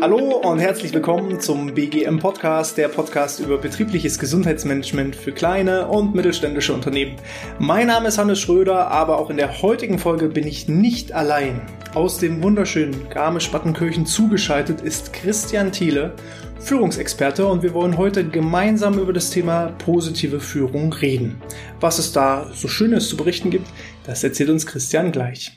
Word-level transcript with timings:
Hallo 0.00 0.40
und 0.42 0.58
herzlich 0.58 0.92
willkommen 0.92 1.40
zum 1.40 1.74
BGM 1.74 2.18
Podcast, 2.18 2.76
der 2.76 2.88
Podcast 2.88 3.38
über 3.38 3.56
betriebliches 3.58 4.18
Gesundheitsmanagement 4.18 5.14
für 5.14 5.30
kleine 5.30 5.86
und 5.86 6.12
mittelständische 6.12 6.74
Unternehmen. 6.74 7.14
Mein 7.60 7.86
Name 7.86 8.08
ist 8.08 8.18
Hannes 8.18 8.40
Schröder, 8.40 8.88
aber 8.90 9.18
auch 9.18 9.30
in 9.30 9.36
der 9.36 9.62
heutigen 9.62 10.00
Folge 10.00 10.28
bin 10.28 10.44
ich 10.44 10.66
nicht 10.66 11.12
allein. 11.12 11.60
Aus 11.94 12.18
dem 12.18 12.42
wunderschönen 12.42 13.08
Garmisch-Battenkirchen 13.08 14.06
zugeschaltet 14.06 14.80
ist 14.80 15.12
Christian 15.12 15.70
Thiele, 15.70 16.14
Führungsexperte 16.60 17.46
und 17.46 17.62
wir 17.62 17.72
wollen 17.72 17.96
heute 17.96 18.24
gemeinsam 18.28 18.98
über 18.98 19.12
das 19.12 19.30
Thema 19.30 19.68
positive 19.78 20.40
Führung 20.40 20.92
reden. 20.92 21.40
Was 21.80 21.98
es 22.00 22.12
da 22.12 22.50
so 22.52 22.66
Schönes 22.66 23.08
zu 23.08 23.16
berichten 23.16 23.50
gibt, 23.50 23.68
das 24.08 24.24
erzählt 24.24 24.48
uns 24.48 24.64
Christian 24.64 25.12
gleich. 25.12 25.52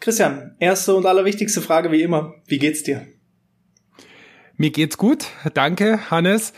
Christian, 0.00 0.56
erste 0.58 0.96
und 0.96 1.06
allerwichtigste 1.06 1.62
Frage 1.62 1.92
wie 1.92 2.02
immer. 2.02 2.34
Wie 2.48 2.58
geht's 2.58 2.82
dir? 2.82 3.06
Mir 4.56 4.70
geht's 4.70 4.98
gut. 4.98 5.26
Danke, 5.54 6.10
Hannes. 6.10 6.52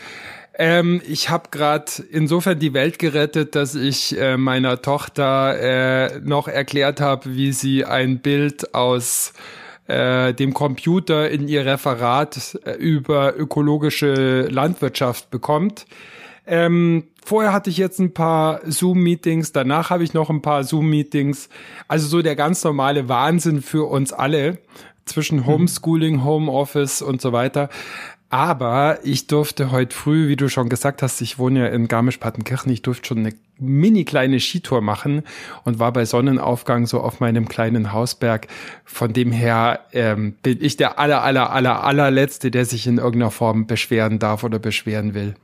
Ähm, 0.57 0.99
ich 1.07 1.29
habe 1.29 1.49
gerade 1.51 1.91
insofern 2.09 2.57
die 2.57 2.73
Welt 2.73 2.97
gerettet, 2.97 3.53
dass 3.53 3.75
ich 3.75 4.17
äh, 4.17 4.35
meiner 4.35 4.81
Tochter 4.81 5.59
äh, 5.59 6.19
noch 6.21 6.47
erklärt 6.47 7.01
habe, 7.01 7.35
wie 7.35 7.53
sie 7.53 7.85
ein 7.85 8.19
Bild 8.19 8.73
aus 8.73 9.33
äh, 9.85 10.33
dem 10.33 10.55
Computer 10.55 11.29
in 11.29 11.47
ihr 11.47 11.67
Referat 11.67 12.59
äh, 12.65 12.71
über 12.73 13.37
ökologische 13.37 14.47
Landwirtschaft 14.49 15.29
bekommt. 15.29 15.85
Ähm, 16.49 17.03
vorher 17.23 17.53
hatte 17.53 17.69
ich 17.69 17.77
jetzt 17.77 17.99
ein 17.99 18.13
paar 18.13 18.61
Zoom-Meetings, 18.65 19.51
danach 19.51 19.91
habe 19.91 20.03
ich 20.03 20.15
noch 20.15 20.31
ein 20.31 20.41
paar 20.41 20.63
Zoom-Meetings. 20.63 21.47
Also 21.87 22.07
so 22.07 22.21
der 22.23 22.35
ganz 22.35 22.63
normale 22.63 23.07
Wahnsinn 23.07 23.61
für 23.61 23.87
uns 23.87 24.11
alle 24.11 24.57
zwischen 25.05 25.39
mhm. 25.39 25.45
Homeschooling, 25.45 26.23
Homeoffice 26.23 27.03
und 27.03 27.21
so 27.21 27.31
weiter. 27.31 27.69
Aber 28.31 28.99
ich 29.03 29.27
durfte 29.27 29.71
heute 29.71 29.95
früh, 29.95 30.27
wie 30.27 30.35
du 30.35 30.49
schon 30.49 30.69
gesagt 30.69 31.01
hast, 31.01 31.21
ich 31.21 31.39
wohne 31.39 31.61
ja 31.61 31.65
in 31.67 31.87
Garmisch-Partenkirchen, 31.87 32.71
ich 32.71 32.83
durfte 32.83 33.07
schon 33.07 33.19
eine 33.19 33.33
mini 33.59 34.05
kleine 34.05 34.39
Skitour 34.39 34.81
machen 34.81 35.23
und 35.65 35.79
war 35.79 35.91
bei 35.93 36.05
Sonnenaufgang 36.05 36.85
so 36.85 37.01
auf 37.01 37.19
meinem 37.19 37.47
kleinen 37.47 37.91
Hausberg. 37.91 38.47
Von 38.85 39.13
dem 39.13 39.31
her 39.31 39.81
ähm, 39.93 40.33
bin 40.43 40.59
ich 40.61 40.77
der 40.77 40.99
aller, 40.99 41.23
aller, 41.23 41.51
aller, 41.51 41.83
allerletzte, 41.83 42.51
der 42.51 42.65
sich 42.65 42.85
in 42.85 42.97
irgendeiner 42.97 43.31
Form 43.31 43.67
beschweren 43.67 44.19
darf 44.19 44.43
oder 44.43 44.59
beschweren 44.59 45.13
will. 45.15 45.35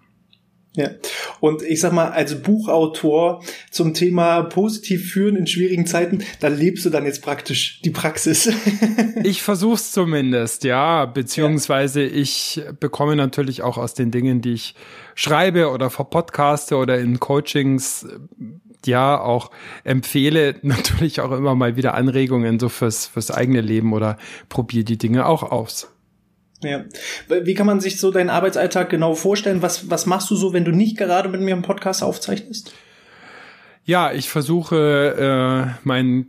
Ja. 0.76 0.92
Und 1.40 1.62
ich 1.62 1.80
sag 1.80 1.94
mal, 1.94 2.09
als 2.09 2.42
Buchautor 2.42 3.42
zum 3.72 3.94
Thema 3.94 4.44
positiv 4.44 5.12
führen 5.12 5.36
in 5.36 5.48
schwierigen 5.48 5.86
Zeiten, 5.86 6.23
da 6.40 6.50
lebst 6.50 6.86
du 6.86 6.90
dann 6.90 7.06
jetzt 7.06 7.22
praktisch 7.22 7.81
die 7.81 7.92
Praxis. 7.92 8.52
ich 9.23 9.42
versuch's 9.42 9.92
zumindest, 9.92 10.64
ja. 10.64 11.06
Beziehungsweise 11.06 12.03
ja. 12.03 12.14
ich 12.14 12.62
bekomme 12.80 13.16
natürlich 13.16 13.62
auch 13.62 13.78
aus 13.78 13.94
den 13.94 14.12
Dingen, 14.12 14.42
die 14.42 14.53
ich 14.53 14.76
schreibe 15.16 15.70
oder 15.70 15.90
vor 15.90 16.09
Podcaste 16.09 16.76
oder 16.76 17.00
in 17.00 17.20
Coachings, 17.20 18.06
ja, 18.86 19.20
auch 19.20 19.52
empfehle, 19.84 20.56
natürlich 20.62 21.22
auch 21.22 21.31
immer 21.31 21.56
mal 21.56 21.76
wieder 21.76 21.96
Anregungen 21.96 22.59
so 22.59 22.70
fürs, 22.70 23.08
fürs 23.08 23.31
eigene 23.31 23.62
Leben 23.62 23.94
oder 23.94 24.18
probiere 24.50 24.84
die 24.84 24.98
Dinge 24.98 25.26
auch 25.26 25.44
aus. 25.44 25.94
Ja. 26.66 26.85
Wie 27.27 27.53
kann 27.53 27.67
man 27.67 27.80
sich 27.80 27.99
so 27.99 28.11
deinen 28.11 28.30
Arbeitsalltag 28.30 28.89
genau 28.89 29.16
vorstellen? 29.16 29.61
Was, 29.61 29.89
was 29.89 30.05
machst 30.05 30.30
du 30.31 30.35
so, 30.35 30.53
wenn 30.53 30.66
du 30.66 30.72
nicht 30.72 30.97
gerade 30.97 31.30
mit 31.30 31.41
mir 31.41 31.53
einen 31.53 31.61
Podcast 31.61 32.03
aufzeichnest? 32.03 32.73
Ja, 33.88 34.11
ich 34.11 34.30
versuche 34.30 35.75
äh, 35.77 35.88
meinen 35.88 36.27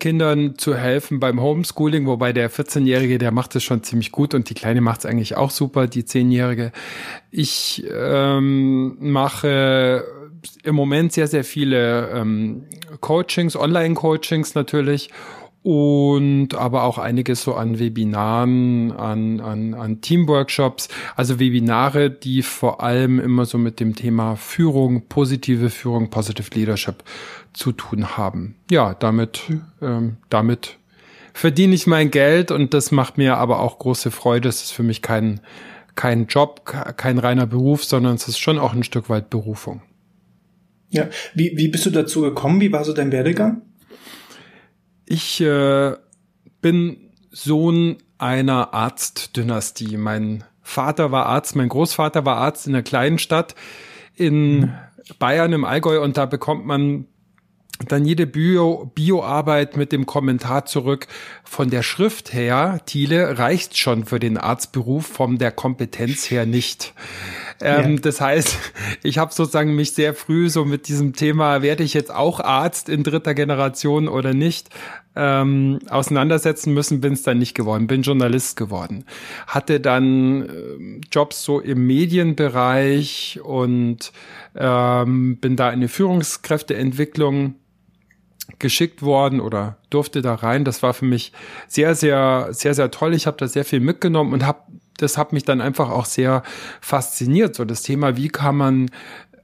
Kindern 0.00 0.58
zu 0.58 0.74
helfen 0.74 1.20
beim 1.20 1.40
Homeschooling, 1.40 2.04
wobei 2.06 2.32
der 2.32 2.50
14-Jährige, 2.50 3.18
der 3.18 3.30
macht 3.30 3.54
es 3.54 3.62
schon 3.62 3.84
ziemlich 3.84 4.10
gut 4.10 4.34
und 4.34 4.50
die 4.50 4.54
Kleine 4.54 4.80
macht 4.80 5.00
es 5.00 5.06
eigentlich 5.06 5.36
auch 5.36 5.50
super, 5.50 5.86
die 5.86 6.02
10-Jährige. 6.02 6.72
Ich 7.30 7.84
ähm, 7.94 8.96
mache 8.98 10.04
im 10.64 10.74
Moment 10.74 11.12
sehr, 11.12 11.28
sehr 11.28 11.44
viele 11.44 12.10
ähm, 12.10 12.64
Coachings, 13.00 13.54
Online-Coachings 13.54 14.56
natürlich 14.56 15.10
und 15.66 16.54
aber 16.54 16.84
auch 16.84 16.96
einiges 16.96 17.42
so 17.42 17.56
an 17.56 17.80
Webinaren, 17.80 18.92
an, 18.92 19.40
an, 19.40 19.74
an 19.74 20.00
Teamworkshops, 20.00 20.88
also 21.16 21.40
Webinare, 21.40 22.08
die 22.08 22.42
vor 22.42 22.84
allem 22.84 23.18
immer 23.18 23.46
so 23.46 23.58
mit 23.58 23.80
dem 23.80 23.96
Thema 23.96 24.36
Führung, 24.36 25.08
positive 25.08 25.68
Führung, 25.70 26.08
Positive 26.08 26.48
Leadership 26.54 27.02
zu 27.52 27.72
tun 27.72 28.16
haben. 28.16 28.54
Ja, 28.70 28.94
damit, 28.94 29.42
ähm, 29.82 30.18
damit 30.28 30.78
verdiene 31.34 31.74
ich 31.74 31.88
mein 31.88 32.12
Geld 32.12 32.52
und 32.52 32.72
das 32.72 32.92
macht 32.92 33.18
mir 33.18 33.36
aber 33.36 33.58
auch 33.58 33.80
große 33.80 34.12
Freude. 34.12 34.48
Es 34.48 34.62
ist 34.62 34.70
für 34.70 34.84
mich 34.84 35.02
kein, 35.02 35.40
kein 35.96 36.26
Job, 36.26 36.64
kein 36.64 37.18
reiner 37.18 37.48
Beruf, 37.48 37.82
sondern 37.82 38.14
es 38.14 38.28
ist 38.28 38.38
schon 38.38 38.60
auch 38.60 38.72
ein 38.72 38.84
Stück 38.84 39.10
weit 39.10 39.30
Berufung. 39.30 39.82
Ja, 40.90 41.08
wie, 41.34 41.54
wie 41.56 41.66
bist 41.66 41.86
du 41.86 41.90
dazu 41.90 42.20
gekommen? 42.20 42.60
Wie 42.60 42.70
war 42.70 42.84
so 42.84 42.92
dein 42.92 43.10
Werdegang? 43.10 43.62
Ich 45.06 45.40
äh, 45.40 45.94
bin 46.60 47.12
Sohn 47.30 47.98
einer 48.18 48.74
Arztdynastie. 48.74 49.96
Mein 49.96 50.42
Vater 50.62 51.12
war 51.12 51.26
Arzt, 51.26 51.54
mein 51.54 51.68
Großvater 51.68 52.24
war 52.24 52.38
Arzt 52.38 52.66
in 52.66 52.74
einer 52.74 52.82
kleinen 52.82 53.20
Stadt 53.20 53.54
in 54.14 54.72
Bayern 55.20 55.52
im 55.52 55.64
Allgäu 55.64 56.02
und 56.02 56.16
da 56.16 56.26
bekommt 56.26 56.66
man 56.66 57.06
dann 57.86 58.04
jede 58.04 58.26
Bio, 58.26 58.90
Bioarbeit 58.94 59.76
mit 59.76 59.92
dem 59.92 60.06
Kommentar 60.06 60.64
zurück. 60.64 61.06
Von 61.44 61.70
der 61.70 61.84
Schrift 61.84 62.32
her, 62.32 62.80
Thiele, 62.86 63.38
reicht 63.38 63.76
schon 63.76 64.06
für 64.06 64.18
den 64.18 64.38
Arztberuf, 64.38 65.06
von 65.06 65.38
der 65.38 65.52
Kompetenz 65.52 66.30
her 66.30 66.46
nicht. 66.46 66.94
Ähm, 67.60 67.94
ja. 67.94 68.00
Das 68.00 68.20
heißt, 68.20 68.56
ich 69.02 69.18
habe 69.18 69.32
sozusagen 69.32 69.74
mich 69.74 69.92
sehr 69.92 70.14
früh 70.14 70.48
so 70.48 70.64
mit 70.64 70.88
diesem 70.88 71.14
Thema, 71.14 71.62
werde 71.62 71.84
ich 71.84 71.94
jetzt 71.94 72.12
auch 72.14 72.40
Arzt 72.40 72.88
in 72.88 73.02
dritter 73.02 73.34
Generation 73.34 74.08
oder 74.08 74.34
nicht, 74.34 74.70
ähm, 75.14 75.78
auseinandersetzen 75.88 76.74
müssen, 76.74 77.00
bin 77.00 77.14
es 77.14 77.22
dann 77.22 77.38
nicht 77.38 77.54
geworden, 77.54 77.86
bin 77.86 78.02
Journalist 78.02 78.56
geworden. 78.56 79.04
Hatte 79.46 79.80
dann 79.80 80.42
äh, 80.42 81.00
Jobs 81.10 81.42
so 81.42 81.60
im 81.60 81.86
Medienbereich 81.86 83.40
und 83.42 84.12
ähm, 84.54 85.38
bin 85.38 85.56
da 85.56 85.70
in 85.70 85.80
die 85.80 85.88
Führungskräfteentwicklung 85.88 87.54
geschickt 88.58 89.02
worden 89.02 89.40
oder 89.40 89.78
durfte 89.90 90.22
da 90.22 90.34
rein. 90.34 90.64
Das 90.64 90.82
war 90.82 90.94
für 90.94 91.04
mich 91.04 91.32
sehr, 91.66 91.94
sehr, 91.94 92.48
sehr, 92.50 92.74
sehr 92.74 92.90
toll. 92.90 93.14
Ich 93.14 93.26
habe 93.26 93.36
da 93.38 93.48
sehr 93.48 93.64
viel 93.64 93.80
mitgenommen 93.80 94.32
und 94.32 94.46
habe 94.46 94.60
das 94.98 95.18
hat 95.18 95.32
mich 95.32 95.44
dann 95.44 95.60
einfach 95.60 95.90
auch 95.90 96.06
sehr 96.06 96.42
fasziniert. 96.80 97.54
So 97.54 97.64
das 97.64 97.82
Thema, 97.82 98.16
wie 98.16 98.28
kann 98.28 98.56
man 98.56 98.90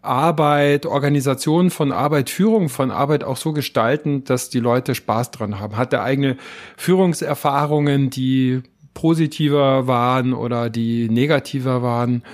Arbeit, 0.03 0.85
Organisation 0.85 1.71
von 1.71 1.93
Arbeit, 1.93 2.29
Führung 2.29 2.69
von 2.69 2.91
Arbeit 2.91 3.23
auch 3.23 3.37
so 3.37 3.53
gestalten, 3.53 4.25
dass 4.25 4.51
die 4.51 4.59
Leute 4.59 4.97
Spaß 4.97 5.31
dran 5.31 5.61
haben. 5.61 5.77
Hat 5.77 5.93
er 5.93 6.03
eigene 6.03 6.37
Führungserfahrungen, 6.77 8.11
die 8.11 8.63
positiver 8.95 9.87
waren 9.87 10.35
oder 10.35 10.71
die 10.71 11.09
negativer 11.09 11.83
waren, 11.83 12.25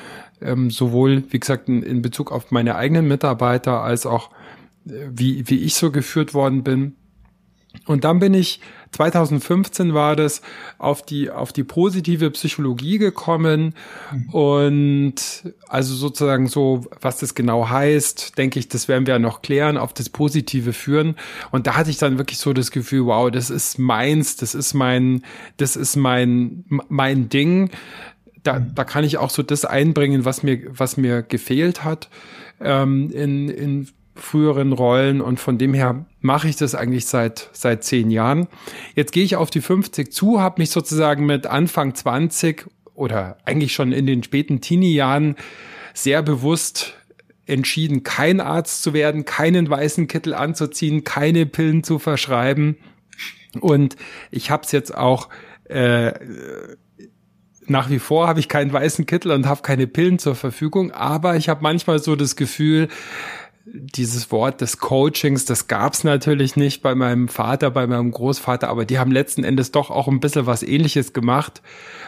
ähm, 0.41 0.71
sowohl, 0.71 1.25
wie 1.31 1.41
gesagt, 1.41 1.69
in, 1.69 1.83
in 1.83 2.01
Bezug 2.01 2.33
auf 2.33 2.51
meine 2.51 2.77
eigenen 2.77 3.07
Mitarbeiter 3.07 3.83
als 3.83 4.07
auch 4.07 4.31
äh, 4.89 4.93
wie, 5.11 5.49
wie 5.49 5.59
ich 5.59 5.75
so 5.75 5.91
geführt 5.91 6.33
worden 6.35 6.65
bin. 6.65 6.97
Und 7.87 8.05
dann 8.05 8.19
bin 8.19 8.35
ich 8.35 8.61
2015 8.93 9.95
war 9.95 10.17
das 10.17 10.43
auf 10.79 11.03
die 11.03 11.31
auf 11.31 11.53
die 11.53 11.65
positive 11.65 12.31
Psychologie 12.31 12.99
gekommen 12.99 13.75
und 14.33 15.15
also 15.69 15.95
sozusagen 15.95 16.49
so 16.49 16.87
was 17.01 17.19
das 17.19 17.35
genau 17.35 17.69
heißt, 17.69 18.39
denke 18.39 18.59
ich, 18.59 18.69
das 18.69 18.89
werden 18.89 19.07
wir 19.07 19.19
noch 19.19 19.43
klären, 19.43 19.77
auf 19.77 19.93
das 19.93 20.09
positive 20.09 20.73
führen 20.73 21.17
und 21.51 21.67
da 21.67 21.77
hatte 21.77 21.91
ich 21.91 21.99
dann 21.99 22.19
wirklich 22.19 22.39
so 22.39 22.53
das 22.53 22.71
Gefühl, 22.71 23.07
wow, 23.07 23.31
das 23.31 23.51
ist 23.51 23.79
meins, 23.79 24.37
das 24.37 24.55
ist 24.55 24.75
mein 24.75 25.23
das 25.57 25.77
ist 25.77 25.97
mein 25.97 26.65
mein 26.89 27.29
Ding. 27.29 27.71
Da, 28.45 28.61
da 28.61 28.85
kann 28.85 29.05
ich 29.05 29.19
auch 29.19 29.31
so 29.31 29.43
das 29.43 29.65
einbringen, 29.65 30.25
was 30.25 30.43
mir 30.43 30.61
was 30.69 30.97
mir 30.97 31.23
gefehlt 31.23 31.85
hat 31.85 32.09
ähm, 32.61 33.11
in 33.11 33.49
in 33.49 33.89
früheren 34.21 34.73
Rollen 34.73 35.21
und 35.21 35.41
von 35.41 35.59
dem 35.59 35.75
her 35.75 36.07
mache 36.21 36.49
ich 36.49 36.57
das 36.57 36.75
eigentlich 36.75 37.07
seit 37.07 37.51
seit 37.53 37.85
zehn 37.85 38.11
Jahren. 38.11 38.49
Jetzt 38.95 39.13
gehe 39.13 39.25
ich 39.25 39.37
auf 39.37 39.51
die 39.51 39.61
50 39.61 40.13
zu, 40.13 40.41
habe 40.41 40.61
mich 40.61 40.71
sozusagen 40.71 41.27
mit 41.27 41.47
Anfang 41.47 41.95
20 41.95 42.67
oder 42.95 43.39
eigentlich 43.45 43.73
schon 43.73 43.93
in 43.93 44.07
den 44.07 44.23
späten 44.23 44.61
Teenie-Jahren 44.61 45.37
sehr 45.95 46.23
bewusst 46.23 46.95
entschieden, 47.47 48.03
kein 48.03 48.41
Arzt 48.41 48.83
zu 48.83 48.93
werden, 48.93 49.25
keinen 49.25 49.71
weißen 49.71 50.07
Kittel 50.07 50.35
anzuziehen, 50.35 51.05
keine 51.05 51.47
Pillen 51.47 51.83
zu 51.83 51.99
verschreiben. 51.99 52.77
Und 53.61 53.97
ich 54.31 54.51
habe 54.51 54.65
es 54.65 54.73
jetzt 54.73 54.95
auch 54.95 55.29
äh, 55.65 56.13
nach 57.69 57.91
wie 57.91 57.99
vor 57.99 58.29
habe 58.29 58.41
ich 58.41 58.49
keinen 58.49 58.73
weißen 58.73 59.07
Kittel 59.07 59.33
und 59.33 59.47
habe 59.47 59.63
keine 59.63 59.87
Pillen 59.87 60.19
zur 60.19 60.35
Verfügung, 60.35 60.91
aber 60.91 61.37
ich 61.37 61.49
habe 61.49 61.63
manchmal 61.63 61.99
so 61.99 62.17
das 62.17 62.37
Gefühl, 62.37 62.89
dieses 63.73 64.31
Wort 64.31 64.61
des 64.61 64.79
Coachings, 64.79 65.45
das 65.45 65.67
gab's 65.67 66.05
natürlich 66.05 66.57
nicht 66.57 66.83
bei 66.83 66.95
meinem 66.95 67.29
Vater, 67.29 67.71
bei 67.71 67.87
meinem 67.87 68.11
Großvater, 68.11 68.69
aber 68.69 68.85
die 68.85 68.99
haben 68.99 69.11
letzten 69.11 69.45
Endes 69.45 69.71
doch 69.73 69.91
auch 69.91 70.09
ein 70.09 70.21
bisschen 70.21 70.47
was 70.47 70.63
ähnliches 70.63 71.13
gemacht. 71.13 71.63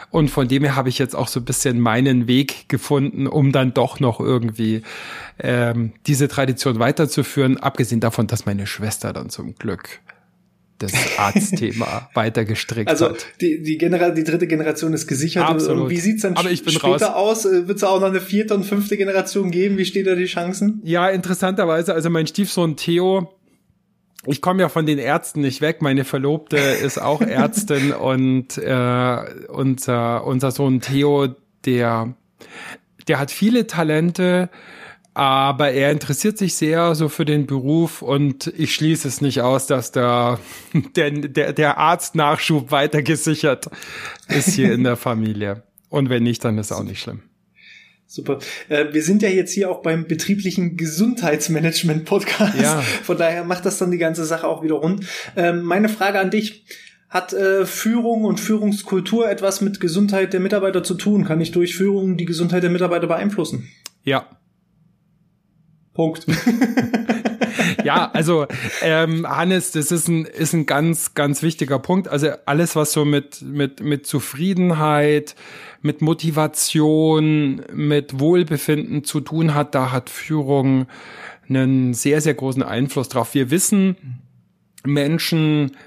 Und 0.09 0.29
von 0.29 0.47
dem 0.47 0.63
her 0.63 0.75
habe 0.75 0.89
ich 0.89 0.97
jetzt 0.99 1.15
auch 1.15 1.27
so 1.27 1.39
ein 1.39 1.45
bisschen 1.45 1.79
meinen 1.79 2.27
Weg 2.27 2.67
gefunden, 2.67 3.27
um 3.27 3.51
dann 3.51 3.73
doch 3.73 3.99
noch 3.99 4.19
irgendwie 4.19 4.81
ähm, 5.39 5.93
diese 6.07 6.27
Tradition 6.27 6.79
weiterzuführen, 6.79 7.57
abgesehen 7.57 8.01
davon, 8.01 8.27
dass 8.27 8.45
meine 8.45 8.67
Schwester 8.67 9.13
dann 9.13 9.29
zum 9.29 9.55
Glück 9.55 10.01
das 10.81 10.93
Arztthema 11.17 12.09
weiter 12.13 12.45
gestrickt 12.45 12.89
also 12.89 13.09
hat. 13.09 13.25
die 13.39 13.61
die, 13.61 13.77
Genera 13.77 14.09
die 14.11 14.23
dritte 14.23 14.47
Generation 14.47 14.93
ist 14.93 15.07
gesichert. 15.07 15.43
Absolut. 15.43 15.83
Und 15.83 15.89
wie 15.89 15.97
sieht's 15.99 16.23
dann 16.23 16.35
Aber 16.35 16.51
ich 16.51 16.63
bin 16.63 16.73
später 16.73 17.07
raus. 17.07 17.45
aus? 17.45 17.51
Äh, 17.51 17.67
Wird 17.67 17.77
es 17.77 17.83
auch 17.83 17.99
noch 17.99 18.07
eine 18.07 18.21
vierte 18.21 18.53
und 18.53 18.63
fünfte 18.63 18.97
Generation 18.97 19.51
geben? 19.51 19.77
Wie 19.77 19.85
steht 19.85 20.07
da 20.07 20.15
die 20.15 20.25
Chancen? 20.25 20.81
Ja, 20.83 21.09
interessanterweise, 21.09 21.93
also 21.93 22.09
mein 22.09 22.27
Stiefsohn 22.27 22.75
Theo, 22.75 23.29
ich 24.25 24.41
komme 24.41 24.61
ja 24.61 24.69
von 24.69 24.85
den 24.85 24.99
Ärzten 24.99 25.41
nicht 25.41 25.61
weg. 25.61 25.81
Meine 25.81 26.03
Verlobte 26.03 26.57
ist 26.83 27.01
auch 27.01 27.21
Ärztin 27.21 27.91
und 27.91 28.57
äh, 28.57 29.17
unser, 29.49 30.25
unser 30.25 30.51
Sohn 30.51 30.81
Theo, 30.81 31.29
der, 31.65 32.13
der 33.07 33.19
hat 33.19 33.31
viele 33.31 33.67
Talente, 33.67 34.49
aber 35.13 35.71
er 35.71 35.91
interessiert 35.91 36.37
sich 36.37 36.55
sehr 36.55 36.95
so 36.95 37.09
für 37.09 37.25
den 37.25 37.45
Beruf 37.45 38.01
und 38.01 38.47
ich 38.57 38.73
schließe 38.73 39.07
es 39.07 39.19
nicht 39.21 39.41
aus, 39.41 39.67
dass 39.67 39.91
der, 39.93 40.39
der, 40.95 41.11
der, 41.11 41.53
der 41.53 41.77
Arztnachschub 41.77 42.71
weiter 42.71 43.01
gesichert 43.01 43.69
ist 44.29 44.53
hier 44.53 44.73
in 44.73 44.83
der 44.83 44.95
Familie. 44.95 45.63
Und 45.89 46.09
wenn 46.09 46.23
nicht, 46.23 46.45
dann 46.45 46.57
ist 46.57 46.71
auch 46.71 46.83
nicht 46.83 47.01
schlimm. 47.01 47.23
Super. 48.07 48.39
Äh, 48.69 48.87
wir 48.91 49.03
sind 49.03 49.21
ja 49.21 49.29
jetzt 49.29 49.53
hier 49.53 49.69
auch 49.69 49.81
beim 49.81 50.05
betrieblichen 50.05 50.77
Gesundheitsmanagement-Podcast. 50.77 52.59
Ja. 52.61 52.81
Von 52.81 53.17
daher 53.17 53.43
macht 53.43 53.65
das 53.65 53.77
dann 53.77 53.91
die 53.91 53.97
ganze 53.97 54.25
Sache 54.25 54.47
auch 54.47 54.63
wieder 54.63 54.75
rund. 54.75 55.05
Ähm, 55.35 55.61
meine 55.63 55.89
Frage 55.89 56.19
an 56.19 56.31
dich. 56.31 56.65
Hat 57.07 57.33
äh, 57.33 57.65
Führung 57.65 58.23
und 58.23 58.39
Führungskultur 58.39 59.29
etwas 59.29 59.59
mit 59.59 59.81
Gesundheit 59.81 60.31
der 60.31 60.39
Mitarbeiter 60.39 60.81
zu 60.81 60.93
tun? 60.93 61.25
Kann 61.25 61.41
ich 61.41 61.51
durch 61.51 61.75
Führung 61.75 62.15
die 62.15 62.23
Gesundheit 62.23 62.63
der 62.63 62.69
Mitarbeiter 62.69 63.07
beeinflussen? 63.07 63.69
Ja, 64.05 64.29
Punkt. 66.01 66.25
ja, 67.83 68.09
also 68.11 68.47
ähm, 68.81 69.27
Hannes, 69.27 69.71
das 69.71 69.91
ist 69.91 70.07
ein 70.07 70.25
ist 70.25 70.53
ein 70.53 70.65
ganz 70.65 71.13
ganz 71.13 71.43
wichtiger 71.43 71.77
Punkt. 71.77 72.07
Also 72.07 72.29
alles, 72.45 72.75
was 72.75 72.91
so 72.91 73.05
mit 73.05 73.43
mit 73.43 73.81
mit 73.81 74.07
Zufriedenheit, 74.07 75.35
mit 75.81 76.01
Motivation, 76.01 77.61
mit 77.71 78.19
Wohlbefinden 78.19 79.03
zu 79.03 79.21
tun 79.21 79.53
hat, 79.53 79.75
da 79.75 79.91
hat 79.91 80.09
Führung 80.09 80.87
einen 81.47 81.93
sehr 81.93 82.19
sehr 82.21 82.33
großen 82.33 82.63
Einfluss 82.63 83.09
drauf. 83.09 83.35
Wir 83.35 83.51
wissen, 83.51 84.23
Menschen 84.83 85.77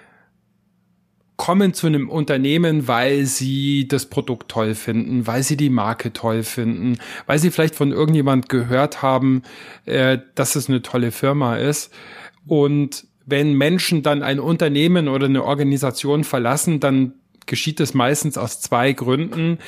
kommen 1.36 1.74
zu 1.74 1.86
einem 1.88 2.08
Unternehmen, 2.08 2.86
weil 2.86 3.26
sie 3.26 3.88
das 3.88 4.06
Produkt 4.06 4.50
toll 4.50 4.74
finden, 4.74 5.26
weil 5.26 5.42
sie 5.42 5.56
die 5.56 5.70
Marke 5.70 6.12
toll 6.12 6.44
finden, 6.44 6.98
weil 7.26 7.38
sie 7.38 7.50
vielleicht 7.50 7.74
von 7.74 7.90
irgendjemand 7.90 8.48
gehört 8.48 9.02
haben, 9.02 9.42
äh, 9.84 10.18
dass 10.34 10.54
es 10.54 10.68
eine 10.68 10.82
tolle 10.82 11.10
Firma 11.10 11.56
ist. 11.56 11.92
Und 12.46 13.06
wenn 13.26 13.54
Menschen 13.54 14.02
dann 14.02 14.22
ein 14.22 14.38
Unternehmen 14.38 15.08
oder 15.08 15.26
eine 15.26 15.44
Organisation 15.44 16.24
verlassen, 16.24 16.78
dann 16.78 17.14
geschieht 17.46 17.80
es 17.80 17.94
meistens 17.94 18.38
aus 18.38 18.60
zwei 18.60 18.92
Gründen. 18.92 19.58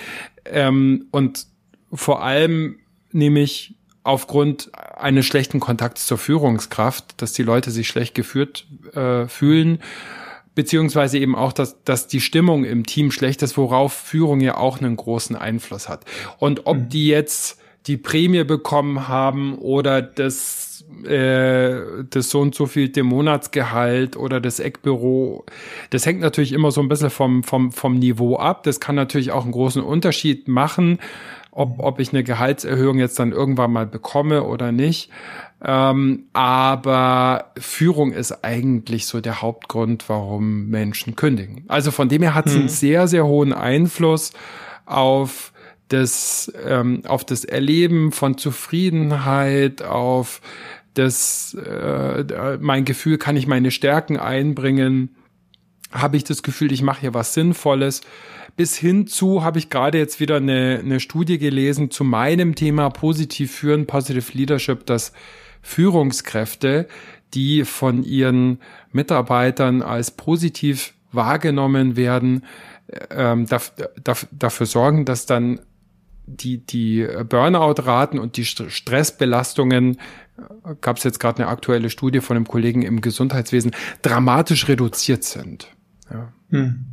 Ähm, 0.44 1.06
und 1.10 1.46
vor 1.92 2.22
allem 2.22 2.78
nämlich 3.10 3.74
aufgrund 4.04 4.70
eines 4.96 5.26
schlechten 5.26 5.58
Kontakts 5.58 6.06
zur 6.06 6.18
Führungskraft, 6.18 7.20
dass 7.20 7.32
die 7.32 7.42
Leute 7.42 7.72
sich 7.72 7.88
schlecht 7.88 8.14
geführt 8.14 8.68
äh, 8.94 9.26
fühlen 9.26 9.80
beziehungsweise 10.56 11.18
eben 11.18 11.36
auch, 11.36 11.52
dass, 11.52 11.84
dass 11.84 12.08
die 12.08 12.20
Stimmung 12.20 12.64
im 12.64 12.84
Team 12.84 13.12
schlecht 13.12 13.42
ist, 13.42 13.56
worauf 13.56 13.92
Führung 13.92 14.40
ja 14.40 14.56
auch 14.56 14.80
einen 14.80 14.96
großen 14.96 15.36
Einfluss 15.36 15.88
hat. 15.88 16.04
Und 16.38 16.66
ob 16.66 16.88
die 16.88 17.06
jetzt 17.06 17.60
die 17.86 17.98
Prämie 17.98 18.42
bekommen 18.42 19.06
haben 19.06 19.58
oder 19.58 20.02
das, 20.02 20.84
äh, 21.04 22.04
das 22.10 22.30
so 22.30 22.40
und 22.40 22.54
so 22.54 22.66
viel 22.66 22.88
dem 22.88 23.06
Monatsgehalt 23.06 24.16
oder 24.16 24.40
das 24.40 24.58
Eckbüro, 24.58 25.44
das 25.90 26.06
hängt 26.06 26.20
natürlich 26.20 26.52
immer 26.52 26.72
so 26.72 26.80
ein 26.80 26.88
bisschen 26.88 27.10
vom, 27.10 27.44
vom, 27.44 27.70
vom 27.70 27.98
Niveau 27.98 28.36
ab. 28.36 28.64
Das 28.64 28.80
kann 28.80 28.96
natürlich 28.96 29.32
auch 29.32 29.44
einen 29.44 29.52
großen 29.52 29.82
Unterschied 29.82 30.48
machen, 30.48 30.98
ob, 31.52 31.78
ob 31.78 32.00
ich 32.00 32.12
eine 32.12 32.24
Gehaltserhöhung 32.24 32.98
jetzt 32.98 33.18
dann 33.18 33.32
irgendwann 33.32 33.72
mal 33.72 33.86
bekomme 33.86 34.44
oder 34.44 34.72
nicht. 34.72 35.10
Ähm, 35.64 36.24
aber 36.32 37.52
Führung 37.58 38.12
ist 38.12 38.44
eigentlich 38.44 39.06
so 39.06 39.20
der 39.20 39.40
Hauptgrund, 39.40 40.08
warum 40.08 40.66
Menschen 40.68 41.16
kündigen. 41.16 41.64
Also 41.68 41.90
von 41.90 42.08
dem 42.08 42.22
her 42.22 42.34
hat 42.34 42.46
es 42.46 42.54
einen 42.54 42.68
sehr, 42.68 43.08
sehr 43.08 43.26
hohen 43.26 43.52
Einfluss 43.52 44.32
auf 44.84 45.52
das, 45.88 46.52
ähm, 46.64 47.02
auf 47.06 47.24
das 47.24 47.44
Erleben 47.44 48.12
von 48.12 48.36
Zufriedenheit, 48.36 49.82
auf 49.82 50.40
das, 50.94 51.54
äh, 51.54 52.58
mein 52.60 52.84
Gefühl, 52.84 53.18
kann 53.18 53.36
ich 53.36 53.46
meine 53.46 53.70
Stärken 53.70 54.18
einbringen, 54.18 55.14
habe 55.92 56.16
ich 56.16 56.24
das 56.24 56.42
Gefühl, 56.42 56.72
ich 56.72 56.82
mache 56.82 57.02
hier 57.02 57.14
was 57.14 57.34
Sinnvolles. 57.34 58.00
Bis 58.56 58.76
hin 58.76 59.06
zu 59.06 59.44
habe 59.44 59.58
ich 59.58 59.70
gerade 59.70 59.98
jetzt 59.98 60.18
wieder 60.18 60.36
eine, 60.36 60.80
eine 60.82 61.00
Studie 61.00 61.38
gelesen 61.38 61.90
zu 61.90 62.04
meinem 62.04 62.54
Thema 62.54 62.90
positiv 62.90 63.52
führen, 63.52 63.86
Positive 63.86 64.32
Leadership, 64.32 64.86
dass 64.86 65.12
Führungskräfte, 65.66 66.86
die 67.34 67.64
von 67.64 68.04
ihren 68.04 68.60
Mitarbeitern 68.92 69.82
als 69.82 70.12
positiv 70.12 70.94
wahrgenommen 71.10 71.96
werden, 71.96 72.44
ähm, 73.10 73.46
dafür 74.30 74.66
sorgen, 74.66 75.04
dass 75.04 75.26
dann 75.26 75.60
die, 76.26 76.58
die 76.58 77.06
Burnout-Raten 77.28 78.18
und 78.18 78.36
die 78.36 78.44
Stressbelastungen, 78.44 79.98
äh, 80.64 80.74
gab 80.80 80.98
es 80.98 81.04
jetzt 81.04 81.18
gerade 81.18 81.42
eine 81.42 81.50
aktuelle 81.50 81.90
Studie 81.90 82.20
von 82.20 82.36
einem 82.36 82.46
Kollegen 82.46 82.82
im 82.82 83.00
Gesundheitswesen, 83.00 83.72
dramatisch 84.02 84.68
reduziert 84.68 85.24
sind. 85.24 85.68
Ja. 86.10 86.32
Hm. 86.50 86.84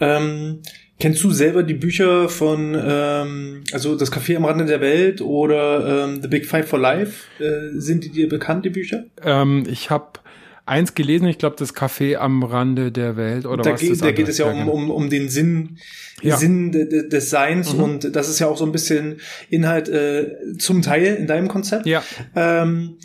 Ähm, 0.00 0.62
kennst 0.98 1.22
du 1.24 1.30
selber 1.30 1.62
die 1.62 1.74
Bücher 1.74 2.28
von, 2.28 2.76
ähm, 2.80 3.64
also 3.72 3.96
das 3.96 4.12
Café 4.12 4.36
am 4.36 4.44
Rande 4.44 4.64
der 4.64 4.80
Welt 4.80 5.20
oder 5.20 6.04
ähm, 6.04 6.22
The 6.22 6.28
Big 6.28 6.46
Five 6.46 6.68
for 6.68 6.78
Life? 6.78 7.24
Äh, 7.38 7.78
sind 7.78 8.04
die 8.04 8.10
dir 8.10 8.28
bekannt, 8.28 8.64
die 8.64 8.70
Bücher? 8.70 9.04
Ähm, 9.22 9.64
ich 9.68 9.90
habe 9.90 10.20
eins 10.64 10.94
gelesen, 10.94 11.26
ich 11.26 11.38
glaube, 11.38 11.56
das 11.58 11.74
Café 11.74 12.16
am 12.16 12.42
Rande 12.42 12.92
der 12.92 13.16
Welt 13.16 13.46
oder 13.46 13.62
da 13.62 13.72
was 13.72 13.80
geht, 13.80 14.00
Da 14.00 14.12
geht 14.12 14.28
es 14.28 14.38
ja 14.38 14.46
um, 14.46 14.68
um, 14.68 14.90
um 14.90 15.10
den 15.10 15.28
Sinn, 15.28 15.78
ja. 16.22 16.36
Sinn 16.36 16.70
de, 16.72 17.08
des 17.08 17.30
Seins 17.30 17.74
mhm. 17.74 17.82
und 17.82 18.16
das 18.16 18.28
ist 18.28 18.38
ja 18.38 18.46
auch 18.46 18.56
so 18.56 18.64
ein 18.64 18.72
bisschen 18.72 19.20
Inhalt 19.50 19.88
äh, 19.88 20.56
zum 20.58 20.82
Teil 20.82 21.16
in 21.16 21.26
deinem 21.26 21.48
Konzept. 21.48 21.86
Ja. 21.86 22.02
Ähm, 22.36 22.98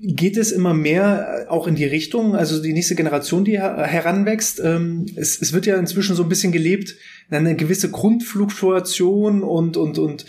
geht 0.00 0.36
es 0.36 0.52
immer 0.52 0.74
mehr 0.74 1.46
auch 1.48 1.66
in 1.66 1.74
die 1.74 1.84
Richtung, 1.84 2.36
also 2.36 2.62
die 2.62 2.72
nächste 2.72 2.94
Generation, 2.94 3.44
die 3.44 3.58
heranwächst. 3.58 4.60
Ähm, 4.60 5.06
es, 5.16 5.40
es 5.40 5.52
wird 5.52 5.66
ja 5.66 5.76
inzwischen 5.76 6.14
so 6.14 6.22
ein 6.22 6.28
bisschen 6.28 6.52
gelebt, 6.52 6.96
eine 7.30 7.56
gewisse 7.56 7.90
Grundfluktuation 7.90 9.42
und, 9.42 9.76
und, 9.76 9.98
und 9.98 10.24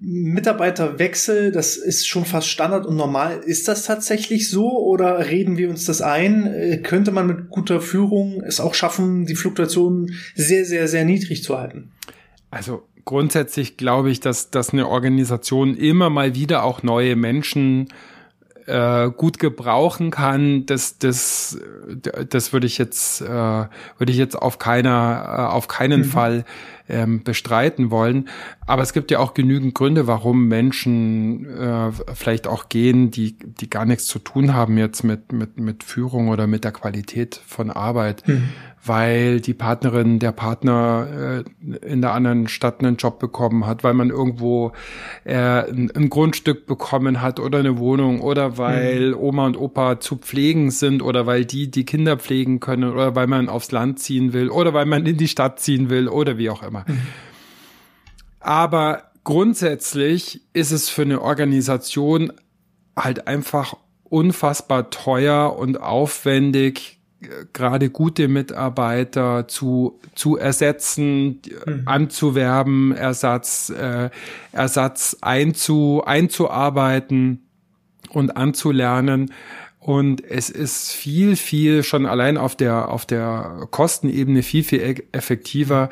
Mitarbeiterwechsel, 0.00 1.52
das 1.52 1.76
ist 1.76 2.06
schon 2.06 2.24
fast 2.24 2.48
Standard 2.48 2.84
und 2.86 2.96
normal. 2.96 3.40
Ist 3.44 3.68
das 3.68 3.84
tatsächlich 3.84 4.50
so 4.50 4.68
oder 4.70 5.26
reden 5.30 5.56
wir 5.56 5.70
uns 5.70 5.86
das 5.86 6.02
ein? 6.02 6.46
Äh, 6.46 6.78
könnte 6.78 7.12
man 7.12 7.26
mit 7.26 7.48
guter 7.48 7.80
Führung 7.80 8.42
es 8.42 8.60
auch 8.60 8.74
schaffen, 8.74 9.26
die 9.26 9.36
Fluktuation 9.36 10.12
sehr, 10.34 10.64
sehr, 10.64 10.88
sehr 10.88 11.04
niedrig 11.04 11.42
zu 11.42 11.58
halten? 11.58 11.92
Also 12.50 12.82
grundsätzlich 13.04 13.76
glaube 13.76 14.10
ich, 14.10 14.20
dass, 14.20 14.50
dass 14.50 14.70
eine 14.70 14.88
Organisation 14.88 15.76
immer 15.76 16.10
mal 16.10 16.34
wieder 16.34 16.64
auch 16.64 16.82
neue 16.82 17.16
Menschen 17.16 17.88
äh, 18.66 19.10
gut 19.10 19.38
gebrauchen 19.38 20.10
kann, 20.10 20.66
das, 20.66 20.98
das, 20.98 21.58
das 22.28 22.52
würde 22.52 22.66
ich 22.66 22.78
jetzt, 22.78 23.20
äh, 23.20 23.26
würde 23.28 24.10
ich 24.10 24.16
jetzt 24.16 24.36
auf 24.36 24.58
keiner, 24.58 25.24
äh, 25.26 25.52
auf 25.52 25.68
keinen 25.68 26.00
mhm. 26.00 26.04
Fall 26.04 26.44
ähm, 26.88 27.22
bestreiten 27.22 27.90
wollen. 27.90 28.28
Aber 28.66 28.82
es 28.82 28.92
gibt 28.92 29.10
ja 29.10 29.18
auch 29.18 29.34
genügend 29.34 29.74
Gründe, 29.74 30.06
warum 30.06 30.48
Menschen 30.48 31.46
äh, 31.46 31.92
vielleicht 32.14 32.46
auch 32.46 32.68
gehen, 32.68 33.10
die, 33.10 33.36
die 33.38 33.68
gar 33.68 33.84
nichts 33.84 34.06
zu 34.06 34.18
tun 34.18 34.54
haben 34.54 34.78
jetzt 34.78 35.04
mit, 35.04 35.32
mit, 35.32 35.58
mit 35.58 35.84
Führung 35.84 36.28
oder 36.28 36.46
mit 36.46 36.64
der 36.64 36.72
Qualität 36.72 37.40
von 37.46 37.70
Arbeit. 37.70 38.26
Mhm 38.26 38.50
weil 38.86 39.40
die 39.40 39.54
Partnerin, 39.54 40.18
der 40.18 40.32
Partner 40.32 41.44
äh, 41.62 41.86
in 41.86 42.02
der 42.02 42.12
anderen 42.12 42.48
Stadt 42.48 42.80
einen 42.80 42.96
Job 42.96 43.18
bekommen 43.18 43.66
hat, 43.66 43.82
weil 43.82 43.94
man 43.94 44.10
irgendwo 44.10 44.72
äh, 45.24 45.34
ein, 45.34 45.90
ein 45.94 46.10
Grundstück 46.10 46.66
bekommen 46.66 47.22
hat 47.22 47.40
oder 47.40 47.58
eine 47.58 47.78
Wohnung 47.78 48.20
oder 48.20 48.58
weil 48.58 49.10
mhm. 49.10 49.18
Oma 49.18 49.46
und 49.46 49.56
Opa 49.56 50.00
zu 50.00 50.16
pflegen 50.16 50.70
sind 50.70 51.02
oder 51.02 51.26
weil 51.26 51.46
die 51.46 51.70
die 51.70 51.86
Kinder 51.86 52.18
pflegen 52.18 52.60
können 52.60 52.92
oder 52.92 53.16
weil 53.16 53.26
man 53.26 53.48
aufs 53.48 53.72
Land 53.72 54.00
ziehen 54.00 54.32
will 54.32 54.50
oder 54.50 54.74
weil 54.74 54.86
man 54.86 55.06
in 55.06 55.16
die 55.16 55.28
Stadt 55.28 55.60
ziehen 55.60 55.88
will 55.88 56.08
oder 56.08 56.36
wie 56.36 56.50
auch 56.50 56.62
immer. 56.62 56.84
Mhm. 56.86 57.00
Aber 58.44 59.04
grundsätzlich 59.24 60.42
ist 60.52 60.70
es 60.70 60.90
für 60.90 61.00
eine 61.00 61.22
Organisation 61.22 62.30
halt 62.94 63.26
einfach 63.26 63.74
unfassbar 64.02 64.90
teuer 64.90 65.56
und 65.56 65.80
aufwendig, 65.80 67.00
gerade 67.54 67.88
gute 67.88 68.28
Mitarbeiter 68.28 69.48
zu, 69.48 69.98
zu 70.14 70.36
ersetzen, 70.36 71.40
mhm. 71.64 71.82
anzuwerben, 71.86 72.92
Ersatz, 72.92 73.70
äh, 73.70 74.10
Ersatz 74.52 75.16
einzu, 75.22 76.02
einzuarbeiten 76.04 77.46
und 78.10 78.36
anzulernen. 78.36 79.32
Und 79.78 80.22
es 80.22 80.50
ist 80.50 80.92
viel, 80.92 81.36
viel 81.36 81.82
schon 81.82 82.04
allein 82.04 82.36
auf 82.36 82.56
der, 82.56 82.90
auf 82.90 83.06
der 83.06 83.68
Kostenebene 83.70 84.42
viel, 84.42 84.64
viel 84.64 84.80
e-, 84.80 85.02
effektiver, 85.12 85.88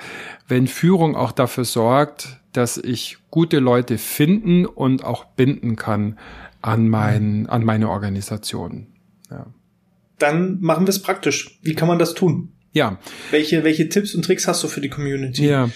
wenn 0.48 0.66
Führung 0.66 1.16
auch 1.16 1.32
dafür 1.32 1.64
sorgt, 1.64 2.41
dass 2.52 2.76
ich 2.76 3.18
gute 3.30 3.58
Leute 3.58 3.98
finden 3.98 4.66
und 4.66 5.04
auch 5.04 5.24
binden 5.24 5.76
kann 5.76 6.18
an 6.60 6.88
mein, 6.88 7.46
an 7.48 7.64
meine 7.64 7.88
Organisation. 7.88 8.88
Ja. 9.30 9.46
Dann 10.18 10.60
machen 10.60 10.86
wir 10.86 10.90
es 10.90 11.02
praktisch. 11.02 11.58
Wie 11.62 11.74
kann 11.74 11.88
man 11.88 11.98
das 11.98 12.14
tun? 12.14 12.52
Ja. 12.72 12.98
Welche, 13.30 13.64
welche 13.64 13.88
Tipps 13.88 14.14
und 14.14 14.24
Tricks 14.24 14.48
hast 14.48 14.62
du 14.62 14.68
für 14.68 14.80
die 14.80 14.88
Community? 14.88 15.46
Ja. 15.46 15.68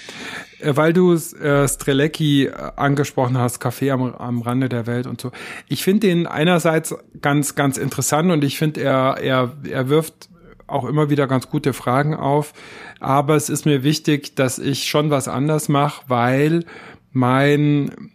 Äh, 0.61 0.77
weil 0.77 0.93
du 0.93 1.15
äh, 1.15 1.69
Strelecki 1.69 2.47
äh, 2.47 2.53
angesprochen 2.77 3.37
hast, 3.39 3.63
Café 3.63 3.91
am, 3.93 4.15
am 4.15 4.43
Rande 4.43 4.69
der 4.69 4.87
Welt 4.87 5.07
und 5.07 5.21
so. 5.21 5.33
Ich 5.69 5.83
finde 5.83 6.07
den 6.07 6.27
einerseits 6.27 6.95
ganz, 7.21 7.55
ganz 7.55 7.77
interessant 7.77 8.31
und 8.31 8.45
ich 8.45 8.59
finde, 8.59 8.83
er, 8.83 9.19
er, 9.21 9.57
er 9.69 9.89
wirft 9.89 10.31
auch 10.67 10.85
immer 10.85 11.11
wieder 11.11 11.27
ganz 11.27 11.49
gute 11.49 11.73
Fragen 11.73 12.15
auf. 12.15 12.53
Aber 13.01 13.37
es 13.37 13.49
ist 13.49 13.67
mir 13.67 13.83
wichtig, 13.83 14.35
dass 14.37 14.59
ich 14.59 14.85
schon 14.85 15.11
was 15.11 15.29
anders 15.29 15.69
mache, 15.69 16.03
weil 16.09 16.65
mein 17.13 18.11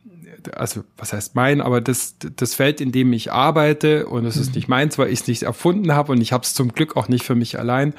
also 0.55 0.83
was 0.97 1.13
heißt 1.13 1.35
mein, 1.35 1.61
aber 1.61 1.81
das, 1.81 2.15
das 2.35 2.55
Feld, 2.55 2.81
in 2.81 2.91
dem 2.91 3.13
ich 3.13 3.31
arbeite, 3.31 4.07
und 4.07 4.25
es 4.25 4.35
mhm. 4.35 4.41
ist 4.41 4.55
nicht 4.55 4.67
meins, 4.67 4.97
weil 4.97 5.09
ich 5.09 5.21
es 5.21 5.27
nicht 5.27 5.43
erfunden 5.43 5.93
habe 5.93 6.11
und 6.11 6.21
ich 6.21 6.33
habe 6.33 6.43
es 6.43 6.53
zum 6.53 6.73
Glück 6.73 6.97
auch 6.97 7.07
nicht 7.07 7.23
für 7.23 7.35
mich 7.35 7.59
allein. 7.59 7.93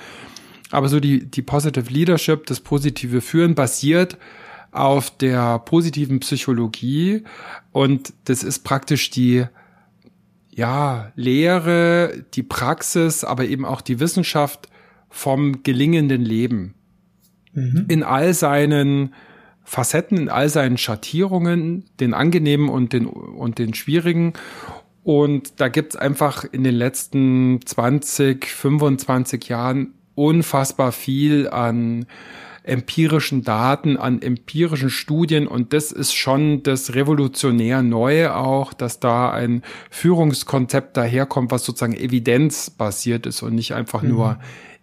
Aber 0.71 0.89
so 0.89 1.01
die, 1.01 1.27
die 1.31 1.43
Positive 1.43 1.93
Leadership, 1.93 2.47
das 2.47 2.61
positive 2.61 3.21
Führen 3.21 3.55
basiert 3.55 4.17
auf 4.71 5.17
der 5.17 5.59
positiven 5.59 6.21
Psychologie 6.21 7.25
und 7.73 8.15
das 8.25 8.43
ist 8.43 8.61
praktisch 8.61 9.11
die, 9.11 9.45
ja, 10.55 11.13
Lehre, 11.17 12.25
die 12.35 12.43
Praxis, 12.43 13.25
aber 13.25 13.45
eben 13.45 13.65
auch 13.65 13.81
die 13.81 14.01
Wissenschaft 14.01 14.69
vom 15.09 15.63
gelingenden 15.63 16.23
Leben. 16.23 16.75
Mhm. 17.55 17.87
In 17.89 18.03
all 18.03 18.35
seinen 18.35 19.15
Facetten, 19.65 20.19
in 20.19 20.29
all 20.29 20.49
seinen 20.49 20.79
Schattierungen, 20.79 21.85
den 22.01 22.15
angenehmen 22.15 22.69
und 22.69 22.93
den, 22.93 23.07
und 23.07 23.59
den 23.59 23.75
schwierigen. 23.75 24.35
Und 25.03 25.61
da 25.61 25.69
gibt's 25.69 25.97
einfach 25.97 26.45
in 26.45 26.65
den 26.65 26.75
letzten 26.75 27.61
20, 27.65 28.47
25 28.47 29.49
Jahren 29.49 29.95
unfassbar 30.15 30.93
viel 30.93 31.49
an 31.49 32.07
empirischen 32.65 33.43
Daten, 33.43 33.97
an 33.97 34.23
empirischen 34.23 34.91
Studien 34.91 35.47
und 35.47 35.73
das 35.73 35.91
ist 35.91 36.15
schon 36.15 36.63
das 36.63 36.95
revolutionär 36.95 37.83
Neue 37.83 38.37
auch, 38.37 38.73
dass 38.73 39.01
da 39.01 39.31
ein 39.33 39.63
Führungskonzept 39.91 40.97
daherkommt, 40.97 41.51
was 41.51 41.65
sozusagen 41.65 41.97
evidenzbasiert 41.97 43.27
ist 43.27 43.43
und 43.43 43.55
nicht 43.55 43.75
einfach 43.75 44.03
mhm. 44.03 44.11
nur 44.11 44.39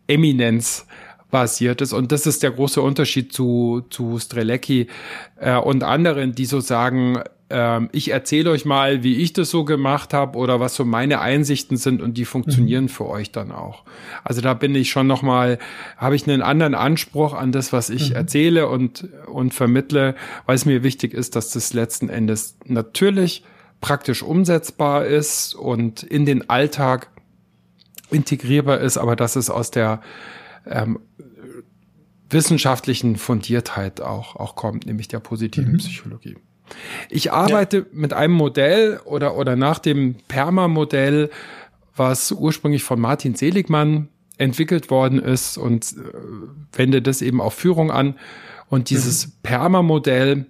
Eminenz 0.07 0.88
basiert 1.31 1.81
ist. 1.81 1.93
Und 1.93 2.12
das 2.12 2.25
ist 2.25 2.43
der 2.43 2.51
große 2.51 2.81
Unterschied 2.81 3.31
zu, 3.31 3.86
zu 3.89 4.19
Strelecki 4.19 4.88
äh, 5.38 5.55
und 5.55 5.83
anderen, 5.83 6.33
die 6.33 6.45
so 6.45 6.59
sagen, 6.59 7.21
äh, 7.49 7.81
ich 7.91 8.11
erzähle 8.11 8.51
euch 8.51 8.65
mal, 8.65 9.03
wie 9.03 9.17
ich 9.17 9.33
das 9.33 9.49
so 9.49 9.65
gemacht 9.65 10.13
habe 10.13 10.37
oder 10.37 10.59
was 10.59 10.75
so 10.75 10.85
meine 10.85 11.19
Einsichten 11.19 11.77
sind 11.77 12.01
und 12.01 12.17
die 12.17 12.25
funktionieren 12.25 12.85
mhm. 12.85 12.89
für 12.89 13.07
euch 13.07 13.31
dann 13.31 13.51
auch. 13.51 13.83
Also 14.23 14.41
da 14.41 14.53
bin 14.53 14.75
ich 14.75 14.89
schon 14.89 15.07
noch 15.07 15.21
mal, 15.21 15.59
habe 15.97 16.15
ich 16.15 16.27
einen 16.27 16.41
anderen 16.41 16.75
Anspruch 16.75 17.33
an 17.33 17.51
das, 17.51 17.73
was 17.73 17.89
ich 17.89 18.11
mhm. 18.11 18.15
erzähle 18.15 18.67
und, 18.67 19.07
und 19.27 19.53
vermittle, 19.53 20.15
weil 20.45 20.55
es 20.55 20.65
mir 20.65 20.83
wichtig 20.83 21.13
ist, 21.13 21.35
dass 21.35 21.51
das 21.51 21.73
letzten 21.73 22.09
Endes 22.09 22.57
natürlich 22.65 23.43
praktisch 23.81 24.23
umsetzbar 24.23 25.05
ist 25.05 25.55
und 25.55 26.03
in 26.03 26.25
den 26.25 26.49
Alltag 26.49 27.09
integrierbar 28.11 28.79
ist, 28.79 28.97
aber 28.97 29.15
dass 29.15 29.35
es 29.35 29.49
aus 29.49 29.71
der 29.71 30.01
ähm, 30.65 30.99
wissenschaftlichen 32.29 33.15
Fundiertheit 33.15 34.01
auch, 34.01 34.35
auch 34.35 34.55
kommt, 34.55 34.85
nämlich 34.85 35.07
der 35.07 35.19
positiven 35.19 35.73
mhm. 35.73 35.77
Psychologie. 35.77 36.35
Ich 37.09 37.31
arbeite 37.31 37.77
ja. 37.77 37.83
mit 37.91 38.13
einem 38.13 38.33
Modell 38.33 38.99
oder, 39.05 39.35
oder 39.35 39.55
nach 39.55 39.79
dem 39.79 40.15
PERMA-Modell, 40.27 41.29
was 41.95 42.31
ursprünglich 42.31 42.83
von 42.83 42.99
Martin 42.99 43.35
Seligmann 43.35 44.09
entwickelt 44.38 44.89
worden 44.89 45.19
ist 45.19 45.57
und 45.57 45.93
äh, 45.93 46.77
wende 46.77 47.01
das 47.01 47.21
eben 47.21 47.41
auf 47.41 47.53
Führung 47.53 47.91
an. 47.91 48.15
Und 48.69 48.89
dieses 48.89 49.27
mhm. 49.27 49.31
PERMA-Modell 49.43 50.45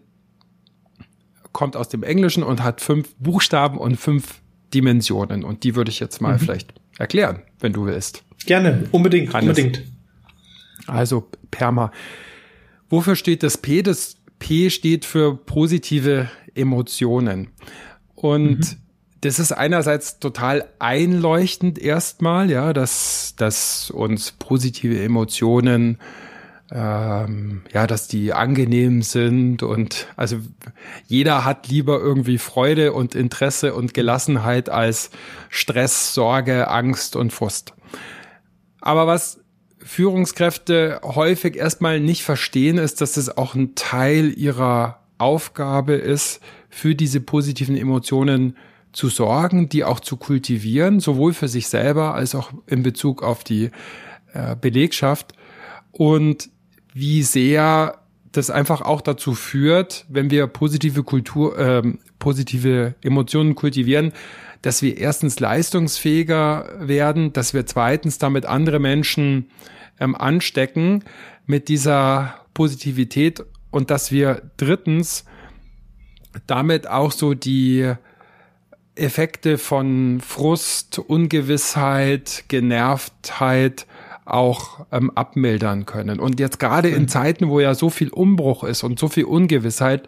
kommt 1.51 1.75
aus 1.75 1.89
dem 1.89 2.03
Englischen 2.03 2.43
und 2.43 2.63
hat 2.63 2.81
fünf 2.81 3.15
Buchstaben 3.15 3.77
und 3.77 3.97
fünf 3.97 4.41
Dimensionen. 4.73 5.43
Und 5.43 5.63
die 5.63 5.75
würde 5.75 5.89
ich 5.89 5.99
jetzt 5.99 6.21
mal 6.21 6.33
mhm. 6.33 6.39
vielleicht 6.39 6.73
erklären, 6.97 7.41
wenn 7.59 7.73
du 7.73 7.85
willst. 7.85 8.23
Gerne, 8.45 8.83
unbedingt, 8.91 9.33
Hannes. 9.33 9.49
unbedingt. 9.57 9.83
Also 10.87 11.27
Perma. 11.51 11.91
Wofür 12.89 13.15
steht 13.15 13.43
das 13.43 13.57
P? 13.57 13.81
Das 13.81 14.17
P 14.39 14.69
steht 14.69 15.05
für 15.05 15.35
positive 15.35 16.29
Emotionen. 16.55 17.49
Und 18.15 18.59
mhm. 18.59 18.77
das 19.21 19.39
ist 19.39 19.51
einerseits 19.51 20.19
total 20.19 20.67
einleuchtend 20.79 21.79
erstmal, 21.79 22.49
ja, 22.49 22.73
dass, 22.73 23.35
dass 23.37 23.91
uns 23.91 24.31
positive 24.31 25.01
Emotionen 25.01 25.99
ähm, 26.71 27.63
ja, 27.73 27.87
dass 27.87 28.07
die 28.07 28.33
angenehm 28.33 29.01
sind 29.01 29.63
und 29.63 30.07
also 30.15 30.37
jeder 31.07 31.43
hat 31.43 31.67
lieber 31.67 31.99
irgendwie 31.99 32.37
Freude 32.37 32.93
und 32.93 33.15
Interesse 33.15 33.73
und 33.73 33.93
Gelassenheit 33.93 34.69
als 34.69 35.09
Stress, 35.49 36.13
Sorge, 36.13 36.67
Angst 36.67 37.15
und 37.15 37.33
Frust. 37.33 37.73
Aber 38.81 39.07
was 39.07 39.38
Führungskräfte 39.83 41.01
häufig 41.03 41.55
erstmal 41.55 41.99
nicht 41.99 42.23
verstehen, 42.23 42.77
ist, 42.77 43.01
dass 43.01 43.17
es 43.17 43.37
auch 43.37 43.55
ein 43.55 43.75
Teil 43.75 44.33
ihrer 44.37 44.99
Aufgabe 45.17 45.93
ist, 45.93 46.41
für 46.69 46.95
diese 46.95 47.19
positiven 47.19 47.75
Emotionen 47.75 48.55
zu 48.91 49.09
sorgen, 49.09 49.69
die 49.69 49.83
auch 49.83 49.99
zu 49.99 50.17
kultivieren, 50.17 50.99
sowohl 50.99 51.33
für 51.33 51.47
sich 51.47 51.67
selber 51.67 52.15
als 52.15 52.35
auch 52.35 52.51
in 52.67 52.83
Bezug 52.83 53.23
auf 53.23 53.43
die 53.43 53.71
äh, 54.33 54.55
Belegschaft. 54.59 55.33
Und 55.91 56.49
wie 56.93 57.23
sehr 57.23 57.99
das 58.31 58.49
einfach 58.49 58.81
auch 58.81 59.01
dazu 59.01 59.33
führt, 59.33 60.05
wenn 60.09 60.29
wir 60.29 60.47
positive 60.47 61.03
Kultur, 61.03 61.57
äh, 61.57 61.81
positive 62.19 62.95
Emotionen 63.01 63.55
kultivieren, 63.55 64.13
dass 64.61 64.81
wir 64.81 64.97
erstens 64.97 65.39
leistungsfähiger 65.39 66.75
werden, 66.79 67.33
dass 67.33 67.53
wir 67.53 67.65
zweitens 67.65 68.17
damit 68.17 68.45
andere 68.45 68.79
Menschen 68.79 69.49
ähm, 69.99 70.15
anstecken 70.15 71.03
mit 71.45 71.69
dieser 71.69 72.35
Positivität 72.53 73.43
und 73.71 73.89
dass 73.89 74.11
wir 74.11 74.41
drittens 74.57 75.25
damit 76.47 76.87
auch 76.87 77.11
so 77.11 77.33
die 77.33 77.93
Effekte 78.95 79.57
von 79.57 80.19
Frust, 80.21 80.99
Ungewissheit, 80.99 82.45
Genervtheit 82.49 83.87
auch 84.25 84.85
ähm, 84.91 85.09
abmildern 85.15 85.85
können. 85.85 86.19
Und 86.19 86.39
jetzt 86.39 86.59
gerade 86.59 86.89
in. 86.89 87.07
Zeiten, 87.07 87.49
wo 87.49 87.59
ja 87.59 87.73
so 87.73 87.89
viel 87.89 88.09
Umbruch 88.09 88.63
ist 88.63 88.83
und 88.83 88.99
so 88.99 89.07
viel 89.07 89.23
Ungewissheit, 89.23 90.07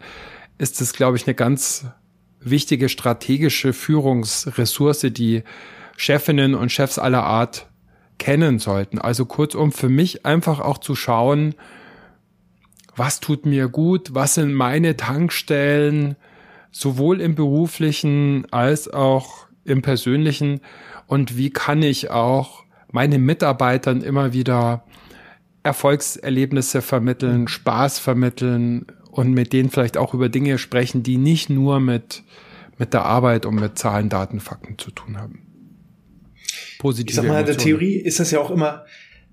ist 0.58 0.80
es, 0.80 0.92
glaube 0.92 1.16
ich, 1.16 1.26
eine 1.26 1.34
ganz 1.34 1.86
wichtige 2.44 2.88
strategische 2.88 3.72
Führungsressource, 3.72 5.06
die 5.10 5.42
Chefinnen 5.96 6.54
und 6.54 6.72
Chefs 6.72 6.98
aller 6.98 7.24
Art 7.24 7.68
kennen 8.18 8.58
sollten. 8.58 8.98
Also 8.98 9.24
kurzum, 9.26 9.72
für 9.72 9.88
mich 9.88 10.24
einfach 10.26 10.60
auch 10.60 10.78
zu 10.78 10.94
schauen, 10.94 11.54
was 12.94 13.20
tut 13.20 13.46
mir 13.46 13.68
gut, 13.68 14.14
was 14.14 14.34
sind 14.34 14.54
meine 14.54 14.96
Tankstellen, 14.96 16.16
sowohl 16.70 17.20
im 17.20 17.34
beruflichen 17.34 18.46
als 18.50 18.92
auch 18.92 19.46
im 19.64 19.82
persönlichen 19.82 20.60
und 21.06 21.36
wie 21.36 21.50
kann 21.50 21.82
ich 21.82 22.10
auch 22.10 22.64
meinen 22.90 23.24
Mitarbeitern 23.24 24.02
immer 24.02 24.32
wieder 24.32 24.84
Erfolgserlebnisse 25.62 26.82
vermitteln, 26.82 27.48
Spaß 27.48 27.98
vermitteln 27.98 28.86
und 29.12 29.32
mit 29.32 29.52
denen 29.52 29.70
vielleicht 29.70 29.96
auch 29.96 30.14
über 30.14 30.28
Dinge 30.28 30.58
sprechen, 30.58 31.02
die 31.02 31.18
nicht 31.18 31.50
nur 31.50 31.78
mit, 31.78 32.24
mit 32.78 32.94
der 32.94 33.04
Arbeit 33.04 33.46
und 33.46 33.56
mit 33.56 33.78
Zahlen, 33.78 34.08
Daten, 34.08 34.40
Fakten 34.40 34.78
zu 34.78 34.90
tun 34.90 35.18
haben. 35.18 35.42
Positive 36.78 37.10
Ich 37.10 37.16
sag 37.16 37.26
mal, 37.26 37.40
in 37.40 37.46
der 37.46 37.58
Theorie 37.58 37.96
ist 37.96 38.18
das 38.18 38.30
ja 38.30 38.40
auch 38.40 38.50
immer 38.50 38.84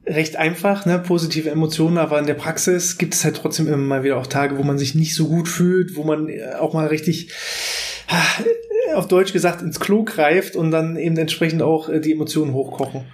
recht 0.05 0.35
einfach, 0.35 0.85
ne, 0.85 0.99
positive 0.99 1.49
Emotionen, 1.49 1.97
aber 1.97 2.19
in 2.19 2.25
der 2.25 2.33
Praxis 2.33 2.97
gibt 2.97 3.13
es 3.13 3.23
halt 3.23 3.37
trotzdem 3.37 3.67
immer 3.67 3.77
mal 3.77 4.03
wieder 4.03 4.17
auch 4.17 4.27
Tage, 4.27 4.57
wo 4.57 4.63
man 4.63 4.77
sich 4.77 4.95
nicht 4.95 5.15
so 5.15 5.27
gut 5.27 5.47
fühlt, 5.47 5.95
wo 5.95 6.03
man 6.03 6.27
äh, 6.27 6.55
auch 6.59 6.73
mal 6.73 6.87
richtig 6.87 7.31
äh, 8.09 8.93
auf 8.95 9.07
Deutsch 9.07 9.31
gesagt 9.33 9.61
ins 9.61 9.79
Klo 9.79 10.03
greift 10.03 10.55
und 10.55 10.71
dann 10.71 10.97
eben 10.97 11.17
entsprechend 11.17 11.61
auch 11.61 11.89
äh, 11.89 12.01
die 12.01 12.11
Emotionen 12.11 12.53
hochkochen. 12.53 13.05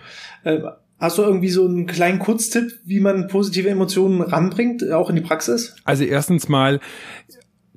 Hast 0.98 1.18
du 1.18 1.24
irgendwie 1.24 1.50
so 1.50 1.66
einen 1.66 1.88
kleinen 1.88 2.20
Kurztipp, 2.20 2.72
wie 2.86 3.02
man 3.02 3.28
positive 3.28 3.70
Emotionen 3.70 4.22
ranbringt, 4.22 4.90
auch 4.92 5.10
in 5.10 5.16
die 5.18 5.22
Praxis? 5.22 5.76
Also 5.84 6.06
erstens 6.06 6.48
mal, 6.48 6.80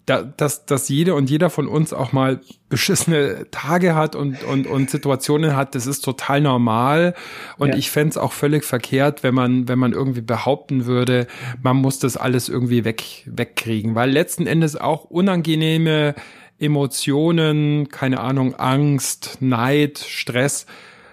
da, 0.08 0.22
dass, 0.22 0.64
dass 0.64 0.88
jeder 0.88 1.16
und 1.16 1.28
jeder 1.28 1.50
von 1.50 1.68
uns 1.68 1.92
auch 1.92 2.12
mal 2.12 2.40
beschissene 2.68 3.46
Tage 3.50 3.94
hat 3.94 4.16
und, 4.16 4.42
und, 4.44 4.66
und 4.66 4.88
Situationen 4.88 5.54
hat, 5.54 5.74
das 5.74 5.86
ist 5.86 6.00
total 6.00 6.40
normal. 6.40 7.14
Und 7.58 7.70
ja. 7.70 7.76
ich 7.76 7.90
fände 7.90 8.10
es 8.10 8.16
auch 8.16 8.32
völlig 8.32 8.64
verkehrt, 8.64 9.22
wenn 9.22 9.34
man, 9.34 9.68
wenn 9.68 9.78
man 9.78 9.92
irgendwie 9.92 10.22
behaupten 10.22 10.86
würde, 10.86 11.26
man 11.62 11.76
muss 11.76 11.98
das 11.98 12.16
alles 12.16 12.48
irgendwie 12.48 12.84
weg, 12.84 13.02
wegkriegen. 13.26 13.94
Weil 13.94 14.10
letzten 14.10 14.46
Endes 14.46 14.76
auch 14.76 15.04
unangenehme 15.04 16.14
Emotionen, 16.58 17.88
keine 17.88 18.20
Ahnung, 18.20 18.54
Angst, 18.54 19.38
Neid, 19.40 19.98
Stress 19.98 20.66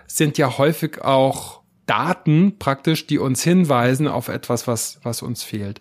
sind 0.07 0.37
ja 0.37 0.57
häufig 0.57 1.01
auch 1.01 1.64
Daten 1.85 2.57
praktisch, 2.57 3.07
die 3.07 3.19
uns 3.19 3.43
hinweisen 3.43 4.07
auf 4.07 4.27
etwas, 4.27 4.67
was, 4.67 4.99
was 5.03 5.21
uns 5.21 5.43
fehlt. 5.43 5.79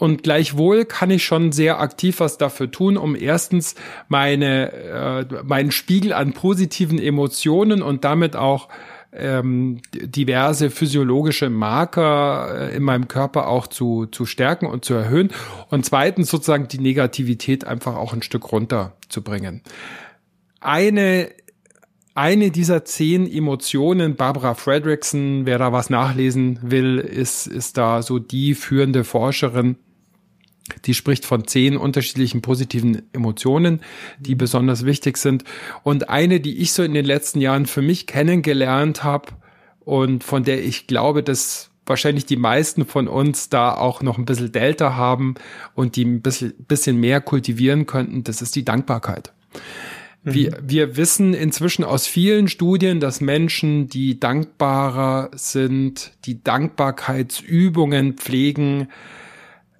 Und 0.00 0.22
gleichwohl 0.22 0.86
kann 0.86 1.10
ich 1.10 1.24
schon 1.24 1.52
sehr 1.52 1.78
aktiv 1.78 2.20
was 2.20 2.38
dafür 2.38 2.70
tun, 2.70 2.96
um 2.96 3.14
erstens 3.14 3.74
meine, 4.08 4.72
äh, 4.72 5.42
meinen 5.44 5.72
Spiegel 5.72 6.14
an 6.14 6.32
positiven 6.32 6.98
Emotionen 6.98 7.82
und 7.82 8.02
damit 8.04 8.34
auch 8.34 8.68
ähm, 9.12 9.82
diverse 9.92 10.70
physiologische 10.70 11.50
Marker 11.50 12.70
äh, 12.70 12.76
in 12.76 12.82
meinem 12.82 13.08
Körper 13.08 13.48
auch 13.48 13.66
zu, 13.66 14.06
zu 14.06 14.24
stärken 14.24 14.66
und 14.66 14.84
zu 14.84 14.94
erhöhen. 14.94 15.32
Und 15.68 15.84
zweitens 15.84 16.30
sozusagen 16.30 16.68
die 16.68 16.78
Negativität 16.78 17.66
einfach 17.66 17.96
auch 17.96 18.14
ein 18.14 18.22
Stück 18.22 18.52
runterzubringen. 18.52 19.62
Eine 20.60 21.30
eine 22.14 22.50
dieser 22.50 22.84
zehn 22.84 23.30
Emotionen, 23.30 24.16
Barbara 24.16 24.54
Fredrickson, 24.54 25.46
wer 25.46 25.58
da 25.58 25.72
was 25.72 25.90
nachlesen 25.90 26.58
will, 26.62 26.98
ist, 26.98 27.46
ist 27.46 27.78
da 27.78 28.02
so 28.02 28.18
die 28.18 28.54
führende 28.54 29.04
Forscherin 29.04 29.76
die 30.84 30.94
spricht 30.94 31.24
von 31.24 31.46
zehn 31.46 31.76
unterschiedlichen 31.76 32.42
positiven 32.42 33.02
Emotionen, 33.12 33.80
die 34.18 34.34
besonders 34.34 34.84
wichtig 34.84 35.16
sind. 35.16 35.44
Und 35.82 36.08
eine, 36.08 36.40
die 36.40 36.58
ich 36.58 36.72
so 36.72 36.82
in 36.82 36.94
den 36.94 37.04
letzten 37.04 37.40
Jahren 37.40 37.66
für 37.66 37.82
mich 37.82 38.06
kennengelernt 38.06 39.04
habe 39.04 39.28
und 39.80 40.24
von 40.24 40.44
der 40.44 40.64
ich 40.64 40.86
glaube, 40.86 41.22
dass 41.22 41.70
wahrscheinlich 41.86 42.26
die 42.26 42.36
meisten 42.36 42.86
von 42.86 43.08
uns 43.08 43.48
da 43.48 43.74
auch 43.74 44.02
noch 44.02 44.16
ein 44.16 44.24
bisschen 44.24 44.52
Delta 44.52 44.94
haben 44.94 45.34
und 45.74 45.96
die 45.96 46.04
ein 46.04 46.22
bisschen, 46.22 46.54
bisschen 46.66 46.98
mehr 46.98 47.20
kultivieren 47.20 47.86
könnten, 47.86 48.22
das 48.22 48.42
ist 48.42 48.54
die 48.54 48.64
Dankbarkeit. 48.64 49.32
Mhm. 50.22 50.34
Wir, 50.34 50.58
wir 50.62 50.96
wissen 50.96 51.34
inzwischen 51.34 51.84
aus 51.84 52.06
vielen 52.06 52.48
Studien, 52.48 53.00
dass 53.00 53.20
Menschen, 53.20 53.88
die 53.88 54.20
dankbarer 54.20 55.30
sind, 55.34 56.12
die 56.24 56.42
Dankbarkeitsübungen 56.42 58.14
pflegen, 58.14 58.88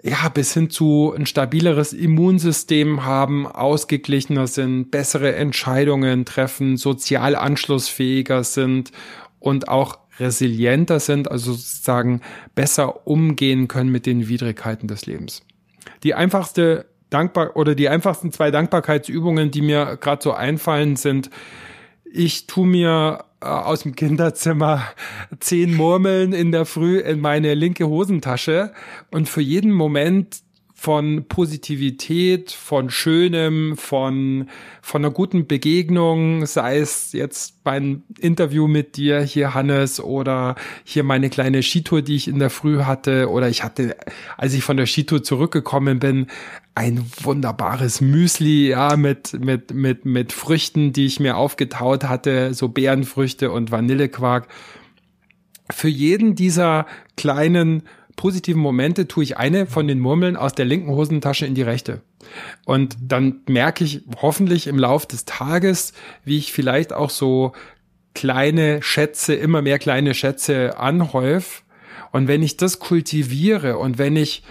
ja, 0.02 0.30
bis 0.30 0.54
hin 0.54 0.70
zu 0.70 1.12
ein 1.14 1.26
stabileres 1.26 1.92
Immunsystem 1.92 3.04
haben, 3.04 3.46
ausgeglichener 3.46 4.46
sind, 4.46 4.90
bessere 4.90 5.34
Entscheidungen 5.34 6.24
treffen, 6.24 6.78
sozial 6.78 7.36
anschlussfähiger 7.36 8.42
sind 8.42 8.92
und 9.40 9.68
auch 9.68 9.98
resilienter 10.18 11.00
sind, 11.00 11.30
also 11.30 11.52
sozusagen 11.52 12.22
besser 12.54 13.06
umgehen 13.06 13.68
können 13.68 13.90
mit 13.90 14.06
den 14.06 14.28
Widrigkeiten 14.28 14.88
des 14.88 15.06
Lebens. 15.06 15.42
Die 16.02 16.14
einfachste 16.14 16.86
dankbar 17.10 17.56
oder 17.56 17.74
die 17.74 17.88
einfachsten 17.88 18.32
zwei 18.32 18.50
Dankbarkeitsübungen, 18.50 19.50
die 19.50 19.62
mir 19.62 19.98
gerade 20.00 20.22
so 20.22 20.32
einfallen, 20.32 20.96
sind 20.96 21.30
ich 22.12 22.46
tu 22.46 22.64
mir 22.64 23.24
äh, 23.40 23.46
aus 23.46 23.82
dem 23.82 23.94
Kinderzimmer 23.94 24.82
zehn 25.38 25.76
Murmeln 25.76 26.32
in 26.32 26.52
der 26.52 26.64
Früh 26.64 26.98
in 26.98 27.20
meine 27.20 27.54
linke 27.54 27.86
Hosentasche 27.86 28.72
und 29.10 29.28
für 29.28 29.40
jeden 29.40 29.72
Moment 29.72 30.42
von 30.80 31.26
Positivität, 31.28 32.52
von 32.52 32.88
Schönem, 32.88 33.76
von, 33.76 34.48
von 34.80 35.04
einer 35.04 35.12
guten 35.12 35.46
Begegnung, 35.46 36.46
sei 36.46 36.78
es 36.78 37.12
jetzt 37.12 37.62
beim 37.64 38.04
Interview 38.18 38.66
mit 38.66 38.96
dir 38.96 39.20
hier, 39.20 39.52
Hannes, 39.52 40.00
oder 40.00 40.54
hier 40.82 41.04
meine 41.04 41.28
kleine 41.28 41.62
Skitour, 41.62 42.00
die 42.00 42.16
ich 42.16 42.28
in 42.28 42.38
der 42.38 42.48
Früh 42.48 42.78
hatte, 42.84 43.28
oder 43.28 43.50
ich 43.50 43.62
hatte, 43.62 43.94
als 44.38 44.54
ich 44.54 44.64
von 44.64 44.78
der 44.78 44.86
Skitour 44.86 45.22
zurückgekommen 45.22 45.98
bin, 45.98 46.28
ein 46.74 47.04
wunderbares 47.22 48.00
Müsli, 48.00 48.68
ja, 48.70 48.96
mit, 48.96 49.34
mit, 49.38 49.74
mit, 49.74 50.06
mit 50.06 50.32
Früchten, 50.32 50.94
die 50.94 51.04
ich 51.04 51.20
mir 51.20 51.36
aufgetaut 51.36 52.04
hatte, 52.04 52.54
so 52.54 52.70
Beerenfrüchte 52.70 53.50
und 53.50 53.70
Vanillequark. 53.70 54.48
Für 55.70 55.88
jeden 55.88 56.36
dieser 56.36 56.86
kleinen 57.18 57.82
positiven 58.20 58.60
Momente 58.60 59.08
tue 59.08 59.24
ich 59.24 59.38
eine 59.38 59.64
von 59.64 59.88
den 59.88 59.98
Murmeln 59.98 60.36
aus 60.36 60.52
der 60.52 60.66
linken 60.66 60.90
Hosentasche 60.90 61.46
in 61.46 61.54
die 61.54 61.62
rechte. 61.62 62.02
Und 62.66 62.98
dann 63.00 63.40
merke 63.48 63.82
ich 63.82 64.02
hoffentlich 64.20 64.66
im 64.66 64.78
Lauf 64.78 65.06
des 65.06 65.24
Tages, 65.24 65.94
wie 66.22 66.36
ich 66.36 66.52
vielleicht 66.52 66.92
auch 66.92 67.08
so 67.08 67.52
kleine 68.14 68.82
Schätze, 68.82 69.32
immer 69.32 69.62
mehr 69.62 69.78
kleine 69.78 70.12
Schätze 70.12 70.78
anhäuf. 70.78 71.64
Und 72.12 72.28
wenn 72.28 72.42
ich 72.42 72.58
das 72.58 72.78
kultiviere 72.78 73.78
und 73.78 73.96
wenn 73.96 74.16
ich 74.16 74.42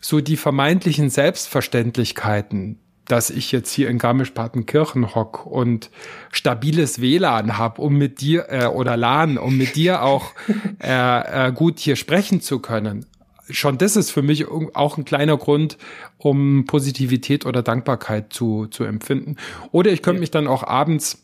so 0.00 0.20
die 0.20 0.36
vermeintlichen 0.36 1.08
Selbstverständlichkeiten, 1.08 2.80
dass 3.06 3.30
ich 3.30 3.52
jetzt 3.52 3.72
hier 3.72 3.88
in 3.88 3.98
Garmisch-Partenkirchen 3.98 5.14
hock 5.14 5.46
und 5.46 5.90
stabiles 6.32 7.00
WLAN 7.00 7.56
hab, 7.56 7.78
um 7.78 7.96
mit 7.96 8.20
dir 8.20 8.46
äh, 8.48 8.66
oder 8.66 8.96
LAN, 8.96 9.38
um 9.38 9.56
mit 9.56 9.76
dir 9.76 10.02
auch 10.02 10.32
äh, 10.82 11.48
äh, 11.48 11.52
gut 11.52 11.78
hier 11.78 11.96
sprechen 11.96 12.40
zu 12.40 12.58
können. 12.58 13.06
Schon 13.48 13.78
das 13.78 13.94
ist 13.94 14.10
für 14.10 14.22
mich 14.22 14.48
auch 14.48 14.98
ein 14.98 15.04
kleiner 15.04 15.36
Grund, 15.36 15.78
um 16.18 16.64
Positivität 16.66 17.46
oder 17.46 17.62
Dankbarkeit 17.62 18.32
zu, 18.32 18.66
zu 18.66 18.82
empfinden. 18.82 19.36
Oder 19.70 19.92
ich 19.92 20.02
könnte 20.02 20.20
mich 20.20 20.32
dann 20.32 20.48
auch 20.48 20.64
abends 20.64 21.22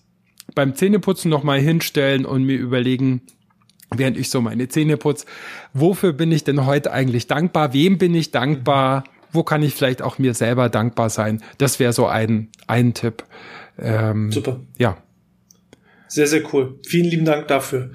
beim 0.55 0.77
Zähneputzen 0.77 1.31
nochmal 1.31 1.59
hinstellen 1.59 2.25
und 2.25 2.45
mir 2.45 2.59
überlegen, 2.59 3.23
während 3.91 4.17
ich 4.17 4.31
so 4.31 4.41
meine 4.41 4.69
Zähne 4.69 4.97
putze, 4.97 5.27
wofür 5.73 6.13
bin 6.13 6.31
ich 6.31 6.45
denn 6.45 6.65
heute 6.65 6.93
eigentlich 6.93 7.27
dankbar? 7.27 7.73
Wem 7.73 7.99
bin 7.99 8.15
ich 8.15 8.31
dankbar? 8.31 9.05
Wo 9.33 9.43
kann 9.43 9.63
ich 9.63 9.75
vielleicht 9.75 10.03
auch 10.03 10.19
mir 10.19 10.35
selber 10.35 10.69
dankbar 10.69 11.11
sein? 11.11 11.43
Das 11.59 11.81
wäre 11.81 11.93
so 11.93 12.07
ein, 12.07 12.49
ein 12.67 12.95
Tipp. 12.95 13.25
Ähm, 13.79 14.31
Super. 14.31 14.61
Ja. 14.79 14.99
Sehr, 16.09 16.27
sehr 16.27 16.43
cool. 16.53 16.79
Vielen 16.87 17.07
lieben 17.07 17.25
Dank 17.25 17.49
dafür. 17.49 17.91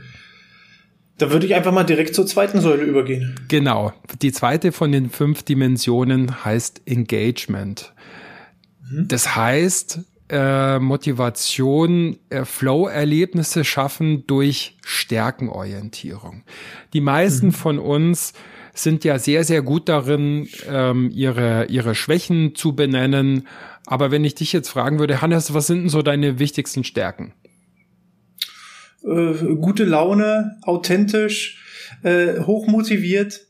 Da 1.17 1.31
würde 1.31 1.45
ich 1.45 1.55
einfach 1.55 1.71
mal 1.71 1.83
direkt 1.83 2.13
zur 2.13 2.27
zweiten 2.27 2.61
Säule 2.61 2.83
übergehen. 2.83 3.35
Genau. 3.47 3.93
Die 4.21 4.31
zweite 4.31 4.71
von 4.71 4.91
den 4.91 5.09
fünf 5.09 5.43
Dimensionen 5.43 6.45
heißt 6.45 6.81
Engagement. 6.85 7.93
Mhm. 8.89 9.07
Das 9.07 9.35
heißt, 9.35 9.99
äh, 10.29 10.79
Motivation, 10.79 12.17
äh, 12.29 12.45
Flow-Erlebnisse 12.45 13.63
schaffen 13.63 14.27
durch 14.27 14.77
Stärkenorientierung. 14.85 16.43
Die 16.93 17.01
meisten 17.01 17.47
mhm. 17.47 17.53
von 17.53 17.79
uns 17.79 18.33
sind 18.79 19.03
ja 19.03 19.19
sehr, 19.19 19.43
sehr 19.43 19.61
gut 19.61 19.89
darin, 19.89 20.47
ähm, 20.69 21.11
ihre, 21.13 21.65
ihre 21.65 21.95
Schwächen 21.95 22.55
zu 22.55 22.75
benennen. 22.75 23.47
Aber 23.85 24.11
wenn 24.11 24.25
ich 24.25 24.35
dich 24.35 24.53
jetzt 24.53 24.69
fragen 24.69 24.99
würde, 24.99 25.21
Hannes, 25.21 25.53
was 25.53 25.67
sind 25.67 25.83
denn 25.83 25.89
so 25.89 26.01
deine 26.01 26.39
wichtigsten 26.39 26.83
Stärken? 26.83 27.33
Äh, 29.03 29.55
gute 29.55 29.85
Laune, 29.85 30.57
authentisch, 30.63 31.63
äh, 32.03 32.41
hochmotiviert. 32.41 33.46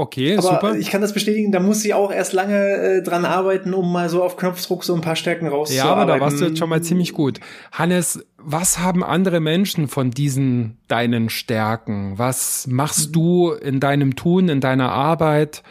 Okay, 0.00 0.32
Aber 0.38 0.42
super. 0.42 0.76
Ich 0.76 0.88
kann 0.88 1.02
das 1.02 1.12
bestätigen, 1.12 1.52
da 1.52 1.60
muss 1.60 1.84
ich 1.84 1.92
auch 1.92 2.10
erst 2.10 2.32
lange 2.32 2.56
äh, 2.56 3.02
dran 3.02 3.26
arbeiten, 3.26 3.74
um 3.74 3.92
mal 3.92 4.08
so 4.08 4.22
auf 4.22 4.38
Knopfdruck 4.38 4.82
so 4.82 4.94
ein 4.94 5.02
paar 5.02 5.14
Stärken 5.14 5.46
rauszuarbeiten. 5.46 5.98
Ja, 5.98 6.02
aber 6.02 6.10
da 6.14 6.20
warst 6.20 6.40
du 6.40 6.46
jetzt 6.46 6.58
schon 6.58 6.70
mal 6.70 6.82
ziemlich 6.82 7.12
gut. 7.12 7.38
Hannes, 7.70 8.24
was 8.38 8.78
haben 8.78 9.04
andere 9.04 9.40
Menschen 9.40 9.88
von 9.88 10.10
diesen 10.10 10.78
deinen 10.88 11.28
Stärken? 11.28 12.14
Was 12.16 12.66
machst 12.66 13.14
du 13.14 13.52
in 13.52 13.78
deinem 13.78 14.16
Tun, 14.16 14.48
in 14.48 14.62
deiner 14.62 14.90
Arbeit, 14.90 15.62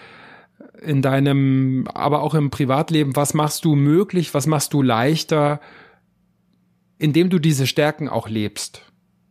in 0.80 1.02
deinem, 1.02 1.88
aber 1.92 2.22
auch 2.22 2.36
im 2.36 2.52
Privatleben? 2.52 3.16
Was 3.16 3.34
machst 3.34 3.66
du 3.66 3.74
möglich? 3.74 4.36
Was 4.36 4.46
machst 4.46 4.74
du 4.74 4.84
leichter, 4.84 5.60
indem 7.00 7.32
du 7.32 7.40
diese 7.40 7.66
Stärken 7.66 8.08
auch 8.08 8.30
lebst? 8.30 8.84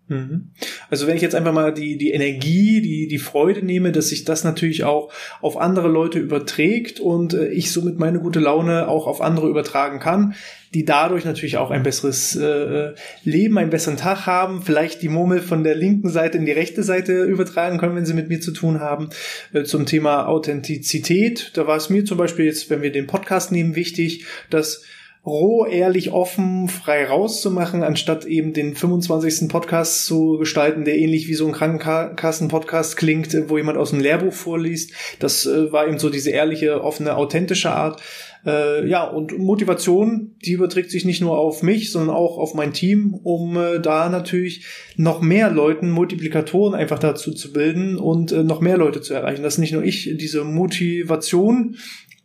Mhm. 0.08 0.50
Also 0.88 1.06
wenn 1.06 1.16
ich 1.16 1.22
jetzt 1.22 1.34
einfach 1.34 1.52
mal 1.52 1.72
die, 1.72 1.98
die 1.98 2.12
Energie, 2.12 2.80
die, 2.80 3.08
die 3.08 3.18
Freude 3.18 3.64
nehme, 3.64 3.92
dass 3.92 4.08
sich 4.08 4.24
das 4.24 4.42
natürlich 4.42 4.84
auch 4.84 5.12
auf 5.40 5.58
andere 5.58 5.88
Leute 5.88 6.18
überträgt 6.18 6.98
und 6.98 7.34
äh, 7.34 7.48
ich 7.48 7.70
somit 7.72 7.98
meine 7.98 8.20
gute 8.20 8.40
Laune 8.40 8.88
auch 8.88 9.06
auf 9.06 9.20
andere 9.20 9.48
übertragen 9.48 10.00
kann, 10.00 10.34
die 10.74 10.84
dadurch 10.84 11.24
natürlich 11.24 11.58
auch 11.58 11.70
ein 11.70 11.82
besseres 11.82 12.36
äh, 12.36 12.94
Leben, 13.22 13.58
einen 13.58 13.70
besseren 13.70 13.96
Tag 13.96 14.26
haben, 14.26 14.62
vielleicht 14.62 15.02
die 15.02 15.08
Murmel 15.08 15.40
von 15.40 15.62
der 15.62 15.74
linken 15.74 16.08
Seite 16.08 16.38
in 16.38 16.46
die 16.46 16.52
rechte 16.52 16.82
Seite 16.82 17.24
übertragen 17.24 17.78
können, 17.78 17.96
wenn 17.96 18.06
sie 18.06 18.14
mit 18.14 18.28
mir 18.28 18.40
zu 18.40 18.52
tun 18.52 18.80
haben. 18.80 19.10
Äh, 19.52 19.64
zum 19.64 19.86
Thema 19.86 20.26
Authentizität, 20.26 21.52
da 21.54 21.66
war 21.66 21.76
es 21.76 21.90
mir 21.90 22.04
zum 22.04 22.18
Beispiel 22.18 22.46
jetzt, 22.46 22.70
wenn 22.70 22.82
wir 22.82 22.92
den 22.92 23.06
Podcast 23.06 23.52
nehmen, 23.52 23.76
wichtig, 23.76 24.24
dass 24.50 24.82
roh, 25.28 25.66
ehrlich, 25.66 26.12
offen, 26.12 26.68
frei 26.68 27.04
rauszumachen, 27.04 27.82
anstatt 27.82 28.24
eben 28.24 28.52
den 28.52 28.74
25. 28.74 29.48
Podcast 29.48 30.06
zu 30.06 30.38
gestalten, 30.38 30.84
der 30.84 30.98
ähnlich 30.98 31.28
wie 31.28 31.34
so 31.34 31.46
ein 31.46 31.52
Krankenkassen-Podcast 31.52 32.96
klingt, 32.96 33.36
wo 33.48 33.56
jemand 33.56 33.78
aus 33.78 33.90
dem 33.90 34.00
Lehrbuch 34.00 34.32
vorliest. 34.32 34.92
Das 35.20 35.46
äh, 35.46 35.70
war 35.72 35.86
eben 35.86 35.98
so 35.98 36.10
diese 36.10 36.30
ehrliche, 36.30 36.82
offene, 36.82 37.16
authentische 37.16 37.70
Art. 37.70 38.02
Äh, 38.46 38.88
ja, 38.88 39.04
und 39.04 39.36
Motivation, 39.38 40.36
die 40.44 40.52
überträgt 40.52 40.90
sich 40.90 41.04
nicht 41.04 41.20
nur 41.20 41.38
auf 41.38 41.62
mich, 41.62 41.90
sondern 41.90 42.14
auch 42.14 42.38
auf 42.38 42.54
mein 42.54 42.72
Team, 42.72 43.14
um 43.22 43.56
äh, 43.56 43.80
da 43.80 44.08
natürlich 44.08 44.64
noch 44.96 45.20
mehr 45.20 45.50
Leuten, 45.50 45.90
Multiplikatoren 45.90 46.74
einfach 46.74 46.98
dazu 46.98 47.32
zu 47.32 47.52
bilden 47.52 47.98
und 47.98 48.32
äh, 48.32 48.44
noch 48.44 48.60
mehr 48.60 48.78
Leute 48.78 49.00
zu 49.00 49.14
erreichen. 49.14 49.42
Dass 49.42 49.58
nicht 49.58 49.72
nur 49.72 49.82
ich 49.82 50.16
diese 50.16 50.44
Motivation 50.44 51.76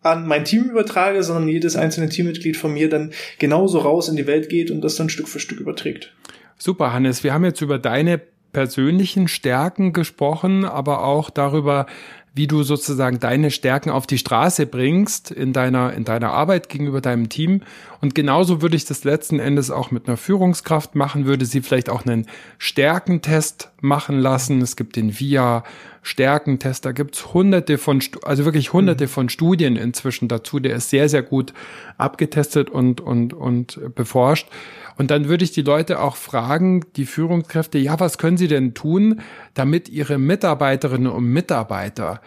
an 0.04 0.28
mein 0.28 0.46
Team 0.46 0.70
übertrage, 0.70 1.24
sondern 1.24 1.48
jedes 1.48 1.76
einzelne 1.76 2.10
Teammitglied 2.10 2.58
von 2.58 2.74
mir 2.74 2.90
dann 2.90 3.12
genauso 3.40 3.80
raus 3.80 4.10
in 4.10 4.16
die 4.16 4.28
Welt 4.28 4.50
geht 4.50 4.70
und 4.70 4.82
das 4.82 4.96
dann 4.96 5.10
Stück 5.10 5.28
für 5.28 5.40
Stück 5.40 5.60
überträgt. 5.60 6.14
Super, 6.58 6.94
Hannes. 6.94 7.24
Wir 7.24 7.34
haben 7.34 7.46
jetzt 7.46 7.62
über 7.62 7.80
deine 7.80 8.22
persönlichen 8.52 9.28
Stärken 9.28 9.94
gesprochen, 9.94 10.64
aber 10.64 11.04
auch 11.04 11.30
darüber, 11.30 11.88
wie 12.36 12.48
du 12.48 12.64
sozusagen 12.64 13.20
deine 13.20 13.52
Stärken 13.52 13.92
auf 13.92 14.08
die 14.08 14.18
Straße 14.18 14.66
bringst 14.66 15.30
in 15.30 15.54
deiner, 15.54 15.94
in 15.94 16.04
deiner 16.04 16.32
Arbeit 16.32 16.68
gegenüber 16.68 17.00
deinem 17.00 17.30
Team. 17.30 17.62
Und 18.02 18.16
genauso 18.16 18.62
würde 18.62 18.76
ich 18.76 18.86
das 18.86 19.04
letzten 19.04 19.40
Endes 19.40 19.70
auch 19.70 19.92
mit 19.92 20.08
einer 20.08 20.18
Führungskraft 20.18 20.96
machen, 20.96 21.26
würde 21.26 21.46
sie 21.46 21.62
vielleicht 21.62 21.90
auch 21.90 22.06
einen 22.06 22.26
Stärkentest 22.58 23.72
machen 23.82 24.18
lassen. 24.18 24.62
Es 24.62 24.76
gibt 24.76 24.96
den 24.96 25.20
VIA 25.20 25.64
Stärkentest, 26.02 26.84
da 26.84 26.92
gibt's 26.92 27.34
hunderte 27.34 27.78
von, 27.78 28.04
also 28.24 28.44
wirklich 28.44 28.74
hunderte 28.74 29.06
mhm. 29.06 29.10
von 29.10 29.30
Studien 29.30 29.78
inzwischen 29.78 30.28
dazu. 30.28 30.60
Der 30.60 30.76
ist 30.76 30.90
sehr, 30.90 31.08
sehr 31.08 31.24
gut 31.24 31.54
abgetestet 31.98 32.70
und, 32.70 33.00
und, 33.00 33.34
und 33.34 33.80
beforscht. 33.96 34.50
Und 34.96 35.12
dann 35.12 35.28
würde 35.28 35.44
ich 35.44 35.52
die 35.52 35.62
Leute 35.62 36.02
auch 36.02 36.16
fragen, 36.16 36.82
die 36.96 37.06
Führungskräfte, 37.06 37.78
ja, 37.78 38.00
was 38.00 38.18
können 38.18 38.38
sie 38.38 38.48
denn 38.48 38.74
tun, 38.74 39.22
damit 39.54 39.90
ihre 39.90 40.18
Mitarbeiterinnen 40.18 41.12
und 41.12 41.26
Mitarbeiter 41.26 42.22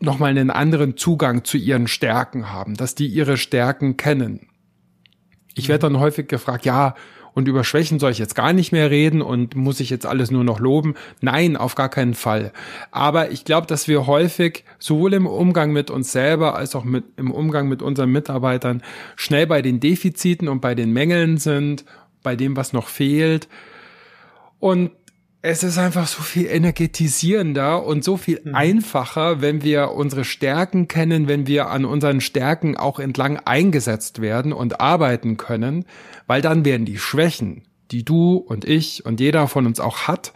nochmal 0.00 0.30
einen 0.30 0.50
anderen 0.50 0.96
Zugang 0.96 1.44
zu 1.44 1.56
ihren 1.56 1.88
Stärken 1.88 2.52
haben, 2.52 2.74
dass 2.74 2.94
die 2.94 3.06
ihre 3.06 3.36
Stärken 3.36 3.96
kennen. 3.96 4.48
Ich 5.54 5.68
werde 5.68 5.88
dann 5.88 5.98
häufig 5.98 6.28
gefragt, 6.28 6.64
ja, 6.64 6.94
und 7.32 7.48
über 7.48 7.64
Schwächen 7.64 7.98
soll 7.98 8.10
ich 8.10 8.18
jetzt 8.18 8.34
gar 8.34 8.52
nicht 8.52 8.72
mehr 8.72 8.90
reden 8.90 9.22
und 9.22 9.54
muss 9.54 9.80
ich 9.80 9.90
jetzt 9.90 10.06
alles 10.06 10.30
nur 10.30 10.44
noch 10.44 10.58
loben? 10.58 10.94
Nein, 11.20 11.56
auf 11.56 11.74
gar 11.74 11.88
keinen 11.88 12.14
Fall. 12.14 12.52
Aber 12.90 13.30
ich 13.30 13.44
glaube, 13.44 13.66
dass 13.66 13.88
wir 13.88 14.06
häufig 14.06 14.64
sowohl 14.78 15.14
im 15.14 15.26
Umgang 15.26 15.72
mit 15.72 15.90
uns 15.90 16.12
selber 16.12 16.56
als 16.56 16.74
auch 16.74 16.84
mit, 16.84 17.04
im 17.16 17.30
Umgang 17.30 17.68
mit 17.68 17.82
unseren 17.82 18.10
Mitarbeitern 18.10 18.82
schnell 19.16 19.46
bei 19.46 19.62
den 19.62 19.80
Defiziten 19.80 20.48
und 20.48 20.60
bei 20.60 20.74
den 20.74 20.92
Mängeln 20.92 21.38
sind 21.38 21.84
bei 22.22 22.36
dem, 22.36 22.56
was 22.56 22.72
noch 22.72 22.88
fehlt. 22.88 23.48
Und 24.58 24.90
es 25.42 25.62
ist 25.62 25.78
einfach 25.78 26.06
so 26.06 26.22
viel 26.22 26.46
energetisierender 26.46 27.84
und 27.84 28.04
so 28.04 28.16
viel 28.16 28.40
mhm. 28.44 28.54
einfacher, 28.54 29.40
wenn 29.40 29.62
wir 29.62 29.92
unsere 29.92 30.24
Stärken 30.24 30.86
kennen, 30.86 31.28
wenn 31.28 31.46
wir 31.46 31.68
an 31.68 31.84
unseren 31.84 32.20
Stärken 32.20 32.76
auch 32.76 32.98
entlang 32.98 33.38
eingesetzt 33.38 34.20
werden 34.20 34.52
und 34.52 34.80
arbeiten 34.80 35.38
können, 35.38 35.86
weil 36.26 36.42
dann 36.42 36.64
werden 36.64 36.84
die 36.84 36.98
Schwächen, 36.98 37.62
die 37.90 38.04
du 38.04 38.36
und 38.36 38.66
ich 38.66 39.06
und 39.06 39.18
jeder 39.18 39.48
von 39.48 39.66
uns 39.66 39.80
auch 39.80 40.08
hat, 40.08 40.34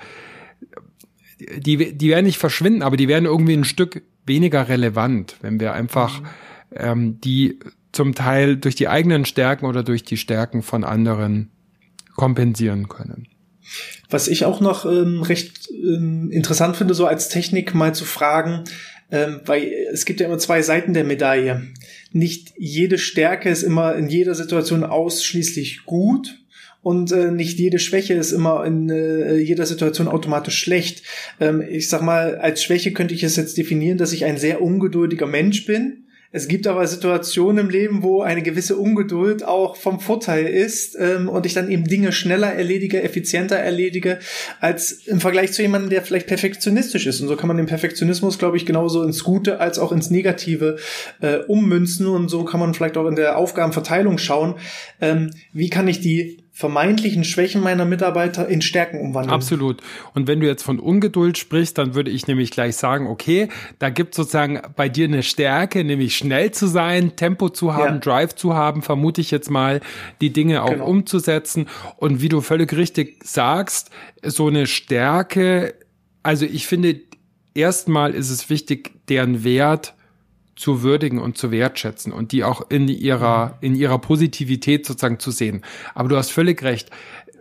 die, 1.38 1.94
die 1.94 2.08
werden 2.08 2.24
nicht 2.24 2.38
verschwinden, 2.38 2.82
aber 2.82 2.96
die 2.96 3.08
werden 3.08 3.26
irgendwie 3.26 3.54
ein 3.56 3.64
Stück 3.64 4.02
weniger 4.24 4.68
relevant, 4.68 5.36
wenn 5.42 5.60
wir 5.60 5.74
einfach 5.74 6.20
mhm. 6.20 6.26
ähm, 6.76 7.20
die 7.20 7.58
zum 7.92 8.14
Teil 8.14 8.56
durch 8.56 8.74
die 8.74 8.88
eigenen 8.88 9.26
Stärken 9.26 9.66
oder 9.66 9.82
durch 9.82 10.02
die 10.02 10.16
Stärken 10.16 10.62
von 10.62 10.82
anderen 10.82 11.50
kompensieren 12.14 12.88
können. 12.88 13.28
Was 14.10 14.28
ich 14.28 14.44
auch 14.44 14.60
noch 14.60 14.84
ähm, 14.84 15.22
recht 15.22 15.68
ähm, 15.70 16.30
interessant 16.30 16.76
finde, 16.76 16.94
so 16.94 17.06
als 17.06 17.28
Technik 17.28 17.74
mal 17.74 17.94
zu 17.94 18.04
fragen, 18.04 18.64
ähm, 19.10 19.40
weil 19.46 19.72
es 19.92 20.04
gibt 20.04 20.20
ja 20.20 20.26
immer 20.26 20.38
zwei 20.38 20.62
Seiten 20.62 20.92
der 20.92 21.04
Medaille. 21.04 21.62
Nicht 22.12 22.52
jede 22.56 22.98
Stärke 22.98 23.48
ist 23.48 23.62
immer 23.62 23.94
in 23.94 24.08
jeder 24.08 24.34
Situation 24.34 24.84
ausschließlich 24.84 25.84
gut 25.86 26.38
und 26.82 27.12
äh, 27.12 27.30
nicht 27.30 27.58
jede 27.58 27.78
Schwäche 27.78 28.14
ist 28.14 28.32
immer 28.32 28.64
in 28.64 28.90
äh, 28.90 29.36
jeder 29.38 29.64
Situation 29.64 30.06
automatisch 30.06 30.58
schlecht. 30.58 31.02
Ähm, 31.40 31.62
ich 31.62 31.88
sag 31.88 32.02
mal, 32.02 32.36
als 32.36 32.62
Schwäche 32.62 32.92
könnte 32.92 33.14
ich 33.14 33.22
es 33.24 33.36
jetzt 33.36 33.56
definieren, 33.56 33.98
dass 33.98 34.12
ich 34.12 34.26
ein 34.26 34.36
sehr 34.36 34.60
ungeduldiger 34.60 35.26
Mensch 35.26 35.64
bin 35.64 36.03
es 36.36 36.48
gibt 36.48 36.66
aber 36.66 36.84
Situationen 36.88 37.66
im 37.66 37.70
Leben, 37.70 38.02
wo 38.02 38.22
eine 38.22 38.42
gewisse 38.42 38.76
Ungeduld 38.76 39.44
auch 39.44 39.76
vom 39.76 40.00
Vorteil 40.00 40.46
ist 40.46 40.96
ähm, 40.98 41.28
und 41.28 41.46
ich 41.46 41.54
dann 41.54 41.70
eben 41.70 41.84
Dinge 41.84 42.10
schneller 42.10 42.52
erledige, 42.52 43.04
effizienter 43.04 43.54
erledige, 43.54 44.18
als 44.58 45.06
im 45.06 45.20
Vergleich 45.20 45.52
zu 45.52 45.62
jemandem, 45.62 45.90
der 45.90 46.02
vielleicht 46.02 46.26
perfektionistisch 46.26 47.06
ist. 47.06 47.20
Und 47.20 47.28
so 47.28 47.36
kann 47.36 47.46
man 47.46 47.56
den 47.56 47.66
Perfektionismus, 47.66 48.40
glaube 48.40 48.56
ich, 48.56 48.66
genauso 48.66 49.04
ins 49.04 49.22
Gute 49.22 49.60
als 49.60 49.78
auch 49.78 49.92
ins 49.92 50.10
Negative 50.10 50.76
äh, 51.20 51.36
ummünzen. 51.46 52.08
Und 52.08 52.28
so 52.28 52.42
kann 52.42 52.58
man 52.58 52.74
vielleicht 52.74 52.96
auch 52.96 53.06
in 53.06 53.14
der 53.14 53.38
Aufgabenverteilung 53.38 54.18
schauen, 54.18 54.56
ähm, 55.00 55.30
wie 55.52 55.70
kann 55.70 55.86
ich 55.86 56.00
die 56.00 56.43
vermeintlichen 56.56 57.24
Schwächen 57.24 57.60
meiner 57.60 57.84
Mitarbeiter 57.84 58.46
in 58.48 58.62
Stärken 58.62 59.00
umwandeln. 59.00 59.34
Absolut. 59.34 59.82
Und 60.14 60.28
wenn 60.28 60.38
du 60.38 60.46
jetzt 60.46 60.62
von 60.62 60.78
Ungeduld 60.78 61.36
sprichst, 61.36 61.76
dann 61.76 61.96
würde 61.96 62.12
ich 62.12 62.28
nämlich 62.28 62.52
gleich 62.52 62.76
sagen, 62.76 63.08
okay, 63.08 63.48
da 63.80 63.90
gibt 63.90 64.14
sozusagen 64.14 64.62
bei 64.76 64.88
dir 64.88 65.08
eine 65.08 65.24
Stärke, 65.24 65.82
nämlich 65.82 66.16
schnell 66.16 66.52
zu 66.52 66.68
sein, 66.68 67.16
Tempo 67.16 67.48
zu 67.48 67.74
haben, 67.74 67.94
ja. 67.94 67.98
Drive 67.98 68.36
zu 68.36 68.54
haben, 68.54 68.82
vermute 68.82 69.20
ich 69.20 69.32
jetzt 69.32 69.50
mal, 69.50 69.80
die 70.20 70.32
Dinge 70.32 70.62
auch 70.62 70.70
genau. 70.70 70.86
umzusetzen. 70.86 71.66
Und 71.96 72.22
wie 72.22 72.28
du 72.28 72.40
völlig 72.40 72.72
richtig 72.72 73.18
sagst, 73.24 73.90
so 74.22 74.46
eine 74.46 74.68
Stärke, 74.68 75.74
also 76.22 76.46
ich 76.46 76.68
finde, 76.68 77.00
erstmal 77.54 78.14
ist 78.14 78.30
es 78.30 78.48
wichtig, 78.48 78.92
deren 79.08 79.42
Wert 79.42 79.94
zu 80.56 80.82
würdigen 80.82 81.18
und 81.18 81.36
zu 81.36 81.50
wertschätzen 81.50 82.12
und 82.12 82.32
die 82.32 82.44
auch 82.44 82.70
in 82.70 82.88
ihrer, 82.88 83.58
in 83.60 83.74
ihrer 83.74 83.98
Positivität 83.98 84.86
sozusagen 84.86 85.18
zu 85.18 85.30
sehen. 85.30 85.62
Aber 85.94 86.08
du 86.08 86.16
hast 86.16 86.30
völlig 86.30 86.62
recht. 86.62 86.90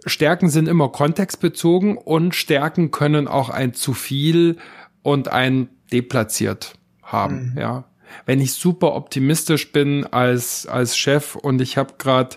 Stärken 0.05 0.49
sind 0.49 0.67
immer 0.67 0.89
kontextbezogen 0.89 1.97
und 1.97 2.35
Stärken 2.35 2.91
können 2.91 3.27
auch 3.27 3.49
ein 3.49 3.73
zu 3.73 3.93
viel 3.93 4.57
und 5.01 5.27
ein 5.27 5.69
deplatziert 5.91 6.73
haben, 7.01 7.53
mhm. 7.53 7.59
ja. 7.59 7.83
Wenn 8.27 8.39
ich 8.39 8.53
super 8.53 8.93
optimistisch 8.93 9.71
bin 9.71 10.05
als, 10.05 10.67
als 10.67 10.95
Chef 10.95 11.35
und 11.35 11.61
ich 11.61 11.77
habe 11.77 11.95
gerade 11.97 12.35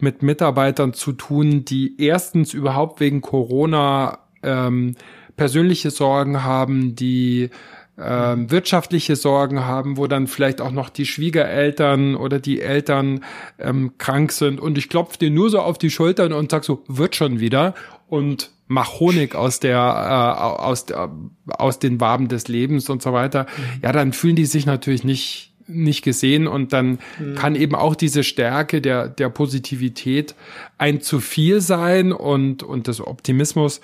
mit 0.00 0.22
Mitarbeitern 0.22 0.94
zu 0.94 1.12
tun, 1.12 1.64
die 1.64 2.00
erstens 2.00 2.54
überhaupt 2.54 2.98
wegen 2.98 3.20
Corona 3.20 4.18
ähm, 4.42 4.96
persönliche 5.36 5.90
Sorgen 5.90 6.42
haben, 6.42 6.96
die 6.96 7.50
ähm, 7.98 8.50
wirtschaftliche 8.50 9.16
Sorgen 9.16 9.64
haben, 9.64 9.96
wo 9.96 10.06
dann 10.06 10.26
vielleicht 10.26 10.60
auch 10.60 10.70
noch 10.70 10.88
die 10.88 11.04
Schwiegereltern 11.04 12.16
oder 12.16 12.40
die 12.40 12.60
Eltern 12.60 13.24
ähm, 13.58 13.92
krank 13.98 14.32
sind. 14.32 14.60
Und 14.60 14.78
ich 14.78 14.88
klopfe 14.88 15.18
dir 15.18 15.30
nur 15.30 15.50
so 15.50 15.60
auf 15.60 15.78
die 15.78 15.90
Schultern 15.90 16.32
und 16.32 16.50
sag 16.50 16.64
so, 16.64 16.82
wird 16.88 17.16
schon 17.16 17.38
wieder. 17.38 17.74
Und 18.08 18.50
mach 18.66 19.00
Honig 19.00 19.34
aus 19.34 19.60
der 19.60 19.76
äh, 19.76 20.42
aus 20.42 20.86
der, 20.86 21.10
aus 21.46 21.78
den 21.78 22.00
Waben 22.00 22.28
des 22.28 22.48
Lebens 22.48 22.88
und 22.88 23.02
so 23.02 23.12
weiter. 23.12 23.46
Ja, 23.82 23.92
dann 23.92 24.12
fühlen 24.12 24.36
die 24.36 24.46
sich 24.46 24.64
natürlich 24.66 25.04
nicht 25.04 25.52
nicht 25.66 26.02
gesehen. 26.02 26.46
Und 26.46 26.72
dann 26.72 26.98
mhm. 27.18 27.34
kann 27.34 27.54
eben 27.54 27.74
auch 27.74 27.94
diese 27.94 28.24
Stärke 28.24 28.80
der 28.80 29.08
der 29.08 29.28
Positivität 29.28 30.34
ein 30.78 31.02
zu 31.02 31.20
viel 31.20 31.60
sein 31.60 32.12
und 32.12 32.62
und 32.62 32.86
des 32.86 33.06
Optimismus 33.06 33.80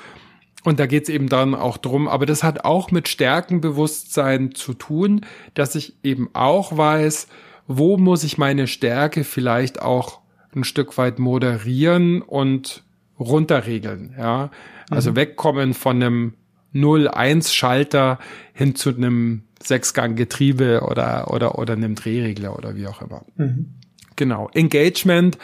und 0.68 0.78
da 0.78 0.86
geht's 0.86 1.08
eben 1.08 1.28
dann 1.28 1.54
auch 1.54 1.76
drum, 1.76 2.08
aber 2.08 2.26
das 2.26 2.42
hat 2.42 2.64
auch 2.64 2.90
mit 2.90 3.08
Stärkenbewusstsein 3.08 4.54
zu 4.54 4.74
tun, 4.74 5.22
dass 5.54 5.74
ich 5.74 5.96
eben 6.02 6.30
auch 6.34 6.76
weiß, 6.76 7.28
wo 7.66 7.96
muss 7.96 8.24
ich 8.24 8.38
meine 8.38 8.66
Stärke 8.66 9.24
vielleicht 9.24 9.82
auch 9.82 10.20
ein 10.54 10.64
Stück 10.64 10.96
weit 10.98 11.18
moderieren 11.18 12.22
und 12.22 12.82
runterregeln, 13.18 14.14
ja. 14.18 14.50
Also 14.90 15.10
mhm. 15.10 15.16
wegkommen 15.16 15.74
von 15.74 15.96
einem 16.02 16.34
0-1-Schalter 16.74 18.18
hin 18.52 18.74
zu 18.74 18.90
einem 18.90 19.42
Sechsgang-Getriebe 19.62 20.82
oder, 20.82 21.32
oder, 21.32 21.58
oder 21.58 21.74
einem 21.74 21.94
Drehregler 21.94 22.56
oder 22.56 22.76
wie 22.76 22.86
auch 22.86 23.02
immer. 23.02 23.24
Mhm. 23.36 23.74
Genau. 24.16 24.48
Engagement 24.54 25.38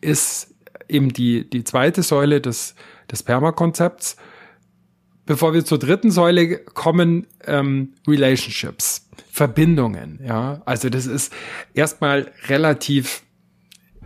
ist 0.00 0.54
eben 0.88 1.12
die, 1.12 1.48
die 1.48 1.64
zweite 1.64 2.02
Säule 2.02 2.40
des, 2.40 2.74
des 3.10 3.22
Perma-Konzepts. 3.22 4.16
Bevor 5.28 5.52
wir 5.52 5.64
zur 5.64 5.78
dritten 5.78 6.10
Säule 6.10 6.58
kommen, 6.58 7.26
ähm, 7.46 7.92
Relationships, 8.08 9.08
Verbindungen, 9.30 10.18
ja. 10.26 10.62
Also 10.64 10.88
das 10.88 11.06
ist 11.06 11.32
erstmal 11.74 12.32
relativ 12.48 13.22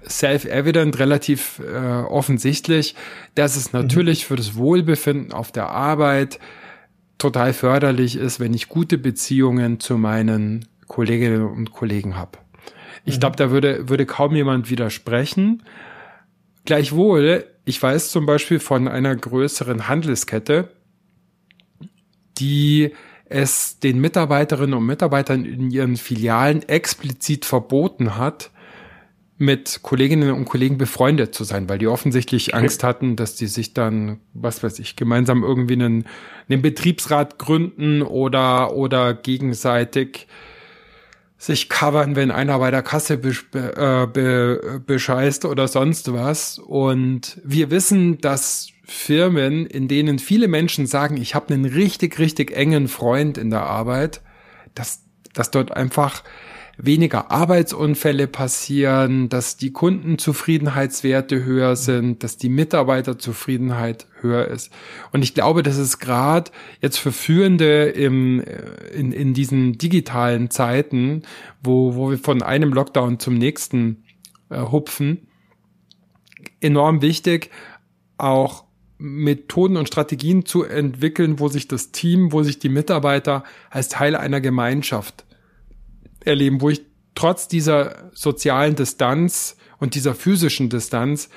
self-evident, 0.04 0.98
relativ 0.98 1.60
äh, 1.60 1.76
offensichtlich, 1.76 2.96
dass 3.36 3.54
es 3.56 3.72
natürlich 3.72 4.24
mhm. 4.24 4.26
für 4.26 4.36
das 4.36 4.56
Wohlbefinden 4.56 5.32
auf 5.32 5.52
der 5.52 5.68
Arbeit 5.68 6.40
total 7.18 7.52
förderlich 7.52 8.16
ist, 8.16 8.40
wenn 8.40 8.52
ich 8.52 8.68
gute 8.68 8.98
Beziehungen 8.98 9.78
zu 9.78 9.96
meinen 9.96 10.66
Kolleginnen 10.88 11.46
und 11.46 11.72
Kollegen 11.72 12.16
habe. 12.16 12.38
Ich 13.04 13.16
mhm. 13.16 13.20
glaube, 13.20 13.36
da 13.36 13.52
würde, 13.52 13.88
würde 13.88 14.06
kaum 14.06 14.34
jemand 14.34 14.70
widersprechen. 14.70 15.62
Gleichwohl, 16.64 17.44
ich 17.64 17.80
weiß 17.80 18.10
zum 18.10 18.26
Beispiel 18.26 18.58
von 18.58 18.88
einer 18.88 19.14
größeren 19.14 19.86
Handelskette, 19.86 20.68
die 22.42 22.92
es 23.24 23.78
den 23.78 24.00
Mitarbeiterinnen 24.00 24.74
und 24.74 24.84
Mitarbeitern 24.84 25.44
in 25.44 25.70
ihren 25.70 25.96
Filialen 25.96 26.68
explizit 26.68 27.44
verboten 27.44 28.16
hat, 28.16 28.50
mit 29.38 29.80
Kolleginnen 29.82 30.30
und 30.32 30.44
Kollegen 30.44 30.78
befreundet 30.78 31.34
zu 31.34 31.42
sein, 31.42 31.68
weil 31.68 31.78
die 31.78 31.88
offensichtlich 31.88 32.54
Angst 32.54 32.84
hatten, 32.84 33.16
dass 33.16 33.34
die 33.34 33.46
sich 33.46 33.74
dann, 33.74 34.20
was 34.34 34.62
weiß 34.62 34.78
ich, 34.78 34.94
gemeinsam 34.94 35.42
irgendwie 35.42 35.74
einen, 35.74 36.04
einen 36.48 36.62
Betriebsrat 36.62 37.38
gründen 37.38 38.02
oder, 38.02 38.74
oder 38.74 39.14
gegenseitig 39.14 40.28
sich 41.38 41.68
covern, 41.68 42.14
wenn 42.14 42.30
einer 42.30 42.58
bei 42.60 42.70
der 42.70 42.82
Kasse 42.82 43.16
be, 43.16 43.34
äh, 43.52 44.06
be, 44.06 44.80
bescheißt 44.86 45.44
oder 45.44 45.66
sonst 45.66 46.12
was. 46.12 46.58
Und 46.58 47.40
wir 47.42 47.70
wissen, 47.72 48.18
dass 48.18 48.68
Firmen, 48.92 49.66
in 49.66 49.88
denen 49.88 50.18
viele 50.18 50.48
Menschen 50.48 50.86
sagen, 50.86 51.16
ich 51.16 51.34
habe 51.34 51.52
einen 51.52 51.64
richtig, 51.64 52.18
richtig 52.18 52.52
engen 52.52 52.88
Freund 52.88 53.38
in 53.38 53.50
der 53.50 53.62
Arbeit, 53.62 54.20
dass, 54.74 55.02
dass 55.32 55.50
dort 55.50 55.72
einfach 55.72 56.22
weniger 56.76 57.30
Arbeitsunfälle 57.30 58.26
passieren, 58.26 59.28
dass 59.28 59.56
die 59.56 59.72
Kundenzufriedenheitswerte 59.72 61.44
höher 61.44 61.76
sind, 61.76 62.22
dass 62.22 62.36
die 62.36 62.48
Mitarbeiterzufriedenheit 62.48 64.06
höher 64.20 64.48
ist. 64.48 64.72
Und 65.12 65.22
ich 65.22 65.34
glaube, 65.34 65.62
das 65.62 65.76
ist 65.78 65.98
gerade 65.98 66.50
jetzt 66.80 66.98
für 66.98 67.12
Führende 67.12 67.84
im, 67.84 68.40
äh, 68.40 68.88
in, 68.94 69.12
in 69.12 69.34
diesen 69.34 69.78
digitalen 69.78 70.50
Zeiten, 70.50 71.22
wo, 71.62 71.94
wo 71.94 72.10
wir 72.10 72.18
von 72.18 72.42
einem 72.42 72.72
Lockdown 72.72 73.18
zum 73.18 73.34
nächsten 73.34 74.04
äh, 74.50 74.60
hupfen, 74.60 75.28
enorm 76.60 77.02
wichtig, 77.02 77.50
auch 78.18 78.64
Methoden 79.02 79.76
und 79.76 79.88
Strategien 79.88 80.46
zu 80.46 80.62
entwickeln, 80.62 81.40
wo 81.40 81.48
sich 81.48 81.66
das 81.66 81.90
Team, 81.90 82.32
wo 82.32 82.44
sich 82.44 82.60
die 82.60 82.68
Mitarbeiter 82.68 83.42
als 83.68 83.88
Teil 83.88 84.14
einer 84.14 84.40
Gemeinschaft 84.40 85.24
erleben, 86.20 86.60
wo 86.60 86.70
ich 86.70 86.82
trotz 87.16 87.48
dieser 87.48 88.10
sozialen 88.12 88.76
Distanz 88.76 89.56
und 89.78 89.96
dieser 89.96 90.14
physischen 90.14 90.68
Distanz 90.68 91.30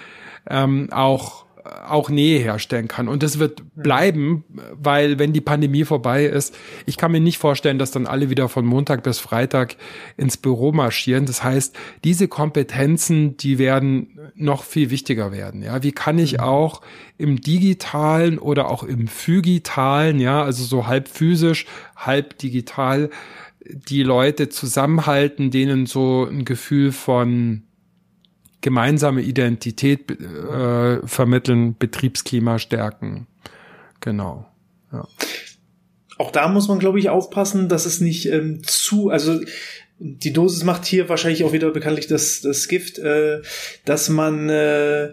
ähm, 0.48 0.90
auch 0.92 1.45
auch 1.88 2.10
Nähe 2.10 2.40
herstellen 2.40 2.88
kann. 2.88 3.08
Und 3.08 3.24
das 3.24 3.40
wird 3.40 3.64
bleiben, 3.76 4.44
weil 4.74 5.18
wenn 5.20 5.34
die 5.34 5.42
Pandemie 5.42 5.84
vorbei 5.84 6.26
ist, 6.26 6.56
ich 6.86 6.98
kann 6.98 7.12
mir 7.12 7.20
nicht 7.20 7.38
vorstellen, 7.38 7.80
dass 7.80 7.92
dann 7.92 8.08
alle 8.08 8.30
wieder 8.30 8.50
von 8.50 8.66
Montag 8.66 9.04
bis 9.04 9.20
Freitag 9.20 9.76
ins 10.18 10.38
Büro 10.38 10.72
marschieren. 10.72 11.26
Das 11.26 11.44
heißt, 11.44 11.76
diese 12.04 12.28
Kompetenzen, 12.28 13.38
die 13.38 13.58
werden 13.58 14.20
noch 14.36 14.64
viel 14.64 14.90
wichtiger 14.90 15.32
werden. 15.32 15.64
Ja, 15.64 15.82
wie 15.82 15.92
kann 15.92 16.20
ich 16.20 16.34
mhm. 16.34 16.40
auch 16.42 16.82
im 17.18 17.42
digitalen 17.42 18.38
oder 18.38 18.70
auch 18.70 18.84
im 18.84 19.08
phygitalen, 19.08 20.20
ja, 20.20 20.44
also 20.44 20.64
so 20.64 20.88
halb 20.88 21.08
physisch, 21.08 21.66
halb 21.96 22.38
digital, 22.38 23.10
die 23.68 24.04
Leute 24.04 24.50
zusammenhalten, 24.50 25.50
denen 25.50 25.88
so 25.88 26.26
ein 26.26 26.46
Gefühl 26.46 26.92
von 26.92 27.64
gemeinsame 28.66 29.22
Identität 29.22 30.10
äh, 30.10 31.06
vermitteln, 31.06 31.78
Betriebsklima 31.78 32.58
stärken. 32.58 33.28
Genau. 34.00 34.48
Ja. 34.92 35.08
Auch 36.18 36.32
da 36.32 36.48
muss 36.48 36.68
man, 36.68 36.80
glaube 36.80 36.98
ich, 36.98 37.10
aufpassen, 37.10 37.70
dass 37.70 37.86
es 37.86 38.02
nicht 38.02 38.26
ähm, 38.26 38.64
zu, 38.64 39.10
also 39.12 39.40
die 40.00 40.34
Dosis 40.34 40.64
macht 40.64 40.86
hier 40.86 41.10
wahrscheinlich 41.10 41.44
auch 41.44 41.54
wieder 41.54 41.70
bekanntlich 41.70 42.08
das, 42.08 42.42
das 42.42 42.68
Gift, 42.68 42.98
äh, 42.98 43.44
dass 43.86 44.10
man 44.10 44.50
äh, 44.50 45.10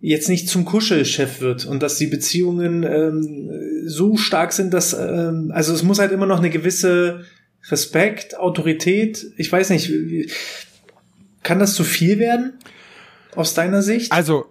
jetzt 0.00 0.30
nicht 0.30 0.48
zum 0.48 0.64
Kuschelchef 0.64 1.42
wird 1.42 1.66
und 1.66 1.82
dass 1.82 1.98
die 1.98 2.06
Beziehungen 2.06 2.84
ähm, 2.84 3.84
so 3.84 4.16
stark 4.16 4.54
sind, 4.54 4.72
dass 4.72 4.94
ähm, 4.94 5.52
also 5.54 5.74
es 5.74 5.82
muss 5.82 5.98
halt 5.98 6.10
immer 6.10 6.24
noch 6.24 6.38
eine 6.38 6.48
gewisse 6.48 7.26
Respekt, 7.68 8.38
Autorität, 8.38 9.26
ich 9.36 9.52
weiß 9.52 9.68
nicht, 9.68 9.92
kann 11.42 11.58
das 11.58 11.74
zu 11.74 11.84
viel 11.84 12.18
werden 12.18 12.54
aus 13.36 13.54
deiner 13.54 13.82
Sicht? 13.82 14.12
Also 14.12 14.46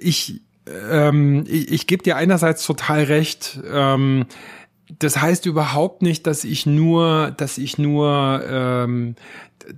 ich 0.00 0.42
ähm, 0.90 1.44
ich, 1.48 1.70
ich 1.72 1.86
gebe 1.86 2.02
dir 2.02 2.16
einerseits 2.16 2.64
total 2.64 3.04
recht. 3.04 3.58
Ähm, 3.72 4.26
das 4.98 5.20
heißt 5.20 5.46
überhaupt 5.46 6.02
nicht, 6.02 6.26
dass 6.26 6.44
ich 6.44 6.64
nur, 6.64 7.34
dass 7.36 7.58
ich 7.58 7.78
nur, 7.78 8.42
ähm, 8.48 9.16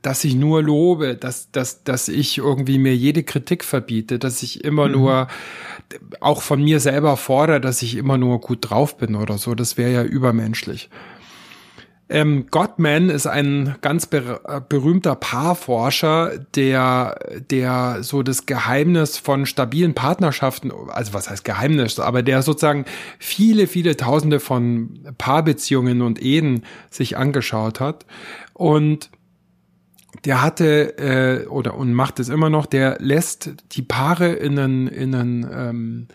dass 0.02 0.22
ich 0.22 0.34
nur 0.36 0.62
lobe, 0.62 1.16
dass, 1.16 1.50
dass, 1.50 1.82
dass 1.82 2.08
ich 2.08 2.38
irgendwie 2.38 2.78
mir 2.78 2.94
jede 2.94 3.24
Kritik 3.24 3.64
verbiete, 3.64 4.18
dass 4.18 4.42
ich 4.42 4.64
immer 4.64 4.86
mhm. 4.86 4.92
nur 4.92 5.28
auch 6.20 6.42
von 6.42 6.62
mir 6.62 6.78
selber 6.78 7.16
fordere, 7.16 7.60
dass 7.60 7.82
ich 7.82 7.96
immer 7.96 8.18
nur 8.18 8.40
gut 8.40 8.70
drauf 8.70 8.96
bin 8.96 9.16
oder 9.16 9.38
so. 9.38 9.56
Das 9.56 9.76
wäre 9.76 9.92
ja 9.92 10.04
übermenschlich. 10.04 10.88
Ähm, 12.12 12.46
Gottman 12.50 13.08
ist 13.08 13.28
ein 13.28 13.76
ganz 13.82 14.06
ber 14.06 14.40
äh, 14.44 14.60
berühmter 14.68 15.14
Paarforscher, 15.14 16.38
der, 16.56 17.20
der 17.50 17.98
so 18.02 18.24
das 18.24 18.46
Geheimnis 18.46 19.16
von 19.16 19.46
stabilen 19.46 19.94
Partnerschaften, 19.94 20.72
also 20.88 21.14
was 21.14 21.30
heißt 21.30 21.44
Geheimnis, 21.44 22.00
aber 22.00 22.24
der 22.24 22.42
sozusagen 22.42 22.84
viele, 23.20 23.68
viele 23.68 23.96
Tausende 23.96 24.40
von 24.40 24.98
Paarbeziehungen 25.18 26.02
und 26.02 26.20
Ehen 26.20 26.64
sich 26.90 27.16
angeschaut 27.16 27.78
hat. 27.78 28.06
Und 28.54 29.08
der 30.24 30.42
hatte 30.42 30.98
äh, 30.98 31.46
oder 31.46 31.76
und 31.76 31.94
macht 31.94 32.18
es 32.18 32.28
immer 32.28 32.50
noch, 32.50 32.66
der 32.66 32.96
lässt 32.98 33.50
die 33.70 33.82
Paare 33.82 34.32
in 34.32 34.58
einen, 34.58 34.88
in 34.88 35.14
einen 35.14 35.48
ähm, 35.52 36.08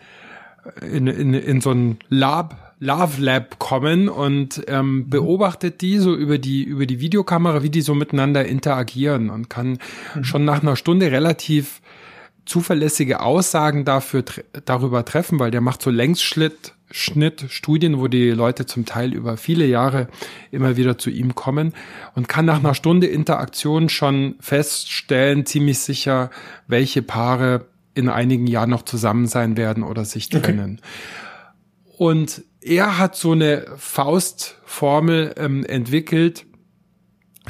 in, 0.82 1.06
in, 1.06 1.32
in 1.32 1.60
so 1.62 1.70
ein 1.70 1.98
Lab 2.10 2.65
Love 2.78 3.22
Lab 3.22 3.58
kommen 3.58 4.08
und 4.08 4.62
ähm, 4.68 4.96
mhm. 4.96 5.10
beobachtet 5.10 5.80
die 5.80 5.98
so 5.98 6.14
über 6.14 6.38
die 6.38 6.62
über 6.62 6.86
die 6.86 7.00
Videokamera, 7.00 7.62
wie 7.62 7.70
die 7.70 7.80
so 7.80 7.94
miteinander 7.94 8.44
interagieren 8.44 9.30
und 9.30 9.48
kann 9.48 9.78
mhm. 10.14 10.24
schon 10.24 10.44
nach 10.44 10.62
einer 10.62 10.76
Stunde 10.76 11.10
relativ 11.10 11.80
zuverlässige 12.44 13.20
Aussagen 13.20 13.84
dafür 13.84 14.24
darüber 14.64 15.04
treffen, 15.04 15.38
weil 15.38 15.50
der 15.50 15.60
macht 15.60 15.82
so 15.82 15.90
Längsschnitt 15.90 16.74
Schnitt 16.92 17.46
Studien, 17.48 17.98
wo 17.98 18.06
die 18.06 18.30
Leute 18.30 18.64
zum 18.64 18.86
Teil 18.86 19.12
über 19.12 19.36
viele 19.36 19.66
Jahre 19.66 20.06
immer 20.52 20.76
wieder 20.76 20.98
zu 20.98 21.10
ihm 21.10 21.34
kommen 21.34 21.74
und 22.14 22.28
kann 22.28 22.44
nach 22.44 22.60
einer 22.60 22.74
Stunde 22.74 23.08
Interaktion 23.08 23.88
schon 23.88 24.36
feststellen, 24.38 25.46
ziemlich 25.46 25.80
sicher, 25.80 26.30
welche 26.68 27.02
Paare 27.02 27.66
in 27.94 28.08
einigen 28.08 28.46
Jahren 28.46 28.70
noch 28.70 28.82
zusammen 28.82 29.26
sein 29.26 29.56
werden 29.56 29.82
oder 29.82 30.04
sich 30.04 30.28
trennen. 30.28 30.80
Okay. 30.80 31.96
Und 31.98 32.42
er 32.60 32.98
hat 32.98 33.16
so 33.16 33.32
eine 33.32 33.66
Faustformel 33.76 35.34
ähm, 35.36 35.64
entwickelt, 35.64 36.46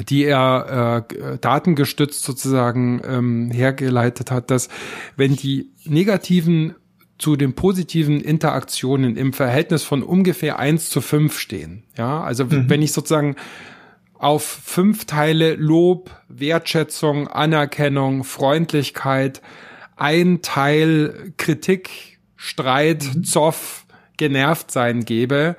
die 0.09 0.25
er 0.25 1.05
äh, 1.09 1.37
datengestützt 1.39 2.23
sozusagen 2.23 3.01
ähm, 3.03 3.51
hergeleitet 3.51 4.31
hat, 4.31 4.51
dass 4.51 4.69
wenn 5.15 5.35
die 5.35 5.71
negativen 5.85 6.75
zu 7.17 7.35
den 7.35 7.53
positiven 7.53 8.21
Interaktionen 8.21 9.17
im 9.17 9.33
Verhältnis 9.33 9.83
von 9.83 10.03
ungefähr 10.03 10.59
eins 10.59 10.89
zu 10.89 11.01
fünf 11.01 11.39
stehen. 11.39 11.83
Ja, 11.97 12.21
also 12.21 12.45
mhm. 12.45 12.69
wenn 12.69 12.81
ich 12.81 12.91
sozusagen 12.91 13.35
auf 14.13 14.43
fünf 14.43 15.05
Teile 15.05 15.55
Lob, 15.55 16.11
Wertschätzung, 16.27 17.27
Anerkennung, 17.27 18.23
Freundlichkeit, 18.23 19.41
ein 19.95 20.41
Teil 20.41 21.33
Kritik, 21.37 22.19
Streit, 22.35 23.03
mhm. 23.15 23.23
Zoff, 23.23 23.86
genervt 24.17 24.71
sein 24.71 25.05
gebe, 25.05 25.55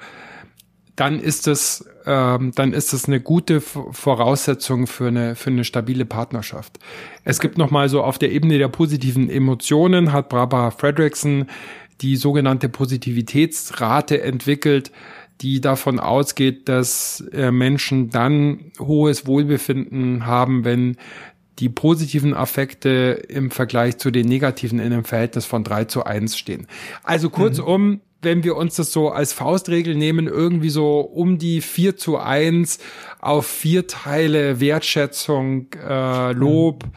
dann 0.96 1.20
ist 1.20 1.46
es 1.46 1.88
ähm, 2.06 2.52
dann 2.54 2.72
ist 2.72 2.92
es 2.92 3.04
eine 3.04 3.20
gute 3.20 3.60
Voraussetzung 3.60 4.86
für 4.86 5.08
eine 5.08 5.36
für 5.36 5.50
eine 5.50 5.64
stabile 5.64 6.04
Partnerschaft. 6.04 6.78
Es 7.22 7.38
gibt 7.38 7.58
noch 7.58 7.70
mal 7.70 7.88
so 7.88 8.02
auf 8.02 8.18
der 8.18 8.32
Ebene 8.32 8.58
der 8.58 8.68
positiven 8.68 9.30
Emotionen 9.30 10.12
hat 10.12 10.30
Barbara 10.30 10.70
Fredrickson 10.70 11.46
die 12.00 12.16
sogenannte 12.16 12.68
Positivitätsrate 12.68 14.22
entwickelt, 14.22 14.92
die 15.40 15.60
davon 15.60 16.00
ausgeht, 16.00 16.68
dass 16.68 17.20
äh, 17.32 17.50
Menschen 17.50 18.10
dann 18.10 18.72
hohes 18.78 19.26
Wohlbefinden 19.26 20.26
haben, 20.26 20.64
wenn 20.64 20.96
die 21.58 21.68
positiven 21.68 22.34
Affekte 22.34 23.20
im 23.28 23.50
Vergleich 23.50 23.98
zu 23.98 24.10
den 24.10 24.28
negativen 24.28 24.78
in 24.78 24.92
einem 24.92 25.04
Verhältnis 25.04 25.44
von 25.44 25.64
drei 25.64 25.84
zu 25.84 26.04
eins 26.04 26.38
stehen. 26.38 26.66
Also 27.02 27.30
kurzum, 27.30 27.88
mhm 27.88 28.00
wenn 28.20 28.42
wir 28.42 28.57
uns 28.57 28.76
das 28.76 28.92
so 28.92 29.11
als 29.11 29.33
Faustregel 29.33 29.94
nehmen, 29.94 30.26
irgendwie 30.26 30.70
so 30.70 31.00
um 31.00 31.38
die 31.38 31.61
4 31.61 31.96
zu 31.96 32.18
1 32.18 32.78
auf 33.20 33.46
vier 33.46 33.87
Teile 33.87 34.61
Wertschätzung, 34.61 35.68
äh, 35.74 36.33
Lob, 36.33 36.85
mhm. 36.85 36.90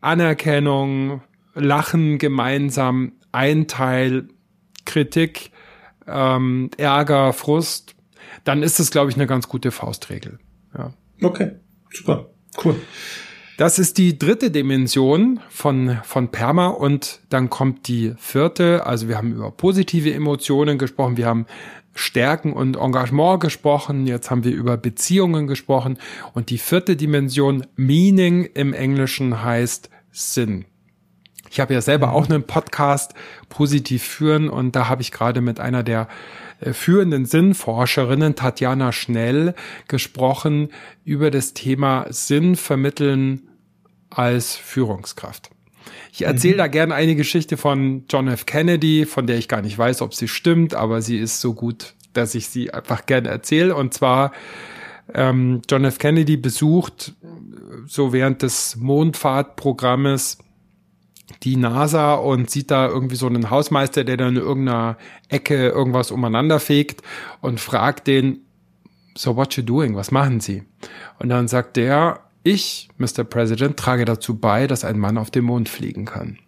Anerkennung, 0.00 1.22
Lachen 1.54 2.18
gemeinsam, 2.18 3.12
ein 3.32 3.66
Teil 3.66 4.28
Kritik, 4.84 5.50
ähm, 6.06 6.70
Ärger, 6.76 7.32
Frust, 7.32 7.94
dann 8.44 8.62
ist 8.62 8.80
es, 8.80 8.90
glaube 8.90 9.10
ich, 9.10 9.16
eine 9.16 9.26
ganz 9.26 9.48
gute 9.48 9.70
Faustregel. 9.70 10.38
Ja. 10.76 10.92
Okay, 11.22 11.52
super, 11.92 12.30
cool. 12.64 12.76
Das 13.60 13.78
ist 13.78 13.98
die 13.98 14.18
dritte 14.18 14.50
Dimension 14.50 15.38
von, 15.50 15.98
von 16.04 16.30
Perma 16.30 16.68
und 16.68 17.20
dann 17.28 17.50
kommt 17.50 17.88
die 17.88 18.14
vierte. 18.16 18.86
Also 18.86 19.06
wir 19.06 19.18
haben 19.18 19.34
über 19.34 19.50
positive 19.50 20.14
Emotionen 20.14 20.78
gesprochen, 20.78 21.18
wir 21.18 21.26
haben 21.26 21.44
Stärken 21.94 22.54
und 22.54 22.78
Engagement 22.78 23.38
gesprochen, 23.38 24.06
jetzt 24.06 24.30
haben 24.30 24.44
wir 24.44 24.52
über 24.52 24.78
Beziehungen 24.78 25.46
gesprochen 25.46 25.98
und 26.32 26.48
die 26.48 26.56
vierte 26.56 26.96
Dimension, 26.96 27.66
Meaning 27.76 28.46
im 28.46 28.72
Englischen 28.72 29.44
heißt 29.44 29.90
Sinn. 30.10 30.64
Ich 31.50 31.60
habe 31.60 31.74
ja 31.74 31.82
selber 31.82 32.14
auch 32.14 32.30
einen 32.30 32.44
Podcast 32.44 33.12
positiv 33.50 34.02
führen 34.02 34.48
und 34.48 34.74
da 34.74 34.88
habe 34.88 35.02
ich 35.02 35.12
gerade 35.12 35.42
mit 35.42 35.60
einer 35.60 35.82
der 35.82 36.08
äh, 36.60 36.72
führenden 36.72 37.26
Sinnforscherinnen, 37.26 38.36
Tatjana 38.36 38.92
Schnell, 38.92 39.54
gesprochen 39.86 40.70
über 41.04 41.30
das 41.30 41.52
Thema 41.52 42.06
Sinn 42.08 42.56
vermitteln 42.56 43.48
als 44.10 44.56
Führungskraft. 44.56 45.50
Ich 46.12 46.22
erzähle 46.22 46.54
mhm. 46.54 46.58
da 46.58 46.66
gerne 46.66 46.94
eine 46.94 47.16
Geschichte 47.16 47.56
von 47.56 48.04
John 48.08 48.28
F. 48.28 48.46
Kennedy, 48.46 49.06
von 49.06 49.26
der 49.26 49.38
ich 49.38 49.48
gar 49.48 49.62
nicht 49.62 49.78
weiß, 49.78 50.02
ob 50.02 50.14
sie 50.14 50.28
stimmt, 50.28 50.74
aber 50.74 51.02
sie 51.02 51.18
ist 51.18 51.40
so 51.40 51.54
gut, 51.54 51.94
dass 52.12 52.34
ich 52.34 52.48
sie 52.48 52.72
einfach 52.72 53.06
gerne 53.06 53.28
erzähle. 53.28 53.74
Und 53.74 53.94
zwar 53.94 54.32
ähm, 55.14 55.62
John 55.68 55.84
F. 55.84 55.98
Kennedy 55.98 56.36
besucht 56.36 57.14
so 57.86 58.12
während 58.12 58.42
des 58.42 58.76
Mondfahrtprogrammes 58.76 60.38
die 61.42 61.56
NASA 61.56 62.14
und 62.14 62.50
sieht 62.50 62.70
da 62.70 62.88
irgendwie 62.88 63.16
so 63.16 63.26
einen 63.26 63.50
Hausmeister, 63.50 64.04
der 64.04 64.16
dann 64.16 64.36
in 64.36 64.42
irgendeiner 64.42 64.98
Ecke 65.28 65.68
irgendwas 65.68 66.10
umeinander 66.10 66.58
fegt 66.58 67.02
und 67.40 67.60
fragt 67.60 68.06
den, 68.08 68.40
so 69.16 69.36
what 69.36 69.56
you 69.56 69.62
doing? 69.62 69.94
Was 69.94 70.10
machen 70.10 70.40
Sie? 70.40 70.64
Und 71.18 71.28
dann 71.28 71.48
sagt 71.48 71.76
der, 71.76 72.20
ich, 72.42 72.88
Mr. 72.98 73.24
President, 73.24 73.76
trage 73.76 74.04
dazu 74.04 74.38
bei, 74.38 74.66
dass 74.66 74.84
ein 74.84 74.98
Mann 74.98 75.18
auf 75.18 75.30
dem 75.30 75.44
Mond 75.44 75.68
fliegen 75.68 76.04
kann. 76.04 76.38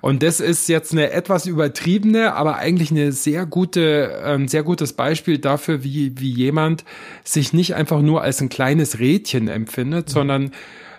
Und 0.00 0.22
das 0.22 0.40
ist 0.40 0.68
jetzt 0.68 0.92
eine 0.92 1.10
etwas 1.10 1.46
übertriebene, 1.46 2.34
aber 2.34 2.56
eigentlich 2.56 2.90
eine 2.90 3.12
sehr 3.12 3.46
gute, 3.46 4.22
ein 4.24 4.48
sehr 4.48 4.62
gutes 4.62 4.92
Beispiel 4.92 5.38
dafür, 5.38 5.82
wie, 5.82 6.18
wie 6.20 6.30
jemand 6.30 6.84
sich 7.24 7.52
nicht 7.52 7.74
einfach 7.74 8.02
nur 8.02 8.22
als 8.22 8.40
ein 8.40 8.50
kleines 8.50 8.98
Rädchen 8.98 9.48
empfindet, 9.48 10.08
mhm. 10.08 10.12
sondern 10.12 10.50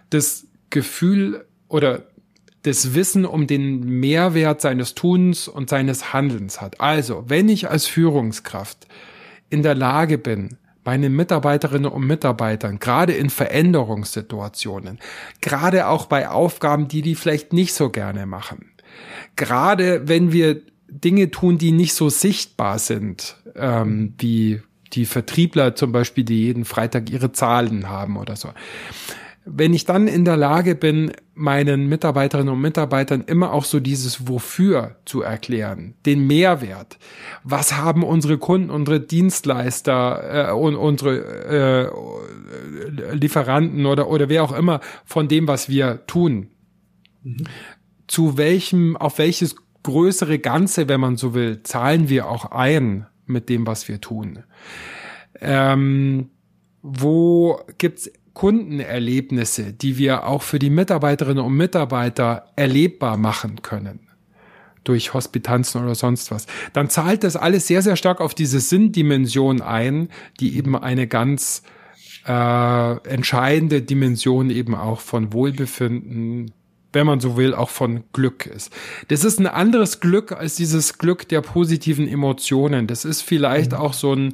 das 0.09 0.47
Gefühl 0.69 1.45
oder 1.67 2.05
das 2.63 2.93
Wissen 2.93 3.25
um 3.25 3.47
den 3.47 3.81
Mehrwert 3.99 4.61
seines 4.61 4.95
Tuns 4.95 5.47
und 5.47 5.69
seines 5.69 6.11
Handelns 6.11 6.59
hat. 6.59 6.81
Also, 6.81 7.25
wenn 7.27 7.47
ich 7.47 7.69
als 7.69 7.85
Führungskraft 7.85 8.87
in 9.49 9.63
der 9.63 9.75
Lage 9.75 10.17
bin, 10.17 10.57
meinen 10.89 11.15
Mitarbeiterinnen 11.15 11.91
und 11.91 12.07
Mitarbeitern, 12.07 12.79
gerade 12.79 13.13
in 13.13 13.29
Veränderungssituationen, 13.29 14.97
gerade 15.39 15.85
auch 15.85 16.07
bei 16.07 16.27
Aufgaben, 16.27 16.87
die 16.87 17.03
die 17.03 17.13
vielleicht 17.13 17.53
nicht 17.53 17.75
so 17.75 17.91
gerne 17.91 18.25
machen, 18.25 18.71
gerade 19.35 20.07
wenn 20.07 20.31
wir 20.31 20.61
Dinge 20.87 21.29
tun, 21.29 21.59
die 21.59 21.71
nicht 21.71 21.93
so 21.93 22.09
sichtbar 22.09 22.79
sind, 22.79 23.37
ähm, 23.55 24.15
wie 24.17 24.63
die 24.93 25.05
Vertriebler 25.05 25.75
zum 25.75 25.91
Beispiel, 25.91 26.23
die 26.23 26.45
jeden 26.45 26.65
Freitag 26.65 27.11
ihre 27.11 27.31
Zahlen 27.33 27.87
haben 27.87 28.17
oder 28.17 28.35
so 28.35 28.49
wenn 29.51 29.73
ich 29.73 29.85
dann 29.85 30.07
in 30.07 30.25
der 30.25 30.37
Lage 30.37 30.75
bin, 30.75 31.11
meinen 31.33 31.87
Mitarbeiterinnen 31.87 32.53
und 32.53 32.61
Mitarbeitern 32.61 33.23
immer 33.25 33.53
auch 33.53 33.63
so 33.63 33.79
dieses 33.79 34.27
Wofür 34.27 34.97
zu 35.05 35.21
erklären, 35.21 35.95
den 36.05 36.27
Mehrwert. 36.27 36.97
Was 37.43 37.77
haben 37.77 38.03
unsere 38.03 38.37
Kunden, 38.37 38.69
unsere 38.69 38.99
Dienstleister 38.99 40.49
äh, 40.49 40.51
und 40.53 40.75
unsere 40.75 41.91
äh, 41.91 43.15
Lieferanten 43.15 43.85
oder, 43.85 44.09
oder 44.09 44.29
wer 44.29 44.43
auch 44.43 44.51
immer 44.51 44.81
von 45.05 45.27
dem, 45.27 45.47
was 45.47 45.69
wir 45.69 46.05
tun? 46.07 46.49
Mhm. 47.23 47.45
Zu 48.07 48.37
welchem, 48.37 48.97
auf 48.97 49.17
welches 49.17 49.55
größere 49.83 50.39
Ganze, 50.39 50.89
wenn 50.89 50.99
man 50.99 51.15
so 51.15 51.33
will, 51.33 51.63
zahlen 51.63 52.09
wir 52.09 52.29
auch 52.29 52.51
ein 52.51 53.07
mit 53.25 53.49
dem, 53.49 53.65
was 53.65 53.87
wir 53.87 54.01
tun? 54.01 54.43
Ähm, 55.39 56.29
wo 56.81 57.59
gibt's 57.77 58.11
Kundenerlebnisse, 58.33 59.73
die 59.73 59.97
wir 59.97 60.25
auch 60.25 60.41
für 60.41 60.59
die 60.59 60.69
Mitarbeiterinnen 60.69 61.43
und 61.43 61.55
Mitarbeiter 61.55 62.45
erlebbar 62.55 63.17
machen 63.17 63.61
können 63.61 63.99
durch 64.83 65.13
Hospitanzen 65.13 65.83
oder 65.83 65.95
sonst 65.95 66.31
was, 66.31 66.47
dann 66.73 66.89
zahlt 66.89 67.23
das 67.23 67.35
alles 67.35 67.67
sehr, 67.67 67.81
sehr 67.81 67.95
stark 67.95 68.21
auf 68.21 68.33
diese 68.33 68.59
Sinndimension 68.59 69.61
ein, 69.61 70.09
die 70.39 70.57
eben 70.57 70.75
eine 70.75 71.05
ganz 71.07 71.63
äh, 72.25 72.97
entscheidende 73.07 73.81
Dimension 73.81 74.49
eben 74.49 74.75
auch 74.75 75.01
von 75.01 75.33
Wohlbefinden, 75.33 76.51
wenn 76.93 77.05
man 77.05 77.19
so 77.19 77.37
will, 77.37 77.53
auch 77.53 77.69
von 77.69 78.03
Glück 78.13 78.45
ist. 78.45 78.73
Das 79.09 79.23
ist 79.23 79.39
ein 79.39 79.47
anderes 79.47 79.99
Glück 79.99 80.31
als 80.31 80.55
dieses 80.55 80.97
Glück 80.97 81.27
der 81.27 81.41
positiven 81.41 82.07
Emotionen. 82.07 82.87
Das 82.87 83.05
ist 83.05 83.21
vielleicht 83.21 83.71
mhm. 83.71 83.77
auch 83.77 83.93
so 83.93 84.13
ein 84.13 84.33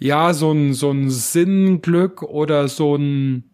ja, 0.00 0.32
so 0.32 0.50
ein, 0.50 0.72
so 0.72 0.90
ein 0.90 1.10
Sinnglück 1.10 2.22
oder 2.22 2.68
so 2.68 2.96
ein, 2.96 3.44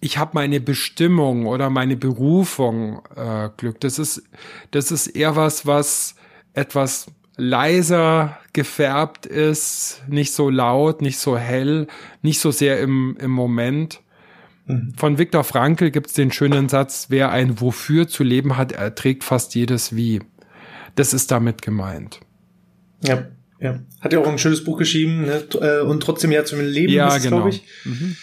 ich 0.00 0.18
habe 0.18 0.32
meine 0.34 0.60
Bestimmung 0.60 1.46
oder 1.46 1.70
meine 1.70 1.96
Berufung 1.96 3.02
äh, 3.14 3.48
Glück. 3.56 3.80
Das 3.80 4.00
ist, 4.00 4.24
das 4.72 4.90
ist 4.90 5.06
eher 5.06 5.36
was, 5.36 5.64
was 5.64 6.16
etwas 6.54 7.06
leiser 7.36 8.38
gefärbt 8.52 9.24
ist, 9.24 10.02
nicht 10.08 10.32
so 10.32 10.50
laut, 10.50 11.00
nicht 11.00 11.18
so 11.18 11.38
hell, 11.38 11.86
nicht 12.20 12.40
so 12.40 12.50
sehr 12.50 12.80
im, 12.80 13.16
im 13.20 13.30
Moment. 13.30 14.02
Mhm. 14.66 14.92
Von 14.96 15.18
Viktor 15.18 15.44
Frankl 15.44 15.92
gibt's 15.92 16.14
den 16.14 16.32
schönen 16.32 16.68
Satz, 16.68 17.06
wer 17.10 17.30
ein 17.30 17.60
Wofür 17.60 18.08
zu 18.08 18.24
leben 18.24 18.56
hat, 18.56 18.72
erträgt 18.72 19.22
fast 19.22 19.54
jedes 19.54 19.94
Wie. 19.94 20.20
Das 20.96 21.14
ist 21.14 21.30
damit 21.30 21.62
gemeint. 21.62 22.20
Ja. 23.04 23.24
Ja. 23.62 23.78
Hat 24.00 24.12
ja 24.12 24.18
auch 24.18 24.26
ein 24.26 24.38
schönes 24.38 24.64
Buch 24.64 24.78
geschrieben, 24.78 25.26
ne? 25.26 25.44
Äh, 25.60 25.82
und 25.82 26.02
trotzdem 26.02 26.32
ja 26.32 26.44
zum 26.44 26.60
Leben, 26.60 26.92
ja, 26.92 27.16
ist, 27.16 27.22
genau. 27.22 27.36
glaube 27.36 27.50
ich. 27.50 27.62
Mhm. 27.84 28.16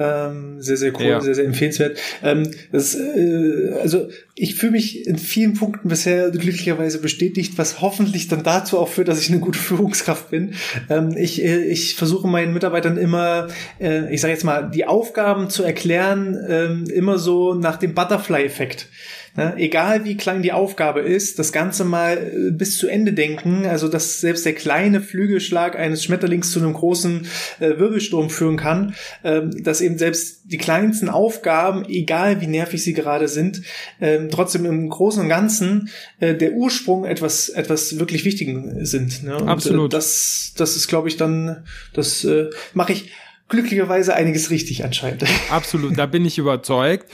Ähm, 0.00 0.62
sehr, 0.62 0.78
sehr 0.78 0.94
cool, 0.98 1.04
ja. 1.04 1.20
sehr, 1.20 1.34
sehr 1.34 1.44
empfehlenswert. 1.44 1.98
Ähm, 2.22 2.50
das, 2.72 2.94
äh, 2.94 3.74
also 3.82 4.08
ich 4.34 4.54
fühle 4.54 4.72
mich 4.72 5.06
in 5.06 5.18
vielen 5.18 5.54
Punkten 5.54 5.88
bisher 5.88 6.30
glücklicherweise 6.30 7.00
bestätigt, 7.00 7.54
was 7.56 7.82
hoffentlich 7.82 8.26
dann 8.28 8.42
dazu 8.42 8.78
auch 8.78 8.88
führt, 8.88 9.08
dass 9.08 9.20
ich 9.20 9.28
eine 9.28 9.40
gute 9.40 9.58
Führungskraft 9.58 10.30
bin. 10.30 10.54
Ähm, 10.88 11.14
ich, 11.18 11.44
äh, 11.44 11.64
ich 11.64 11.96
versuche 11.96 12.26
meinen 12.26 12.54
Mitarbeitern 12.54 12.96
immer, 12.96 13.48
äh, 13.78 14.12
ich 14.12 14.22
sage 14.22 14.32
jetzt 14.32 14.44
mal, 14.44 14.70
die 14.70 14.86
Aufgaben 14.86 15.50
zu 15.50 15.64
erklären, 15.64 16.34
äh, 16.34 16.92
immer 16.92 17.18
so 17.18 17.52
nach 17.52 17.76
dem 17.76 17.94
Butterfly-Effekt. 17.94 18.88
Ne? 19.36 19.54
Egal 19.56 20.04
wie 20.04 20.16
klein 20.16 20.42
die 20.42 20.52
Aufgabe 20.52 21.00
ist, 21.00 21.38
das 21.38 21.52
Ganze 21.52 21.84
mal 21.84 22.16
äh, 22.16 22.50
bis 22.50 22.78
zu 22.78 22.88
Ende 22.88 23.12
denken, 23.12 23.64
also 23.66 23.88
dass 23.88 24.20
selbst 24.20 24.44
der 24.44 24.54
kleine 24.54 25.00
Flügelschlag 25.00 25.78
eines 25.78 26.02
Schmetterlings 26.04 26.50
zu 26.50 26.60
einem 26.60 26.72
großen 26.72 27.26
äh, 27.60 27.78
Wirbelsturm 27.78 28.30
führen 28.30 28.56
kann, 28.56 28.94
ähm, 29.22 29.50
dass 29.62 29.80
eben 29.80 29.98
selbst 29.98 30.42
die 30.44 30.58
kleinsten 30.58 31.08
Aufgaben, 31.08 31.84
egal 31.88 32.40
wie 32.40 32.48
nervig 32.48 32.82
sie 32.82 32.92
gerade 32.92 33.28
sind, 33.28 33.62
ähm, 34.00 34.28
trotzdem 34.30 34.64
im 34.66 34.88
Großen 34.88 35.22
und 35.22 35.28
Ganzen 35.28 35.90
äh, 36.18 36.34
der 36.34 36.52
Ursprung 36.52 37.04
etwas, 37.04 37.48
etwas 37.48 37.98
wirklich 37.98 38.24
Wichtigen 38.24 38.84
sind. 38.84 39.22
Ne? 39.22 39.36
Und, 39.36 39.46
äh, 39.46 39.50
Absolut. 39.50 39.92
Äh, 39.92 39.96
das, 39.96 40.54
das 40.56 40.76
ist, 40.76 40.88
glaube 40.88 41.08
ich, 41.08 41.16
dann, 41.16 41.64
das 41.92 42.24
äh, 42.24 42.50
mache 42.74 42.92
ich 42.92 43.12
glücklicherweise 43.48 44.14
einiges 44.14 44.50
richtig 44.50 44.84
anscheinend. 44.84 45.24
Absolut, 45.50 45.98
da 45.98 46.06
bin 46.06 46.24
ich 46.24 46.38
überzeugt. 46.38 47.10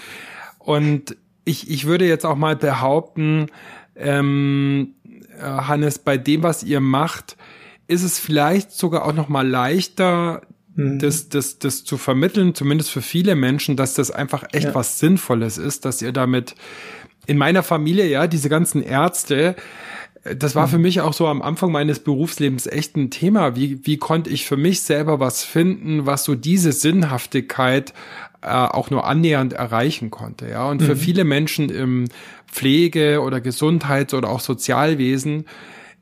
Und 0.59 1.17
ich, 1.47 1.71
ich 1.71 1.87
würde 1.87 2.07
jetzt 2.07 2.27
auch 2.27 2.37
mal 2.37 2.57
behaupten, 2.57 3.47
ähm, 3.95 4.95
äh, 5.39 5.43
Hannes, 5.43 5.99
bei 5.99 6.19
dem, 6.19 6.43
was 6.43 6.63
ihr 6.63 6.81
macht, 6.81 7.37
ist 7.87 8.03
es 8.03 8.19
vielleicht 8.19 8.73
sogar 8.73 9.07
auch 9.07 9.15
noch 9.15 9.29
mal 9.29 9.47
leichter, 9.47 10.43
mhm. 10.75 10.99
das, 10.99 11.29
das, 11.29 11.59
das 11.59 11.85
zu 11.85 11.97
vermitteln, 11.97 12.55
zumindest 12.55 12.91
für 12.91 13.01
viele 13.01 13.37
Menschen, 13.37 13.77
dass 13.77 13.95
das 13.95 14.11
einfach 14.11 14.45
echt 14.53 14.67
ja. 14.67 14.75
was 14.75 14.99
Sinnvolles 14.99 15.57
ist, 15.57 15.85
dass 15.85 16.03
ihr 16.03 16.13
damit 16.13 16.57
in 17.27 17.39
meiner 17.39 17.63
Familie, 17.63 18.07
ja, 18.07 18.27
diese 18.27 18.49
ganzen 18.49 18.83
Ärzte, 18.83 19.55
äh, 20.25 20.35
das 20.35 20.57
war 20.57 20.67
für 20.67 20.79
mhm. 20.79 20.83
mich 20.83 21.01
auch 21.01 21.13
so 21.13 21.29
am 21.29 21.43
Anfang 21.43 21.71
meines 21.71 22.01
Berufslebens 22.01 22.67
echt 22.67 22.97
ein 22.97 23.11
Thema. 23.11 23.55
Wie, 23.55 23.87
wie 23.87 23.99
konnte 23.99 24.31
ich 24.31 24.47
für 24.47 24.57
mich 24.57 24.83
selber 24.83 25.21
was 25.21 25.45
finden, 25.45 26.07
was 26.07 26.25
so 26.25 26.35
diese 26.35 26.73
Sinnhaftigkeit 26.73 27.95
äh, 28.47 28.49
auch 28.49 28.91
nur 28.91 29.07
annähernd 29.07 29.53
erreichen 29.53 30.11
konnte. 30.11 30.49
Ja, 30.49 30.69
und 30.71 30.81
mhm. 30.81 30.87
für 30.87 30.97
viele 30.97 31.25
Menschen 31.25 31.69
im 31.69 32.05
Pflege- 32.47 33.21
oder 33.21 33.41
Gesundheits- 33.41 34.15
oder 34.15 34.31
auch 34.31 34.41
Sozialwesen 34.41 35.47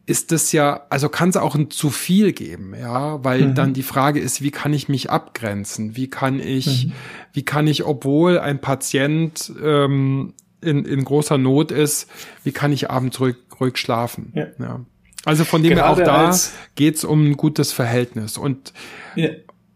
ist 0.07 0.33
das 0.33 0.53
ja, 0.53 0.85
also 0.91 1.09
kann 1.09 1.31
es 1.31 1.39
auch 1.39 1.55
ein 1.55 1.71
zu 1.71 1.89
viel 1.89 2.33
geben, 2.33 2.75
ja, 2.79 3.25
weil 3.25 3.47
mhm. 3.47 3.55
dann 3.55 3.73
die 3.73 3.83
Frage 3.83 4.21
ist, 4.21 4.43
wie 4.43 4.51
kann 4.51 4.75
ich 4.75 4.91
mich 4.91 5.11
abgrenzen? 5.11 5.97
Wie 5.97 6.11
kann 6.11 6.41
ich, 6.41 6.89
mhm. 6.89 6.93
wie 7.33 7.45
kann 7.47 7.67
ich, 7.67 7.85
obwohl 7.87 8.39
ein 8.39 8.61
Patient 8.61 9.51
ähm, 9.63 10.35
in, 10.61 10.85
in 10.85 11.05
großer 11.05 11.39
Not 11.39 11.73
ist, 11.73 12.11
wie 12.43 12.53
kann 12.53 12.71
ich 12.71 12.91
abends 12.91 13.19
ruhig, 13.19 13.37
ruhig 13.59 13.79
schlafen? 13.79 14.33
Ja. 14.35 14.49
ja. 14.59 14.85
Also 15.25 15.45
von 15.45 15.63
dem 15.63 15.73
her 15.73 15.89
auch 15.89 15.97
da 15.99 16.37
geht's 16.75 17.03
um 17.05 17.31
ein 17.31 17.39
gutes 17.39 17.73
Verhältnis 17.73 18.37
und 18.37 18.75
ja, 19.17 19.31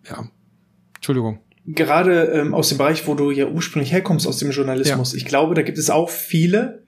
ja. 0.04 0.28
Entschuldigung 0.96 1.38
gerade 1.74 2.24
ähm, 2.24 2.54
aus 2.54 2.70
dem 2.70 2.78
Bereich, 2.78 3.06
wo 3.06 3.14
du 3.14 3.30
ja 3.30 3.46
ursprünglich 3.46 3.92
herkommst, 3.92 4.26
aus 4.26 4.38
dem 4.38 4.50
Journalismus, 4.50 5.12
ja. 5.12 5.18
ich 5.18 5.24
glaube, 5.24 5.54
da 5.54 5.62
gibt 5.62 5.78
es 5.78 5.90
auch 5.90 6.10
viele, 6.10 6.84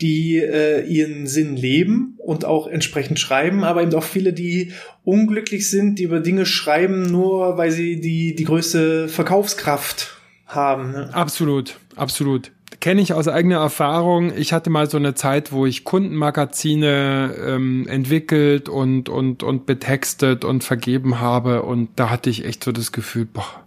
die 0.00 0.38
äh, 0.38 0.86
ihren 0.86 1.26
Sinn 1.26 1.56
leben 1.56 2.14
und 2.18 2.44
auch 2.44 2.68
entsprechend 2.68 3.18
schreiben, 3.18 3.64
aber 3.64 3.82
eben 3.82 3.94
auch 3.94 4.04
viele, 4.04 4.32
die 4.32 4.72
unglücklich 5.02 5.68
sind, 5.68 5.98
die 5.98 6.04
über 6.04 6.20
Dinge 6.20 6.46
schreiben, 6.46 7.10
nur 7.10 7.56
weil 7.56 7.70
sie 7.70 8.00
die, 8.00 8.34
die 8.34 8.44
größte 8.44 9.08
Verkaufskraft 9.08 10.16
haben. 10.46 10.92
Ne? 10.92 11.10
Absolut, 11.12 11.78
absolut. 11.96 12.52
Kenne 12.80 13.00
ich 13.00 13.12
aus 13.12 13.26
eigener 13.26 13.56
Erfahrung. 13.56 14.32
Ich 14.36 14.52
hatte 14.52 14.70
mal 14.70 14.88
so 14.88 14.98
eine 14.98 15.14
Zeit, 15.14 15.50
wo 15.50 15.66
ich 15.66 15.84
Kundenmagazine 15.84 17.34
ähm, 17.44 17.88
entwickelt 17.88 18.68
und, 18.68 19.08
und, 19.08 19.42
und 19.42 19.66
betextet 19.66 20.44
und 20.44 20.62
vergeben 20.62 21.18
habe 21.18 21.62
und 21.62 21.88
da 21.96 22.10
hatte 22.10 22.30
ich 22.30 22.44
echt 22.44 22.62
so 22.62 22.70
das 22.70 22.92
Gefühl, 22.92 23.24
boah, 23.24 23.64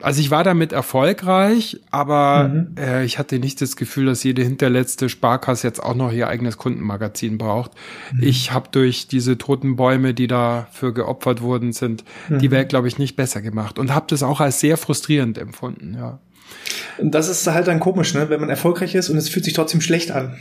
also 0.00 0.20
ich 0.20 0.30
war 0.30 0.44
damit 0.44 0.72
erfolgreich, 0.72 1.80
aber 1.90 2.48
mhm. 2.48 2.74
äh, 2.78 3.04
ich 3.04 3.18
hatte 3.18 3.38
nicht 3.38 3.60
das 3.60 3.76
Gefühl, 3.76 4.06
dass 4.06 4.22
jede 4.22 4.42
hinterletzte 4.42 5.08
Sparkasse 5.08 5.66
jetzt 5.66 5.82
auch 5.82 5.94
noch 5.94 6.12
ihr 6.12 6.28
eigenes 6.28 6.56
Kundenmagazin 6.56 7.38
braucht. 7.38 7.72
Mhm. 8.12 8.22
Ich 8.22 8.52
habe 8.52 8.68
durch 8.70 9.08
diese 9.08 9.38
toten 9.38 9.76
Bäume, 9.76 10.14
die 10.14 10.26
dafür 10.26 10.94
geopfert 10.94 11.40
wurden, 11.40 11.72
sind 11.72 12.04
mhm. 12.28 12.38
die 12.38 12.50
Welt, 12.50 12.68
glaube 12.68 12.88
ich, 12.88 12.98
nicht 12.98 13.16
besser 13.16 13.42
gemacht 13.42 13.78
und 13.78 13.94
habe 13.94 14.06
das 14.08 14.22
auch 14.22 14.40
als 14.40 14.60
sehr 14.60 14.76
frustrierend 14.76 15.36
empfunden. 15.38 15.94
Ja. 15.94 16.20
Und 16.98 17.12
das 17.14 17.28
ist 17.28 17.46
halt 17.46 17.66
dann 17.66 17.80
komisch, 17.80 18.14
ne? 18.14 18.30
wenn 18.30 18.40
man 18.40 18.50
erfolgreich 18.50 18.94
ist 18.94 19.08
und 19.08 19.16
es 19.16 19.28
fühlt 19.28 19.44
sich 19.44 19.54
trotzdem 19.54 19.80
schlecht 19.80 20.10
an. 20.10 20.36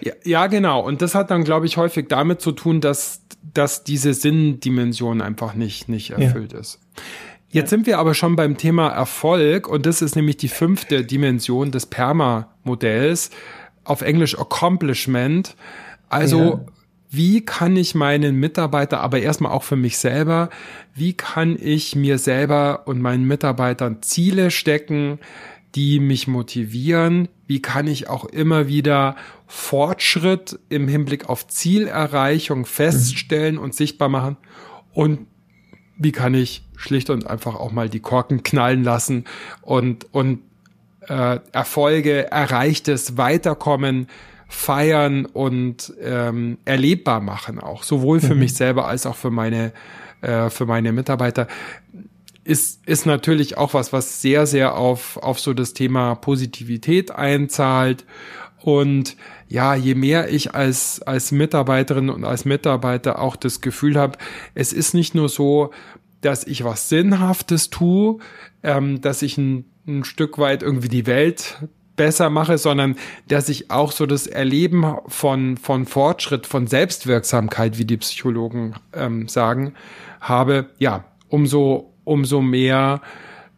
Ja, 0.00 0.12
ja 0.24 0.46
genau. 0.46 0.80
Und 0.80 1.02
das 1.02 1.14
hat 1.14 1.30
dann, 1.30 1.44
glaube 1.44 1.66
ich, 1.66 1.76
häufig 1.76 2.08
damit 2.08 2.40
zu 2.40 2.52
tun, 2.52 2.80
dass, 2.80 3.22
dass 3.54 3.84
diese 3.84 4.12
Sinndimension 4.14 5.20
einfach 5.22 5.54
nicht, 5.54 5.88
nicht 5.88 6.10
erfüllt 6.10 6.52
ja. 6.52 6.60
ist. 6.60 6.80
Jetzt 7.54 7.70
sind 7.70 7.86
wir 7.86 8.00
aber 8.00 8.14
schon 8.14 8.34
beim 8.34 8.56
Thema 8.56 8.88
Erfolg 8.88 9.68
und 9.68 9.86
das 9.86 10.02
ist 10.02 10.16
nämlich 10.16 10.36
die 10.38 10.48
fünfte 10.48 11.04
Dimension 11.04 11.70
des 11.70 11.86
PERMA-Modells, 11.86 13.30
auf 13.84 14.02
Englisch 14.02 14.36
Accomplishment. 14.36 15.54
Also 16.08 16.40
ja. 16.40 16.60
wie 17.10 17.44
kann 17.44 17.76
ich 17.76 17.94
meinen 17.94 18.40
Mitarbeiter, 18.40 19.02
aber 19.02 19.20
erstmal 19.20 19.52
auch 19.52 19.62
für 19.62 19.76
mich 19.76 19.98
selber, 19.98 20.50
wie 20.96 21.12
kann 21.12 21.56
ich 21.56 21.94
mir 21.94 22.18
selber 22.18 22.88
und 22.88 23.00
meinen 23.00 23.24
Mitarbeitern 23.24 24.02
Ziele 24.02 24.50
stecken, 24.50 25.20
die 25.76 26.00
mich 26.00 26.26
motivieren? 26.26 27.28
Wie 27.46 27.62
kann 27.62 27.86
ich 27.86 28.08
auch 28.08 28.24
immer 28.24 28.66
wieder 28.66 29.14
Fortschritt 29.46 30.58
im 30.70 30.88
Hinblick 30.88 31.28
auf 31.28 31.46
Zielerreichung 31.46 32.66
feststellen 32.66 33.58
und 33.58 33.76
sichtbar 33.76 34.08
machen? 34.08 34.38
Und 34.92 35.28
wie 35.96 36.12
kann 36.12 36.34
ich 36.34 36.64
schlicht 36.76 37.10
und 37.10 37.26
einfach 37.26 37.54
auch 37.54 37.72
mal 37.72 37.88
die 37.88 38.00
Korken 38.00 38.42
knallen 38.42 38.82
lassen 38.82 39.24
und, 39.62 40.12
und 40.12 40.40
äh, 41.08 41.38
Erfolge, 41.52 42.30
Erreichtes, 42.30 43.16
Weiterkommen 43.16 44.08
feiern 44.48 45.26
und 45.26 45.92
ähm, 46.00 46.58
erlebbar 46.64 47.20
machen, 47.20 47.58
auch 47.58 47.82
sowohl 47.82 48.20
für 48.20 48.34
mhm. 48.34 48.40
mich 48.40 48.54
selber 48.54 48.86
als 48.86 49.06
auch 49.06 49.16
für 49.16 49.30
meine, 49.30 49.72
äh, 50.20 50.50
für 50.50 50.66
meine 50.66 50.92
Mitarbeiter 50.92 51.48
ist, 52.44 52.86
ist 52.86 53.06
natürlich 53.06 53.56
auch 53.56 53.74
was, 53.74 53.92
was 53.92 54.20
sehr, 54.20 54.46
sehr 54.46 54.76
auf, 54.76 55.16
auf 55.16 55.40
so 55.40 55.54
das 55.54 55.72
Thema 55.72 56.14
Positivität 56.14 57.10
einzahlt. 57.10 58.04
Und 58.64 59.18
ja, 59.46 59.74
je 59.74 59.94
mehr 59.94 60.32
ich 60.32 60.54
als, 60.54 61.02
als 61.02 61.32
Mitarbeiterin 61.32 62.08
und 62.08 62.24
als 62.24 62.46
Mitarbeiter 62.46 63.18
auch 63.18 63.36
das 63.36 63.60
Gefühl 63.60 63.98
habe, 63.98 64.16
es 64.54 64.72
ist 64.72 64.94
nicht 64.94 65.14
nur 65.14 65.28
so, 65.28 65.70
dass 66.22 66.46
ich 66.46 66.64
was 66.64 66.88
Sinnhaftes 66.88 67.68
tue, 67.68 68.20
ähm, 68.62 69.02
dass 69.02 69.20
ich 69.20 69.36
ein, 69.36 69.66
ein 69.86 70.02
Stück 70.04 70.38
weit 70.38 70.62
irgendwie 70.62 70.88
die 70.88 71.06
Welt 71.06 71.58
besser 71.94 72.30
mache, 72.30 72.56
sondern 72.56 72.96
dass 73.28 73.50
ich 73.50 73.70
auch 73.70 73.92
so 73.92 74.06
das 74.06 74.26
Erleben 74.26 74.96
von, 75.08 75.58
von 75.58 75.84
Fortschritt, 75.84 76.46
von 76.46 76.66
Selbstwirksamkeit, 76.66 77.76
wie 77.76 77.84
die 77.84 77.98
Psychologen 77.98 78.76
ähm, 78.94 79.28
sagen, 79.28 79.74
habe, 80.22 80.70
ja, 80.78 81.04
umso, 81.28 81.92
umso 82.04 82.40
mehr 82.40 83.02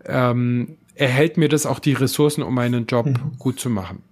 ähm, 0.05 0.79
erhält 0.97 1.37
mir 1.37 1.49
das 1.49 1.65
auch 1.65 1.79
die 1.79 1.93
Ressourcen, 1.93 2.43
um 2.43 2.55
meinen 2.55 2.87
Job 2.87 3.07
mhm. 3.07 3.39
gut 3.39 3.61
zu 3.61 3.71
machen. 3.71 4.03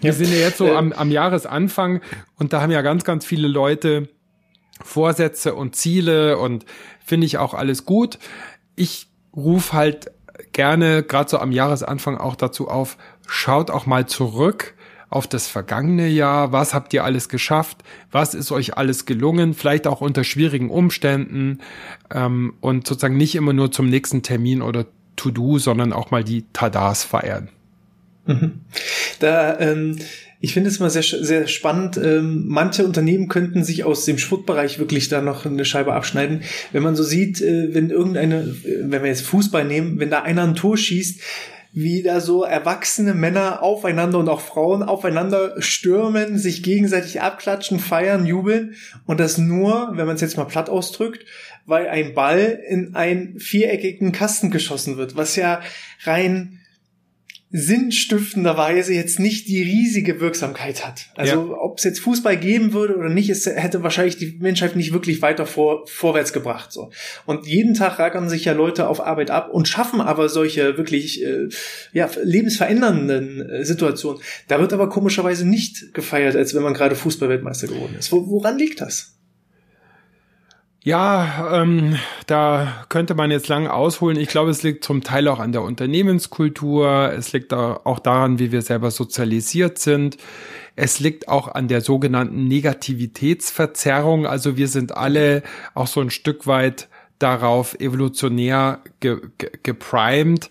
Wir 0.00 0.12
sind 0.12 0.30
ja 0.30 0.38
jetzt 0.38 0.58
so 0.58 0.74
am, 0.74 0.92
am 0.92 1.10
Jahresanfang 1.10 2.00
und 2.36 2.52
da 2.52 2.60
haben 2.60 2.70
ja 2.70 2.82
ganz, 2.82 3.04
ganz 3.04 3.24
viele 3.24 3.48
Leute 3.48 4.08
Vorsätze 4.80 5.54
und 5.54 5.74
Ziele 5.74 6.38
und 6.38 6.64
finde 7.04 7.26
ich 7.26 7.38
auch 7.38 7.54
alles 7.54 7.84
gut. 7.84 8.18
Ich 8.76 9.08
rufe 9.34 9.72
halt 9.72 10.12
gerne 10.52 11.02
gerade 11.02 11.28
so 11.28 11.38
am 11.38 11.52
Jahresanfang 11.52 12.16
auch 12.16 12.36
dazu 12.36 12.68
auf, 12.68 12.96
schaut 13.26 13.70
auch 13.70 13.86
mal 13.86 14.06
zurück 14.06 14.74
auf 15.10 15.26
das 15.26 15.48
vergangene 15.48 16.08
Jahr. 16.08 16.52
Was 16.52 16.74
habt 16.74 16.92
ihr 16.92 17.04
alles 17.04 17.28
geschafft? 17.28 17.78
Was 18.10 18.34
ist 18.34 18.52
euch 18.52 18.76
alles 18.76 19.06
gelungen? 19.06 19.54
Vielleicht 19.54 19.86
auch 19.86 20.00
unter 20.00 20.22
schwierigen 20.22 20.70
Umständen 20.70 21.60
ähm, 22.12 22.54
und 22.60 22.86
sozusagen 22.86 23.16
nicht 23.16 23.34
immer 23.34 23.52
nur 23.52 23.72
zum 23.72 23.88
nächsten 23.88 24.22
Termin 24.22 24.62
oder 24.62 24.86
To-Do, 25.16 25.58
sondern 25.58 25.92
auch 25.92 26.10
mal 26.10 26.24
die 26.24 26.44
Tadas 26.52 27.04
feiern. 27.04 27.48
Mhm. 28.28 28.60
Da 29.18 29.58
ähm, 29.58 29.96
ich 30.40 30.54
finde 30.54 30.70
es 30.70 30.78
immer 30.78 30.90
sehr, 30.90 31.02
sehr 31.02 31.48
spannend. 31.48 31.96
Ähm, 31.96 32.44
manche 32.46 32.84
Unternehmen 32.84 33.28
könnten 33.28 33.64
sich 33.64 33.82
aus 33.82 34.04
dem 34.04 34.18
Sportbereich 34.18 34.78
wirklich 34.78 35.08
da 35.08 35.20
noch 35.20 35.44
eine 35.44 35.64
Scheibe 35.64 35.94
abschneiden. 35.94 36.42
Wenn 36.70 36.84
man 36.84 36.94
so 36.94 37.02
sieht, 37.02 37.40
äh, 37.40 37.74
wenn 37.74 37.90
irgendeine, 37.90 38.42
äh, 38.42 38.82
wenn 38.82 39.02
wir 39.02 39.08
jetzt 39.08 39.22
Fußball 39.22 39.64
nehmen, 39.64 39.98
wenn 39.98 40.10
da 40.10 40.22
einer 40.22 40.44
ein 40.44 40.54
Tor 40.54 40.76
schießt, 40.76 41.20
wie 41.72 42.02
da 42.02 42.20
so 42.20 42.44
erwachsene 42.44 43.14
Männer 43.14 43.62
aufeinander 43.62 44.18
und 44.18 44.28
auch 44.28 44.40
Frauen 44.40 44.82
aufeinander 44.82 45.60
stürmen, 45.60 46.38
sich 46.38 46.62
gegenseitig 46.62 47.20
abklatschen, 47.20 47.78
feiern, 47.78 48.24
jubeln 48.24 48.74
und 49.06 49.20
das 49.20 49.38
nur, 49.38 49.92
wenn 49.94 50.06
man 50.06 50.14
es 50.14 50.22
jetzt 50.22 50.36
mal 50.36 50.44
platt 50.44 50.70
ausdrückt, 50.70 51.26
weil 51.66 51.88
ein 51.88 52.14
Ball 52.14 52.58
in 52.68 52.94
einen 52.94 53.38
viereckigen 53.38 54.12
Kasten 54.12 54.50
geschossen 54.50 54.96
wird, 54.96 55.16
was 55.16 55.36
ja 55.36 55.60
rein 56.04 56.60
sinnstiftenderweise 57.50 58.92
jetzt 58.92 59.18
nicht 59.18 59.48
die 59.48 59.62
riesige 59.62 60.20
Wirksamkeit 60.20 60.86
hat. 60.86 61.06
Also 61.16 61.32
ja. 61.32 61.56
ob 61.58 61.78
es 61.78 61.84
jetzt 61.84 62.00
Fußball 62.00 62.36
geben 62.36 62.74
würde 62.74 62.96
oder 62.96 63.08
nicht, 63.08 63.30
es 63.30 63.46
hätte 63.46 63.82
wahrscheinlich 63.82 64.18
die 64.18 64.36
Menschheit 64.38 64.76
nicht 64.76 64.92
wirklich 64.92 65.22
weiter 65.22 65.46
vor, 65.46 65.86
vorwärts 65.86 66.34
gebracht. 66.34 66.72
So. 66.72 66.90
Und 67.24 67.46
jeden 67.46 67.72
Tag 67.72 67.98
rackern 67.98 68.28
sich 68.28 68.44
ja 68.44 68.52
Leute 68.52 68.86
auf 68.86 69.00
Arbeit 69.00 69.30
ab 69.30 69.48
und 69.50 69.66
schaffen 69.66 70.02
aber 70.02 70.28
solche 70.28 70.76
wirklich 70.76 71.24
äh, 71.24 71.48
ja, 71.92 72.10
lebensverändernden 72.22 73.40
äh, 73.48 73.64
Situationen. 73.64 74.20
Da 74.48 74.60
wird 74.60 74.74
aber 74.74 74.90
komischerweise 74.90 75.48
nicht 75.48 75.94
gefeiert, 75.94 76.36
als 76.36 76.54
wenn 76.54 76.62
man 76.62 76.74
gerade 76.74 76.96
Fußballweltmeister 76.96 77.68
geworden 77.68 77.96
ist. 77.98 78.12
Wo, 78.12 78.28
woran 78.28 78.58
liegt 78.58 78.82
das? 78.82 79.17
Ja, 80.88 81.50
ähm, 81.52 81.98
da 82.26 82.86
könnte 82.88 83.14
man 83.14 83.30
jetzt 83.30 83.48
lang 83.48 83.66
ausholen. 83.66 84.18
Ich 84.18 84.28
glaube, 84.28 84.50
es 84.50 84.62
liegt 84.62 84.82
zum 84.82 85.02
Teil 85.02 85.28
auch 85.28 85.38
an 85.38 85.52
der 85.52 85.60
Unternehmenskultur. 85.60 87.12
Es 87.12 87.30
liegt 87.34 87.52
auch 87.52 87.98
daran, 87.98 88.38
wie 88.38 88.52
wir 88.52 88.62
selber 88.62 88.90
sozialisiert 88.90 89.78
sind. 89.78 90.16
Es 90.76 90.98
liegt 90.98 91.28
auch 91.28 91.48
an 91.48 91.68
der 91.68 91.82
sogenannten 91.82 92.48
Negativitätsverzerrung. 92.48 94.24
Also 94.24 94.56
wir 94.56 94.66
sind 94.66 94.96
alle 94.96 95.42
auch 95.74 95.88
so 95.88 96.00
ein 96.00 96.08
Stück 96.08 96.46
weit 96.46 96.88
darauf 97.18 97.78
evolutionär 97.78 98.80
ge 99.00 99.18
ge 99.36 99.50
geprimed, 99.62 100.48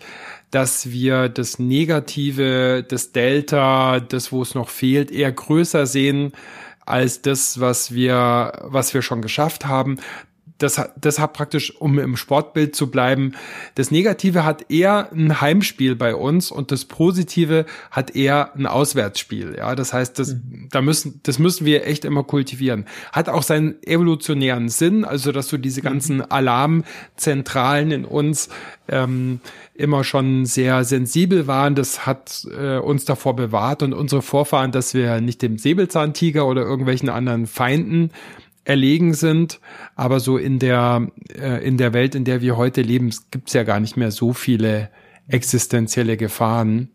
dass 0.52 0.92
wir 0.92 1.28
das 1.28 1.58
Negative, 1.58 2.84
das 2.88 3.10
Delta, 3.10 3.98
das, 3.98 4.30
wo 4.30 4.42
es 4.42 4.54
noch 4.54 4.68
fehlt, 4.68 5.10
eher 5.10 5.32
größer 5.32 5.86
sehen 5.86 6.30
als 6.88 7.22
das, 7.22 7.60
was 7.60 7.92
wir, 7.92 8.52
was 8.62 8.94
wir 8.94 9.02
schon 9.02 9.20
geschafft 9.20 9.66
haben. 9.66 9.98
Das, 10.58 10.80
das 11.00 11.20
hat 11.20 11.32
praktisch, 11.32 11.74
um 11.76 11.98
im 12.00 12.16
Sportbild 12.16 12.74
zu 12.74 12.90
bleiben, 12.90 13.32
das 13.76 13.92
Negative 13.92 14.44
hat 14.44 14.70
eher 14.70 15.10
ein 15.12 15.40
Heimspiel 15.40 15.94
bei 15.94 16.16
uns 16.16 16.50
und 16.50 16.72
das 16.72 16.84
Positive 16.84 17.64
hat 17.92 18.14
eher 18.16 18.54
ein 18.56 18.66
Auswärtsspiel. 18.66 19.54
Ja, 19.56 19.76
das 19.76 19.92
heißt, 19.92 20.18
das, 20.18 20.34
mhm. 20.34 20.68
da 20.70 20.82
müssen, 20.82 21.20
das 21.22 21.38
müssen 21.38 21.64
wir 21.64 21.86
echt 21.86 22.04
immer 22.04 22.24
kultivieren. 22.24 22.86
Hat 23.12 23.28
auch 23.28 23.44
seinen 23.44 23.80
evolutionären 23.84 24.68
Sinn, 24.68 25.04
also 25.04 25.30
dass 25.30 25.48
so 25.48 25.58
diese 25.58 25.80
mhm. 25.80 25.84
ganzen 25.84 26.30
Alarmzentralen 26.30 27.92
in 27.92 28.04
uns 28.04 28.48
ähm, 28.88 29.40
immer 29.74 30.02
schon 30.02 30.44
sehr 30.44 30.82
sensibel 30.82 31.46
waren. 31.46 31.76
Das 31.76 32.04
hat 32.04 32.44
äh, 32.50 32.78
uns 32.78 33.04
davor 33.04 33.36
bewahrt 33.36 33.84
und 33.84 33.92
unsere 33.92 34.22
Vorfahren, 34.22 34.72
dass 34.72 34.92
wir 34.92 35.20
nicht 35.20 35.40
dem 35.40 35.56
Säbelzahntiger 35.56 36.46
oder 36.46 36.62
irgendwelchen 36.62 37.10
anderen 37.10 37.46
Feinden 37.46 38.10
erlegen 38.68 39.14
sind. 39.14 39.60
Aber 39.96 40.20
so 40.20 40.36
in 40.36 40.58
der, 40.58 41.08
äh, 41.34 41.66
in 41.66 41.78
der 41.78 41.92
Welt, 41.92 42.14
in 42.14 42.24
der 42.24 42.42
wir 42.42 42.56
heute 42.56 42.82
leben, 42.82 43.10
gibt 43.30 43.48
es 43.48 43.54
ja 43.54 43.62
gar 43.62 43.80
nicht 43.80 43.96
mehr 43.96 44.10
so 44.10 44.32
viele 44.32 44.90
existenzielle 45.26 46.16
Gefahren, 46.16 46.90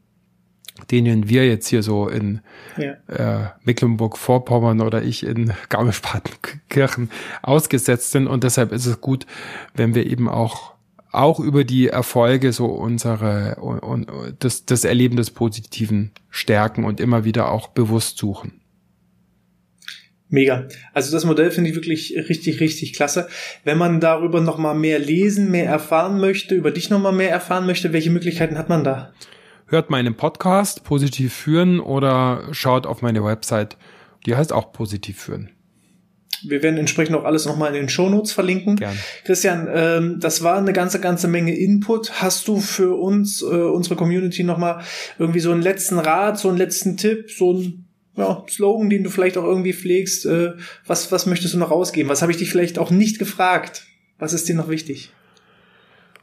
denen 0.91 1.30
wir 1.30 1.47
jetzt 1.47 1.67
hier 1.67 1.84
so 1.84 2.07
in 2.07 2.41
ja. 2.78 2.93
äh, 3.07 3.49
Mecklenburg-Vorpommern 3.63 4.82
oder 4.82 5.03
ich 5.03 5.26
in 5.26 5.53
Garmisch-Partenkirchen 5.69 7.09
ausgesetzt 7.41 8.11
sind. 8.11 8.28
Und 8.28 8.43
deshalb 8.43 8.71
ist 8.71 8.86
es 8.86 9.01
gut, 9.01 9.26
wenn 9.74 9.95
wir 9.95 10.05
eben 10.05 10.30
auch 10.30 10.74
auch 11.11 11.39
über 11.39 11.63
die 11.63 11.89
Erfolge 11.89 12.53
so 12.53 12.65
unsere 12.65 13.57
und, 13.61 13.80
und 13.80 14.07
das, 14.39 14.65
das 14.65 14.84
Erleben 14.84 15.15
des 15.15 15.30
Positiven 15.30 16.11
stärken 16.32 16.86
und 16.86 16.99
immer 16.99 17.24
wieder 17.24 17.51
auch 17.51 17.67
bewusst 17.67 18.17
suchen. 18.17 18.62
Mega. 20.34 20.67
Also 20.93 21.11
das 21.11 21.25
Modell 21.25 21.51
finde 21.51 21.69
ich 21.69 21.75
wirklich 21.75 22.15
richtig, 22.27 22.59
richtig 22.59 22.93
klasse. 22.93 23.27
Wenn 23.63 23.77
man 23.77 23.99
darüber 23.99 24.41
noch 24.41 24.57
mal 24.57 24.73
mehr 24.73 24.97
lesen, 24.97 25.51
mehr 25.51 25.67
erfahren 25.67 26.19
möchte, 26.19 26.55
über 26.55 26.71
dich 26.71 26.89
noch 26.89 26.99
mal 26.99 27.11
mehr 27.11 27.29
erfahren 27.29 27.67
möchte, 27.67 27.93
welche 27.93 28.09
Möglichkeiten 28.09 28.57
hat 28.57 28.67
man 28.67 28.84
da? 28.84 29.13
Hört 29.67 29.91
meinen 29.91 30.17
Podcast 30.17 30.84
Positiv 30.84 31.36
führen 31.36 31.79
oder 31.79 32.47
schaut 32.49 32.88
auf 32.88 33.03
meine 33.03 33.23
Website. 33.23 33.77
Die 34.25 34.36
heißt 34.36 34.53
auch 34.53 34.73
Positiv 34.73 35.21
führen. 35.21 35.51
Wir 36.43 36.63
werden 36.63 36.79
entsprechend 36.79 37.15
auch 37.15 37.25
alles 37.25 37.45
nochmal 37.45 37.69
in 37.69 37.75
den 37.75 37.89
Shownotes 37.89 38.31
verlinken. 38.31 38.77
Gern. 38.77 38.97
Christian, 39.25 39.69
ähm, 39.71 40.19
das 40.19 40.41
war 40.41 40.57
eine 40.57 40.73
ganze, 40.73 40.99
ganze 40.99 41.27
Menge 41.27 41.55
Input. 41.55 42.23
Hast 42.23 42.47
du 42.47 42.59
für 42.59 42.99
uns, 42.99 43.43
äh, 43.43 43.45
unsere 43.45 43.95
Community 43.95 44.43
nochmal 44.43 44.81
irgendwie 45.19 45.41
so 45.41 45.51
einen 45.51 45.61
letzten 45.61 45.99
Rat, 45.99 46.39
so 46.39 46.49
einen 46.49 46.57
letzten 46.57 46.97
Tipp, 46.97 47.29
so 47.29 47.53
ein 47.53 47.82
ja, 48.16 48.43
Slogan, 48.49 48.89
den 48.89 49.03
du 49.03 49.09
vielleicht 49.09 49.38
auch 49.38 49.43
irgendwie 49.43 49.74
pflegst. 49.74 50.26
Äh, 50.26 50.53
was, 50.86 51.11
was 51.11 51.26
möchtest 51.26 51.53
du 51.53 51.57
noch 51.57 51.72
rausgeben? 51.72 52.09
Was 52.09 52.22
habe 52.22 52.32
ich 52.32 52.38
dich 52.38 52.49
vielleicht 52.49 52.78
auch 52.78 52.91
nicht 52.91 53.20
gefragt? 53.20 53.86
Was 54.20 54.34
ist 54.34 54.47
dir 54.47 54.55
noch 54.55 54.70
wichtig? 54.70 55.11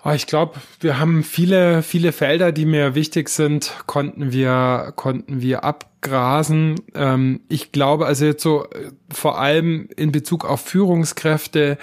Oh, 0.02 0.10
ich 0.10 0.26
glaube, 0.26 0.54
wir 0.80 0.98
haben 0.98 1.22
viele, 1.22 1.82
viele 1.82 2.12
Felder, 2.12 2.52
die 2.52 2.64
mir 2.64 2.94
wichtig 2.94 3.28
sind, 3.28 3.74
konnten 3.86 4.32
wir, 4.32 4.94
konnten 4.96 5.42
wir 5.42 5.62
abgrasen. 5.62 6.76
Ähm, 6.94 7.40
ich 7.50 7.70
glaube, 7.70 8.06
also 8.06 8.24
jetzt 8.24 8.42
so 8.42 8.64
äh, 8.64 8.92
vor 9.12 9.38
allem 9.38 9.88
in 9.96 10.10
Bezug 10.10 10.46
auf 10.46 10.62
Führungskräfte 10.62 11.76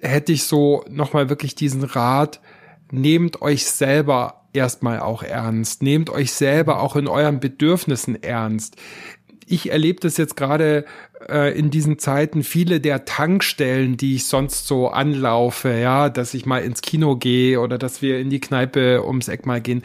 hätte 0.00 0.32
ich 0.32 0.44
so 0.44 0.84
nochmal 0.88 1.28
wirklich 1.28 1.54
diesen 1.54 1.84
Rat, 1.84 2.40
nehmt 2.90 3.42
euch 3.42 3.66
selber 3.66 4.41
erstmal 4.52 5.00
auch 5.00 5.22
ernst. 5.22 5.82
Nehmt 5.82 6.10
euch 6.10 6.32
selber 6.32 6.80
auch 6.80 6.96
in 6.96 7.08
euren 7.08 7.40
Bedürfnissen 7.40 8.22
ernst. 8.22 8.76
Ich 9.46 9.70
erlebe 9.70 10.00
das 10.00 10.16
jetzt 10.16 10.36
gerade 10.36 10.84
äh, 11.28 11.56
in 11.58 11.70
diesen 11.70 11.98
Zeiten 11.98 12.42
viele 12.42 12.80
der 12.80 13.04
Tankstellen, 13.04 13.96
die 13.96 14.16
ich 14.16 14.26
sonst 14.26 14.66
so 14.66 14.88
anlaufe, 14.88 15.72
ja, 15.72 16.08
dass 16.08 16.34
ich 16.34 16.46
mal 16.46 16.62
ins 16.62 16.80
Kino 16.80 17.16
gehe 17.16 17.60
oder 17.60 17.78
dass 17.78 18.02
wir 18.02 18.18
in 18.18 18.30
die 18.30 18.40
Kneipe 18.40 19.04
ums 19.04 19.28
Eck 19.28 19.46
mal 19.46 19.60
gehen, 19.60 19.82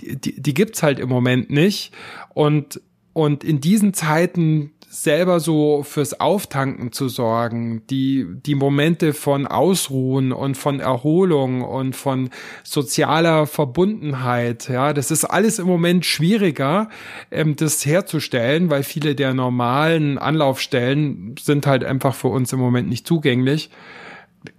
die, 0.00 0.16
die, 0.16 0.40
die 0.40 0.54
gibt's 0.54 0.82
halt 0.82 0.98
im 0.98 1.08
Moment 1.08 1.50
nicht. 1.50 1.92
Und, 2.34 2.80
und 3.12 3.44
in 3.44 3.60
diesen 3.60 3.94
Zeiten 3.94 4.72
selber 4.92 5.38
so 5.38 5.84
fürs 5.84 6.18
Auftanken 6.18 6.90
zu 6.90 7.08
sorgen, 7.08 7.86
die, 7.86 8.26
die 8.28 8.56
Momente 8.56 9.12
von 9.12 9.46
Ausruhen 9.46 10.32
und 10.32 10.56
von 10.56 10.80
Erholung 10.80 11.62
und 11.62 11.94
von 11.94 12.28
sozialer 12.64 13.46
Verbundenheit, 13.46 14.68
ja, 14.68 14.92
das 14.92 15.12
ist 15.12 15.24
alles 15.24 15.60
im 15.60 15.68
Moment 15.68 16.04
schwieriger, 16.04 16.88
ähm, 17.30 17.54
das 17.54 17.86
herzustellen, 17.86 18.68
weil 18.68 18.82
viele 18.82 19.14
der 19.14 19.32
normalen 19.32 20.18
Anlaufstellen 20.18 21.36
sind 21.40 21.68
halt 21.68 21.84
einfach 21.84 22.16
für 22.16 22.28
uns 22.28 22.52
im 22.52 22.58
Moment 22.58 22.88
nicht 22.88 23.06
zugänglich. 23.06 23.70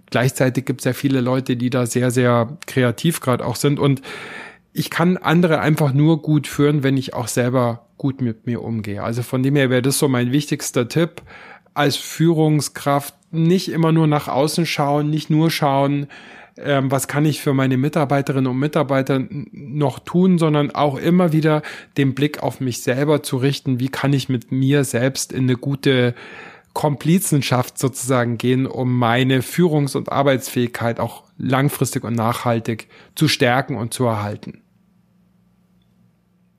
Gleichzeitig 0.08 0.64
gibt 0.64 0.80
es 0.80 0.86
ja 0.86 0.94
viele 0.94 1.20
Leute, 1.20 1.56
die 1.58 1.68
da 1.68 1.84
sehr, 1.84 2.10
sehr 2.10 2.56
kreativ 2.66 3.20
gerade 3.20 3.44
auch 3.44 3.56
sind 3.56 3.78
und 3.78 4.00
ich 4.72 4.88
kann 4.88 5.18
andere 5.18 5.60
einfach 5.60 5.92
nur 5.92 6.22
gut 6.22 6.46
führen, 6.46 6.82
wenn 6.82 6.96
ich 6.96 7.12
auch 7.12 7.28
selber 7.28 7.86
gut 8.02 8.20
mit 8.20 8.46
mir 8.46 8.62
umgehe. 8.62 9.00
Also 9.00 9.22
von 9.22 9.44
dem 9.44 9.54
her 9.54 9.70
wäre 9.70 9.80
das 9.80 9.96
so 9.96 10.08
mein 10.08 10.32
wichtigster 10.32 10.88
Tipp 10.88 11.22
als 11.72 11.96
Führungskraft. 11.96 13.14
Nicht 13.30 13.70
immer 13.70 13.92
nur 13.92 14.08
nach 14.08 14.26
außen 14.26 14.66
schauen, 14.66 15.08
nicht 15.08 15.30
nur 15.30 15.52
schauen, 15.52 16.08
ähm, 16.58 16.90
was 16.90 17.06
kann 17.06 17.24
ich 17.24 17.40
für 17.40 17.54
meine 17.54 17.76
Mitarbeiterinnen 17.76 18.50
und 18.50 18.58
Mitarbeiter 18.58 19.22
noch 19.52 20.00
tun, 20.00 20.38
sondern 20.38 20.72
auch 20.72 20.98
immer 20.98 21.32
wieder 21.32 21.62
den 21.96 22.14
Blick 22.14 22.42
auf 22.42 22.60
mich 22.60 22.82
selber 22.82 23.22
zu 23.22 23.36
richten, 23.36 23.78
wie 23.78 23.88
kann 23.88 24.12
ich 24.12 24.28
mit 24.28 24.50
mir 24.50 24.82
selbst 24.82 25.32
in 25.32 25.44
eine 25.44 25.56
gute 25.56 26.16
Komplizenschaft 26.72 27.78
sozusagen 27.78 28.36
gehen, 28.36 28.66
um 28.66 28.98
meine 28.98 29.42
Führungs- 29.42 29.96
und 29.96 30.10
Arbeitsfähigkeit 30.10 30.98
auch 30.98 31.22
langfristig 31.38 32.02
und 32.02 32.16
nachhaltig 32.16 32.88
zu 33.14 33.28
stärken 33.28 33.76
und 33.76 33.94
zu 33.94 34.06
erhalten 34.06 34.61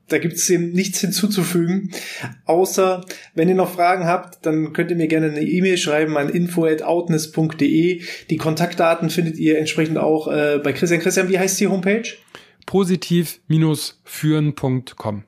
da 0.08 0.18
gibt 0.18 0.34
es 0.34 0.48
nichts 0.48 1.00
hinzuzufügen, 1.00 1.90
außer 2.44 3.04
wenn 3.34 3.48
ihr 3.48 3.54
noch 3.54 3.74
Fragen 3.74 4.06
habt, 4.06 4.44
dann 4.46 4.72
könnt 4.72 4.90
ihr 4.90 4.96
mir 4.96 5.08
gerne 5.08 5.30
eine 5.30 5.42
E-Mail 5.42 5.78
schreiben 5.78 6.16
an 6.16 6.28
info@outness.de. 6.28 8.02
Die 8.30 8.36
Kontaktdaten 8.36 9.10
findet 9.10 9.36
ihr 9.38 9.58
entsprechend 9.58 9.98
auch 9.98 10.28
äh, 10.28 10.60
bei 10.62 10.72
Christian. 10.72 11.00
Christian, 11.00 11.28
wie 11.28 11.38
heißt 11.38 11.60
die 11.60 11.68
Homepage? 11.68 12.04
positiv-führen.com. 12.66 15.24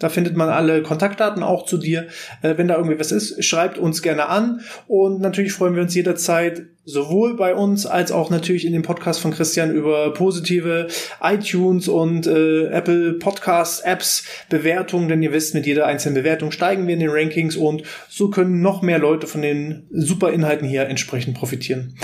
Da 0.00 0.08
findet 0.08 0.34
man 0.34 0.48
alle 0.48 0.82
Kontaktdaten 0.82 1.44
auch 1.44 1.64
zu 1.64 1.78
dir. 1.78 2.08
Äh, 2.42 2.56
wenn 2.56 2.66
da 2.66 2.76
irgendwie 2.76 2.98
was 2.98 3.12
ist, 3.12 3.44
schreibt 3.44 3.78
uns 3.78 4.02
gerne 4.02 4.28
an. 4.28 4.62
Und 4.88 5.20
natürlich 5.20 5.52
freuen 5.52 5.76
wir 5.76 5.82
uns 5.82 5.94
jederzeit 5.94 6.62
sowohl 6.84 7.36
bei 7.36 7.54
uns 7.54 7.86
als 7.86 8.10
auch 8.10 8.30
natürlich 8.30 8.66
in 8.66 8.72
dem 8.72 8.82
Podcast 8.82 9.20
von 9.20 9.30
Christian 9.30 9.70
über 9.70 10.12
positive 10.12 10.88
iTunes 11.22 11.86
und 11.86 12.26
äh, 12.26 12.66
Apple 12.66 13.12
Podcast 13.14 13.84
Apps 13.84 14.24
Bewertungen, 14.48 15.08
denn 15.08 15.22
ihr 15.22 15.32
wisst, 15.32 15.54
mit 15.54 15.66
jeder 15.66 15.86
einzelnen 15.86 16.14
Bewertung 16.14 16.50
steigen 16.50 16.86
wir 16.86 16.94
in 16.94 17.00
den 17.00 17.10
Rankings 17.10 17.54
und 17.54 17.82
so 18.08 18.30
können 18.30 18.60
noch 18.60 18.82
mehr 18.82 18.98
Leute 18.98 19.26
von 19.26 19.42
den 19.42 19.86
super 19.90 20.32
Inhalten 20.32 20.66
hier 20.66 20.88
entsprechend 20.88 21.36
profitieren. 21.36 21.94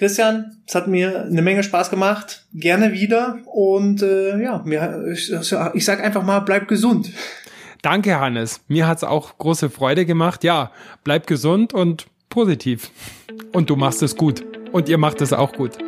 Christian, 0.00 0.56
es 0.66 0.74
hat 0.74 0.88
mir 0.88 1.24
eine 1.24 1.42
Menge 1.42 1.62
Spaß 1.62 1.90
gemacht. 1.90 2.46
Gerne 2.54 2.92
wieder. 2.92 3.40
Und 3.44 4.00
äh, 4.00 4.42
ja, 4.42 4.64
ich, 5.12 5.30
ich 5.74 5.84
sag 5.84 6.02
einfach 6.02 6.22
mal, 6.22 6.40
bleib 6.40 6.68
gesund. 6.68 7.10
Danke, 7.82 8.20
Hannes. 8.20 8.60
Mir 8.68 8.86
hat's 8.86 9.04
auch 9.04 9.38
große 9.38 9.70
Freude 9.70 10.04
gemacht. 10.04 10.44
Ja, 10.44 10.70
bleib 11.02 11.26
gesund 11.26 11.72
und 11.72 12.06
positiv. 12.28 12.90
Und 13.52 13.70
du 13.70 13.76
machst 13.76 14.02
es 14.02 14.16
gut. 14.16 14.44
Und 14.72 14.88
ihr 14.88 14.98
macht 14.98 15.20
es 15.20 15.32
auch 15.32 15.52
gut. 15.52 15.78